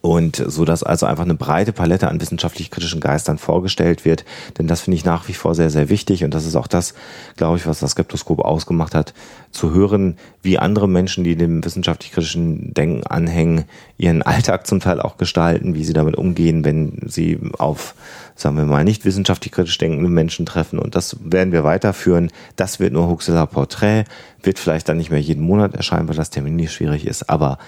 und 0.00 0.36
so 0.36 0.64
dass 0.64 0.82
also 0.82 1.06
einfach 1.06 1.24
eine 1.24 1.34
breite 1.34 1.72
Palette 1.72 2.08
an 2.08 2.20
wissenschaftlich 2.20 2.70
kritischen 2.70 3.00
Geistern 3.00 3.38
vorgestellt 3.38 4.04
wird, 4.04 4.24
denn 4.58 4.66
das 4.66 4.82
finde 4.82 4.96
ich 4.96 5.04
nach 5.04 5.28
wie 5.28 5.34
vor 5.34 5.54
sehr, 5.54 5.70
sehr 5.70 5.88
wichtig 5.88 6.24
und 6.24 6.32
das 6.32 6.46
ist 6.46 6.56
auch 6.56 6.66
das, 6.66 6.94
glaube 7.36 7.58
ich, 7.58 7.66
was 7.66 7.80
das 7.80 7.92
Skeptoskop 7.92 8.40
ausgemacht 8.40 8.94
hat, 8.94 9.12
zu 9.50 9.72
hören, 9.72 10.16
wie 10.42 10.58
andere 10.58 10.88
Menschen, 10.88 11.24
die 11.24 11.36
dem 11.36 11.64
wissenschaftlich 11.64 12.12
kritischen 12.12 12.72
Denken 12.72 13.06
anhängen, 13.06 13.64
ihren 13.98 14.22
Alltag 14.22 14.66
zum 14.66 14.80
Teil 14.80 15.00
auch 15.00 15.18
gestalten, 15.18 15.74
wie 15.74 15.84
sie 15.84 15.92
damit 15.92 16.16
umgehen, 16.16 16.64
wenn 16.64 16.98
sie 17.06 17.38
auf, 17.58 17.94
sagen 18.40 18.56
wir 18.56 18.64
mal, 18.64 18.84
nicht 18.84 19.04
wissenschaftlich 19.04 19.52
kritisch 19.52 19.78
denkende 19.78 20.08
Menschen 20.08 20.46
treffen 20.46 20.78
und 20.78 20.94
das 20.94 21.16
werden 21.22 21.52
wir 21.52 21.64
weiterführen. 21.64 22.30
Das 22.56 22.80
wird 22.80 22.92
nur 22.92 23.08
Huxela 23.08 23.46
Portrait, 23.46 24.06
wird 24.42 24.58
vielleicht 24.58 24.88
dann 24.88 24.96
nicht 24.96 25.10
mehr 25.10 25.20
jeden 25.20 25.44
Monat 25.44 25.74
erscheinen, 25.74 26.08
weil 26.08 26.16
das 26.16 26.30
Termin 26.30 26.56
nicht 26.56 26.72
schwierig 26.72 27.06
ist, 27.06 27.28
aber 27.28 27.58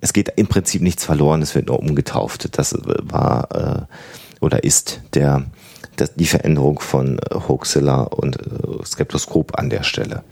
es 0.00 0.12
geht 0.12 0.32
im 0.36 0.46
Prinzip 0.46 0.82
nichts 0.82 1.04
verloren, 1.04 1.42
es 1.42 1.54
wird 1.54 1.68
nur 1.68 1.80
umgetauft. 1.80 2.58
Das 2.58 2.76
war 2.84 3.88
äh, 3.88 3.94
oder 4.44 4.64
ist 4.64 5.00
der, 5.14 5.44
der 5.98 6.08
die 6.14 6.26
Veränderung 6.26 6.80
von 6.80 7.18
äh, 7.18 7.34
Hoaxilla 7.34 8.02
und 8.02 8.36
äh, 8.36 8.84
Skeptoskop 8.84 9.58
an 9.58 9.70
der 9.70 9.82
Stelle. 9.82 10.22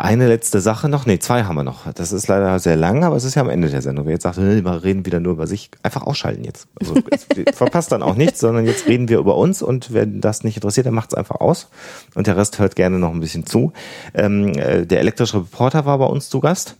Eine 0.00 0.28
letzte 0.28 0.60
Sache 0.60 0.88
noch, 0.88 1.06
nee, 1.06 1.18
zwei 1.18 1.42
haben 1.42 1.56
wir 1.56 1.64
noch. 1.64 1.92
Das 1.92 2.12
ist 2.12 2.28
leider 2.28 2.60
sehr 2.60 2.76
lang, 2.76 3.02
aber 3.02 3.16
es 3.16 3.24
ist 3.24 3.34
ja 3.34 3.42
am 3.42 3.50
Ende 3.50 3.68
der 3.68 3.82
Sendung. 3.82 4.06
Wer 4.06 4.12
jetzt 4.12 4.22
sagt, 4.22 4.38
wir 4.38 4.84
reden 4.84 5.04
wieder 5.04 5.18
nur 5.18 5.32
über 5.32 5.48
sich, 5.48 5.72
einfach 5.82 6.02
ausschalten 6.02 6.44
jetzt. 6.44 6.68
Also, 6.78 6.94
verpasst 7.52 7.90
dann 7.90 8.04
auch 8.04 8.14
nichts, 8.14 8.38
sondern 8.38 8.64
jetzt 8.64 8.86
reden 8.86 9.08
wir 9.08 9.18
über 9.18 9.36
uns 9.36 9.60
und 9.60 9.92
wenn 9.92 10.20
das 10.20 10.44
nicht 10.44 10.54
interessiert, 10.54 10.86
dann 10.86 10.94
macht 10.94 11.10
es 11.10 11.18
einfach 11.18 11.40
aus. 11.40 11.68
Und 12.14 12.28
der 12.28 12.36
Rest 12.36 12.60
hört 12.60 12.76
gerne 12.76 13.00
noch 13.00 13.10
ein 13.10 13.18
bisschen 13.18 13.44
zu. 13.44 13.72
Ähm, 14.14 14.56
äh, 14.56 14.86
der 14.86 15.00
elektrische 15.00 15.38
Reporter 15.38 15.84
war 15.84 15.98
bei 15.98 16.06
uns 16.06 16.28
zu 16.28 16.38
Gast 16.38 16.76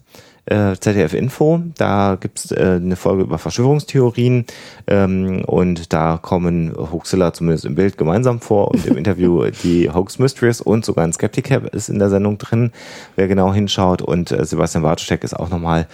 äh, 0.48 0.74
ZDF 0.78 1.14
Info. 1.14 1.62
Da 1.76 2.16
gibt's 2.20 2.50
äh, 2.50 2.78
eine 2.82 2.96
Folge 2.96 3.22
über 3.22 3.38
Verschwörungstheorien 3.38 4.46
ähm, 4.86 5.44
und 5.44 5.92
da 5.92 6.18
kommen 6.20 6.74
Hoaxilla 6.76 7.32
zumindest 7.32 7.64
im 7.64 7.74
Bild 7.74 7.98
gemeinsam 7.98 8.40
vor 8.40 8.68
und 8.68 8.86
im 8.86 8.96
Interview 8.98 9.44
die 9.62 9.90
Hoax 9.90 10.18
Mysteries 10.18 10.60
und 10.60 10.84
sogar 10.84 11.04
ein 11.04 11.12
Skeptic 11.12 11.50
ist 11.72 11.88
in 11.88 11.98
der 11.98 12.10
Sendung 12.10 12.38
drin, 12.38 12.72
wer 13.16 13.28
genau 13.28 13.52
hinschaut 13.52 14.02
und 14.02 14.30
äh, 14.30 14.44
Sebastian 14.44 14.84
Wartuschek 14.84 15.24
ist 15.24 15.34
auch 15.34 15.50
nochmal 15.50 15.86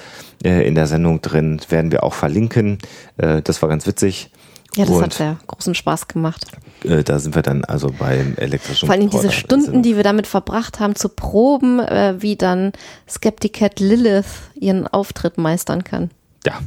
äh, 0.44 0.66
in 0.66 0.74
der 0.74 0.86
Sendung 0.86 1.20
drin, 1.22 1.60
werden 1.68 1.92
wir 1.92 2.02
auch 2.02 2.14
verlinken. 2.14 2.78
Äh, 3.16 3.42
das 3.42 3.62
war 3.62 3.68
ganz 3.68 3.86
witzig. 3.86 4.30
Ja, 4.76 4.84
das 4.84 4.96
und, 4.96 5.02
hat 5.02 5.12
sehr 5.14 5.36
großen 5.46 5.74
Spaß 5.74 6.08
gemacht. 6.08 6.46
Äh, 6.84 7.02
da 7.02 7.18
sind 7.18 7.34
wir 7.34 7.42
dann 7.42 7.64
also 7.64 7.90
beim 7.98 8.34
elektrischen 8.36 8.86
Vor 8.86 8.94
allem 8.94 9.10
diese 9.10 9.32
Stunden, 9.32 9.82
die 9.82 9.96
wir 9.96 10.02
damit 10.02 10.26
verbracht 10.26 10.80
haben, 10.80 10.94
zu 10.94 11.08
proben, 11.08 11.80
äh, 11.80 12.14
wie 12.18 12.36
dann 12.36 12.72
Skepticat 13.08 13.80
Lilith 13.80 14.50
ihren 14.54 14.86
Auftritt 14.86 15.38
meistern 15.38 15.84
kann. 15.84 16.10
Ja, 16.46 16.58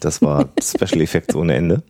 das 0.00 0.20
war 0.20 0.48
Special 0.62 1.00
Effects 1.00 1.34
ohne 1.34 1.54
Ende. 1.54 1.82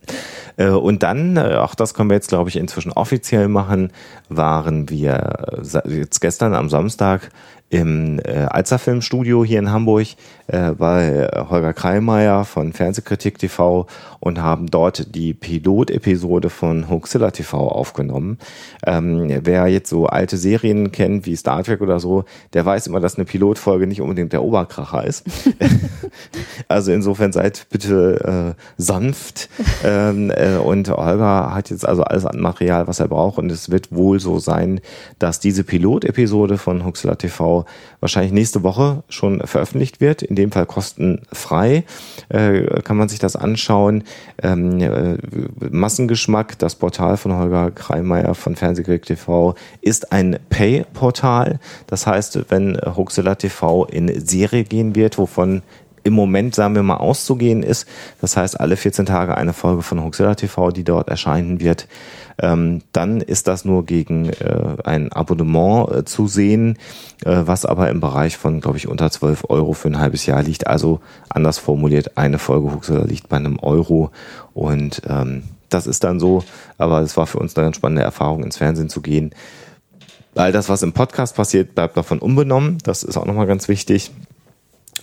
Äh, 0.56 0.68
und 0.68 1.02
dann, 1.02 1.36
äh, 1.36 1.56
auch 1.56 1.74
das 1.74 1.94
können 1.94 2.10
wir 2.10 2.14
jetzt, 2.14 2.28
glaube 2.28 2.50
ich, 2.50 2.56
inzwischen 2.56 2.92
offiziell 2.92 3.48
machen, 3.48 3.92
waren 4.28 4.88
wir 4.88 5.56
jetzt 5.86 6.20
gestern 6.20 6.54
am 6.54 6.68
Samstag 6.68 7.30
im 7.72 8.20
äh, 8.22 8.46
Alzer 8.50 8.78
Filmstudio 8.78 9.46
hier 9.46 9.58
in 9.58 9.70
Hamburg 9.70 10.08
äh, 10.46 10.72
bei 10.72 11.26
Holger 11.48 11.72
Kreimeier 11.72 12.44
von 12.44 12.74
Fernsehkritik 12.74 13.38
TV 13.38 13.86
und 14.20 14.42
haben 14.42 14.66
dort 14.66 15.14
die 15.14 15.32
Pilot-Episode 15.32 16.50
von 16.50 16.90
Hoaxilla 16.90 17.30
TV 17.30 17.56
aufgenommen. 17.68 18.36
Ähm, 18.86 19.40
wer 19.44 19.68
jetzt 19.68 19.88
so 19.88 20.04
alte 20.04 20.36
Serien 20.36 20.92
kennt 20.92 21.24
wie 21.24 21.34
Star 21.34 21.64
Trek 21.64 21.80
oder 21.80 21.98
so, 21.98 22.26
der 22.52 22.66
weiß 22.66 22.88
immer, 22.88 23.00
dass 23.00 23.16
eine 23.16 23.24
Pilotfolge 23.24 23.86
nicht 23.86 24.02
unbedingt 24.02 24.34
der 24.34 24.42
Oberkracher 24.42 25.04
ist. 25.04 25.24
also 26.68 26.92
insofern 26.92 27.32
seid 27.32 27.68
bitte 27.70 28.54
äh, 28.58 28.62
sanft. 28.76 29.48
Ähm, 29.82 30.30
äh, 30.30 30.56
und 30.56 30.90
Holger 30.90 31.54
hat 31.54 31.70
jetzt 31.70 31.88
also 31.88 32.02
alles 32.02 32.26
an 32.26 32.38
Material, 32.38 32.86
was 32.86 33.00
er 33.00 33.08
braucht 33.08 33.38
und 33.38 33.50
es 33.50 33.70
wird 33.70 33.92
wohl 33.92 34.20
so 34.20 34.38
sein, 34.38 34.82
dass 35.18 35.40
diese 35.40 35.64
Pilot-Episode 35.64 36.58
von 36.58 36.84
Hoaxilla 36.84 37.14
TV 37.14 37.61
wahrscheinlich 38.00 38.32
nächste 38.32 38.62
Woche 38.62 39.02
schon 39.08 39.40
veröffentlicht 39.46 40.00
wird. 40.00 40.22
In 40.22 40.36
dem 40.36 40.52
Fall 40.52 40.66
kostenfrei. 40.66 41.84
Äh, 42.28 42.82
kann 42.82 42.96
man 42.96 43.08
sich 43.08 43.18
das 43.18 43.36
anschauen. 43.36 44.04
Ähm, 44.42 44.80
äh, 44.80 45.18
Massengeschmack, 45.70 46.58
das 46.58 46.74
Portal 46.74 47.16
von 47.16 47.34
Holger 47.34 47.70
Kreimeier 47.70 48.34
von 48.34 48.56
Fernsehkrieg 48.56 49.04
TV, 49.04 49.54
ist 49.80 50.12
ein 50.12 50.38
Pay-Portal. 50.50 51.58
Das 51.86 52.06
heißt, 52.06 52.46
wenn 52.48 52.76
Hoaxilla 52.76 53.34
TV 53.34 53.84
in 53.86 54.26
Serie 54.26 54.64
gehen 54.64 54.94
wird, 54.94 55.18
wovon 55.18 55.62
im 56.04 56.14
Moment, 56.14 56.54
sagen 56.54 56.74
wir 56.74 56.82
mal, 56.82 56.96
auszugehen 56.96 57.62
ist. 57.62 57.86
Das 58.20 58.36
heißt, 58.36 58.58
alle 58.58 58.76
14 58.76 59.06
Tage 59.06 59.36
eine 59.36 59.52
Folge 59.52 59.82
von 59.82 60.02
Hoaxilla 60.02 60.34
TV, 60.34 60.70
die 60.70 60.84
dort 60.84 61.08
erscheinen 61.08 61.60
wird. 61.60 61.86
Ähm, 62.38 62.82
dann 62.92 63.20
ist 63.20 63.48
das 63.48 63.64
nur 63.64 63.84
gegen 63.84 64.30
äh, 64.30 64.76
ein 64.84 65.12
Abonnement 65.12 65.90
äh, 65.90 66.04
zu 66.04 66.26
sehen, 66.26 66.78
äh, 67.24 67.42
was 67.44 67.64
aber 67.64 67.90
im 67.90 68.00
Bereich 68.00 68.36
von, 68.36 68.60
glaube 68.60 68.78
ich, 68.78 68.88
unter 68.88 69.10
12 69.10 69.46
Euro 69.48 69.72
für 69.72 69.88
ein 69.88 69.98
halbes 69.98 70.26
Jahr 70.26 70.42
liegt. 70.42 70.66
Also 70.66 71.00
anders 71.28 71.58
formuliert, 71.58 72.16
eine 72.16 72.38
Folge 72.38 72.72
Hoaxilla 72.72 73.04
liegt 73.04 73.28
bei 73.28 73.36
einem 73.36 73.58
Euro 73.58 74.10
und 74.54 75.02
ähm, 75.08 75.42
das 75.68 75.86
ist 75.86 76.04
dann 76.04 76.20
so, 76.20 76.44
aber 76.78 77.00
es 77.00 77.16
war 77.16 77.26
für 77.26 77.38
uns 77.38 77.56
eine 77.56 77.66
ganz 77.66 77.76
spannende 77.76 78.02
Erfahrung, 78.02 78.42
ins 78.44 78.58
Fernsehen 78.58 78.88
zu 78.88 79.00
gehen. 79.00 79.34
All 80.34 80.52
das, 80.52 80.68
was 80.68 80.82
im 80.82 80.92
Podcast 80.92 81.36
passiert, 81.36 81.74
bleibt 81.74 81.96
davon 81.96 82.18
unbenommen. 82.18 82.78
Das 82.84 83.02
ist 83.02 83.16
auch 83.16 83.26
nochmal 83.26 83.46
ganz 83.46 83.68
wichtig. 83.68 84.10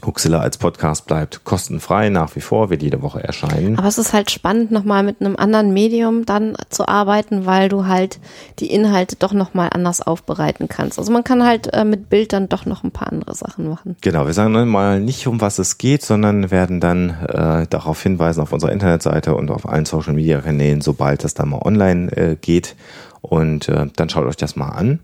Huxilla 0.05 0.39
als 0.39 0.57
Podcast 0.57 1.07
bleibt 1.07 1.43
kostenfrei 1.43 2.09
nach 2.09 2.35
wie 2.35 2.41
vor, 2.41 2.69
wird 2.69 2.83
jede 2.83 3.01
Woche 3.01 3.23
erscheinen. 3.23 3.77
Aber 3.77 3.87
es 3.87 3.97
ist 3.97 4.13
halt 4.13 4.31
spannend, 4.31 4.71
nochmal 4.71 5.03
mit 5.03 5.21
einem 5.21 5.35
anderen 5.35 5.73
Medium 5.73 6.25
dann 6.25 6.55
zu 6.69 6.87
arbeiten, 6.87 7.45
weil 7.45 7.69
du 7.69 7.85
halt 7.85 8.19
die 8.59 8.71
Inhalte 8.71 9.15
doch 9.15 9.33
nochmal 9.33 9.69
anders 9.71 10.01
aufbereiten 10.01 10.67
kannst. 10.67 10.99
Also 10.99 11.11
man 11.11 11.23
kann 11.23 11.45
halt 11.45 11.73
äh, 11.73 11.85
mit 11.85 12.09
Bild 12.09 12.33
dann 12.33 12.49
doch 12.49 12.65
noch 12.65 12.83
ein 12.83 12.91
paar 12.91 13.11
andere 13.11 13.35
Sachen 13.35 13.69
machen. 13.69 13.95
Genau, 14.01 14.25
wir 14.25 14.33
sagen 14.33 14.53
mal 14.69 14.99
nicht, 14.99 15.27
um 15.27 15.41
was 15.41 15.59
es 15.59 15.77
geht, 15.77 16.03
sondern 16.03 16.51
werden 16.51 16.79
dann 16.79 17.09
äh, 17.27 17.67
darauf 17.67 18.01
hinweisen 18.01 18.41
auf 18.41 18.53
unserer 18.53 18.71
Internetseite 18.71 19.35
und 19.35 19.51
auf 19.51 19.67
allen 19.67 19.85
Social 19.85 20.13
Media 20.13 20.41
Kanälen, 20.41 20.81
sobald 20.81 21.23
das 21.23 21.33
dann 21.33 21.49
mal 21.49 21.61
online 21.63 22.11
äh, 22.15 22.35
geht. 22.39 22.75
Und 23.21 23.67
äh, 23.69 23.87
dann 23.95 24.09
schaut 24.09 24.25
euch 24.25 24.37
das 24.37 24.55
mal 24.55 24.69
an. 24.69 24.99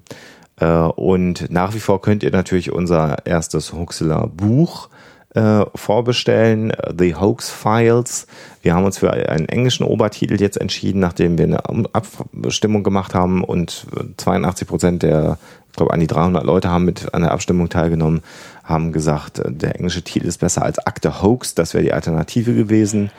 Äh, 0.57 0.67
und 0.67 1.49
nach 1.51 1.73
wie 1.73 1.79
vor 1.79 2.01
könnt 2.01 2.23
ihr 2.23 2.31
natürlich 2.31 2.71
unser 2.71 3.25
erstes 3.25 3.73
Huxilla 3.73 4.27
Buch 4.27 4.89
äh, 5.35 5.65
vorbestellen, 5.75 6.71
The 6.97 7.15
Hoax 7.15 7.49
Files. 7.49 8.25
Wir 8.61 8.73
haben 8.73 8.85
uns 8.85 8.97
für 8.97 9.11
einen 9.11 9.49
englischen 9.49 9.83
Obertitel 9.83 10.39
jetzt 10.39 10.59
entschieden, 10.59 10.99
nachdem 10.99 11.37
wir 11.37 11.45
eine 11.45 11.89
Abstimmung 11.93 12.83
gemacht 12.83 13.13
haben 13.13 13.43
und 13.43 13.85
82 14.17 14.67
Prozent 14.67 15.03
der, 15.03 15.37
ich 15.69 15.75
glaube, 15.75 15.93
an 15.93 15.99
die 15.99 16.07
300 16.07 16.43
Leute 16.45 16.69
haben 16.69 16.85
mit 16.85 17.13
an 17.13 17.21
der 17.21 17.31
Abstimmung 17.31 17.67
teilgenommen, 17.67 18.21
haben 18.63 18.93
gesagt, 18.93 19.41
der 19.45 19.75
englische 19.75 20.03
Titel 20.03 20.25
ist 20.25 20.39
besser 20.39 20.63
als 20.63 20.79
Akte 20.79 21.21
Hoax, 21.21 21.53
das 21.53 21.73
wäre 21.73 21.83
die 21.83 21.93
Alternative 21.93 22.53
gewesen. 22.53 23.11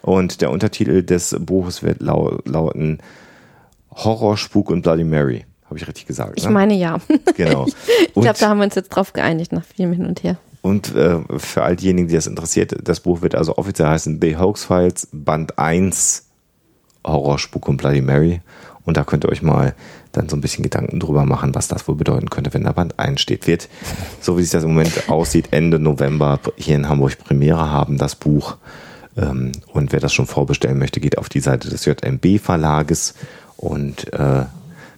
Und 0.00 0.40
der 0.40 0.52
Untertitel 0.52 1.02
des 1.02 1.36
Buches 1.40 1.82
wird 1.82 2.00
lau 2.00 2.38
lauten 2.44 2.98
Horror, 3.90 4.36
Spuk 4.36 4.70
und 4.70 4.82
Bloody 4.82 5.04
Mary. 5.04 5.44
Habe 5.66 5.78
ich 5.78 5.86
richtig 5.86 6.06
gesagt? 6.06 6.34
Ich 6.36 6.44
ne? 6.44 6.50
meine 6.50 6.74
ja. 6.74 6.98
Genau. 7.36 7.66
ich 7.66 8.12
glaube, 8.12 8.38
da 8.38 8.48
haben 8.48 8.58
wir 8.58 8.64
uns 8.64 8.74
jetzt 8.74 8.90
drauf 8.90 9.12
geeinigt, 9.12 9.52
nach 9.52 9.64
vielem 9.64 9.92
Hin 9.92 10.06
und 10.06 10.22
Her. 10.22 10.36
Und 10.62 10.94
äh, 10.94 11.18
für 11.36 11.62
all 11.62 11.76
diejenigen, 11.76 12.08
die 12.08 12.14
das 12.14 12.26
interessiert, 12.26 12.74
das 12.82 13.00
Buch 13.00 13.22
wird 13.22 13.34
also 13.34 13.58
offiziell 13.58 13.88
heißen 13.88 14.18
The 14.20 14.38
Hoax 14.38 14.64
Files, 14.64 15.08
Band 15.12 15.58
1, 15.58 16.26
Horror, 17.06 17.38
Spuk 17.38 17.68
und 17.68 17.76
Bloody 17.76 18.00
Mary. 18.00 18.40
Und 18.84 18.96
da 18.96 19.04
könnt 19.04 19.24
ihr 19.24 19.30
euch 19.30 19.42
mal 19.42 19.74
dann 20.12 20.28
so 20.28 20.36
ein 20.36 20.40
bisschen 20.40 20.62
Gedanken 20.62 21.00
drüber 21.00 21.24
machen, 21.24 21.54
was 21.54 21.68
das 21.68 21.86
wohl 21.88 21.96
bedeuten 21.96 22.30
könnte, 22.30 22.54
wenn 22.54 22.64
da 22.64 22.72
Band 22.72 22.98
1 22.98 23.20
steht. 23.20 23.46
Wird, 23.46 23.68
so 24.20 24.38
wie 24.38 24.42
sich 24.42 24.52
das 24.52 24.64
im 24.64 24.70
Moment 24.70 25.08
aussieht, 25.08 25.48
Ende 25.50 25.78
November 25.78 26.40
hier 26.56 26.76
in 26.76 26.88
Hamburg 26.88 27.18
Premiere 27.18 27.70
haben, 27.70 27.98
das 27.98 28.14
Buch. 28.14 28.56
Ähm, 29.16 29.52
und 29.72 29.92
wer 29.92 30.00
das 30.00 30.12
schon 30.12 30.26
vorbestellen 30.26 30.78
möchte, 30.78 31.00
geht 31.00 31.18
auf 31.18 31.28
die 31.28 31.40
Seite 31.40 31.68
des 31.68 31.84
JMB 31.84 32.40
Verlages 32.40 33.14
und 33.56 34.12
äh, 34.12 34.44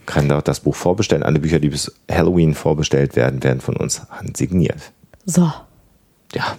kann 0.06 0.28
dort 0.28 0.48
das 0.48 0.60
Buch 0.60 0.74
vorbestellen. 0.74 1.22
Alle 1.22 1.38
Bücher, 1.40 1.58
die 1.58 1.68
bis 1.68 1.92
Halloween 2.10 2.54
vorbestellt 2.54 3.16
werden, 3.16 3.42
werden 3.42 3.60
von 3.60 3.76
uns 3.76 4.02
handsigniert. 4.10 4.92
So. 5.24 5.52
Ja. 6.32 6.56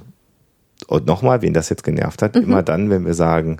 Und 0.86 1.06
nochmal, 1.06 1.42
wen 1.42 1.54
das 1.54 1.70
jetzt 1.70 1.84
genervt 1.84 2.22
hat, 2.22 2.36
mhm. 2.36 2.44
immer 2.44 2.64
dann, 2.64 2.90
wenn 2.90 3.06
wir 3.06 3.14
sagen, 3.14 3.58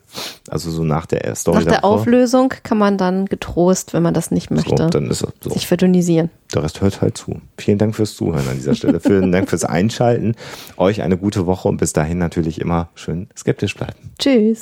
also 0.50 0.70
so 0.70 0.84
nach 0.84 1.06
der 1.08 1.36
Story. 1.36 1.58
Nach 1.58 1.64
der 1.64 1.74
davor, 1.74 1.90
Auflösung 1.90 2.54
kann 2.64 2.78
man 2.78 2.98
dann 2.98 3.26
getrost, 3.26 3.94
wenn 3.94 4.04
man 4.04 4.14
das 4.14 4.32
nicht 4.32 4.52
möchte, 4.52 4.78
so, 4.78 4.90
dann 4.90 5.10
ist 5.10 5.26
so. 5.42 5.50
sich 5.50 5.68
verdünnisieren. 5.68 6.30
Der 6.54 6.64
Rest 6.64 6.80
hört 6.80 7.02
halt 7.02 7.18
zu. 7.18 7.42
Vielen 7.58 7.80
Dank 7.80 7.96
fürs 7.96 8.16
Zuhören 8.16 8.48
an 8.48 8.56
dieser 8.56 8.76
Stelle. 8.76 9.00
Vielen 9.02 9.32
Dank 9.32 9.50
fürs 9.50 9.66
Einschalten. 9.66 10.36
Euch 10.78 11.02
eine 11.02 11.18
gute 11.18 11.46
Woche 11.48 11.68
und 11.68 11.78
bis 11.78 11.92
dahin 11.92 12.20
natürlich 12.20 12.62
immer 12.62 12.90
schön 12.96 13.28
skeptisch 13.36 13.76
bleiben. 13.76 14.14
Tschüss. 14.20 14.62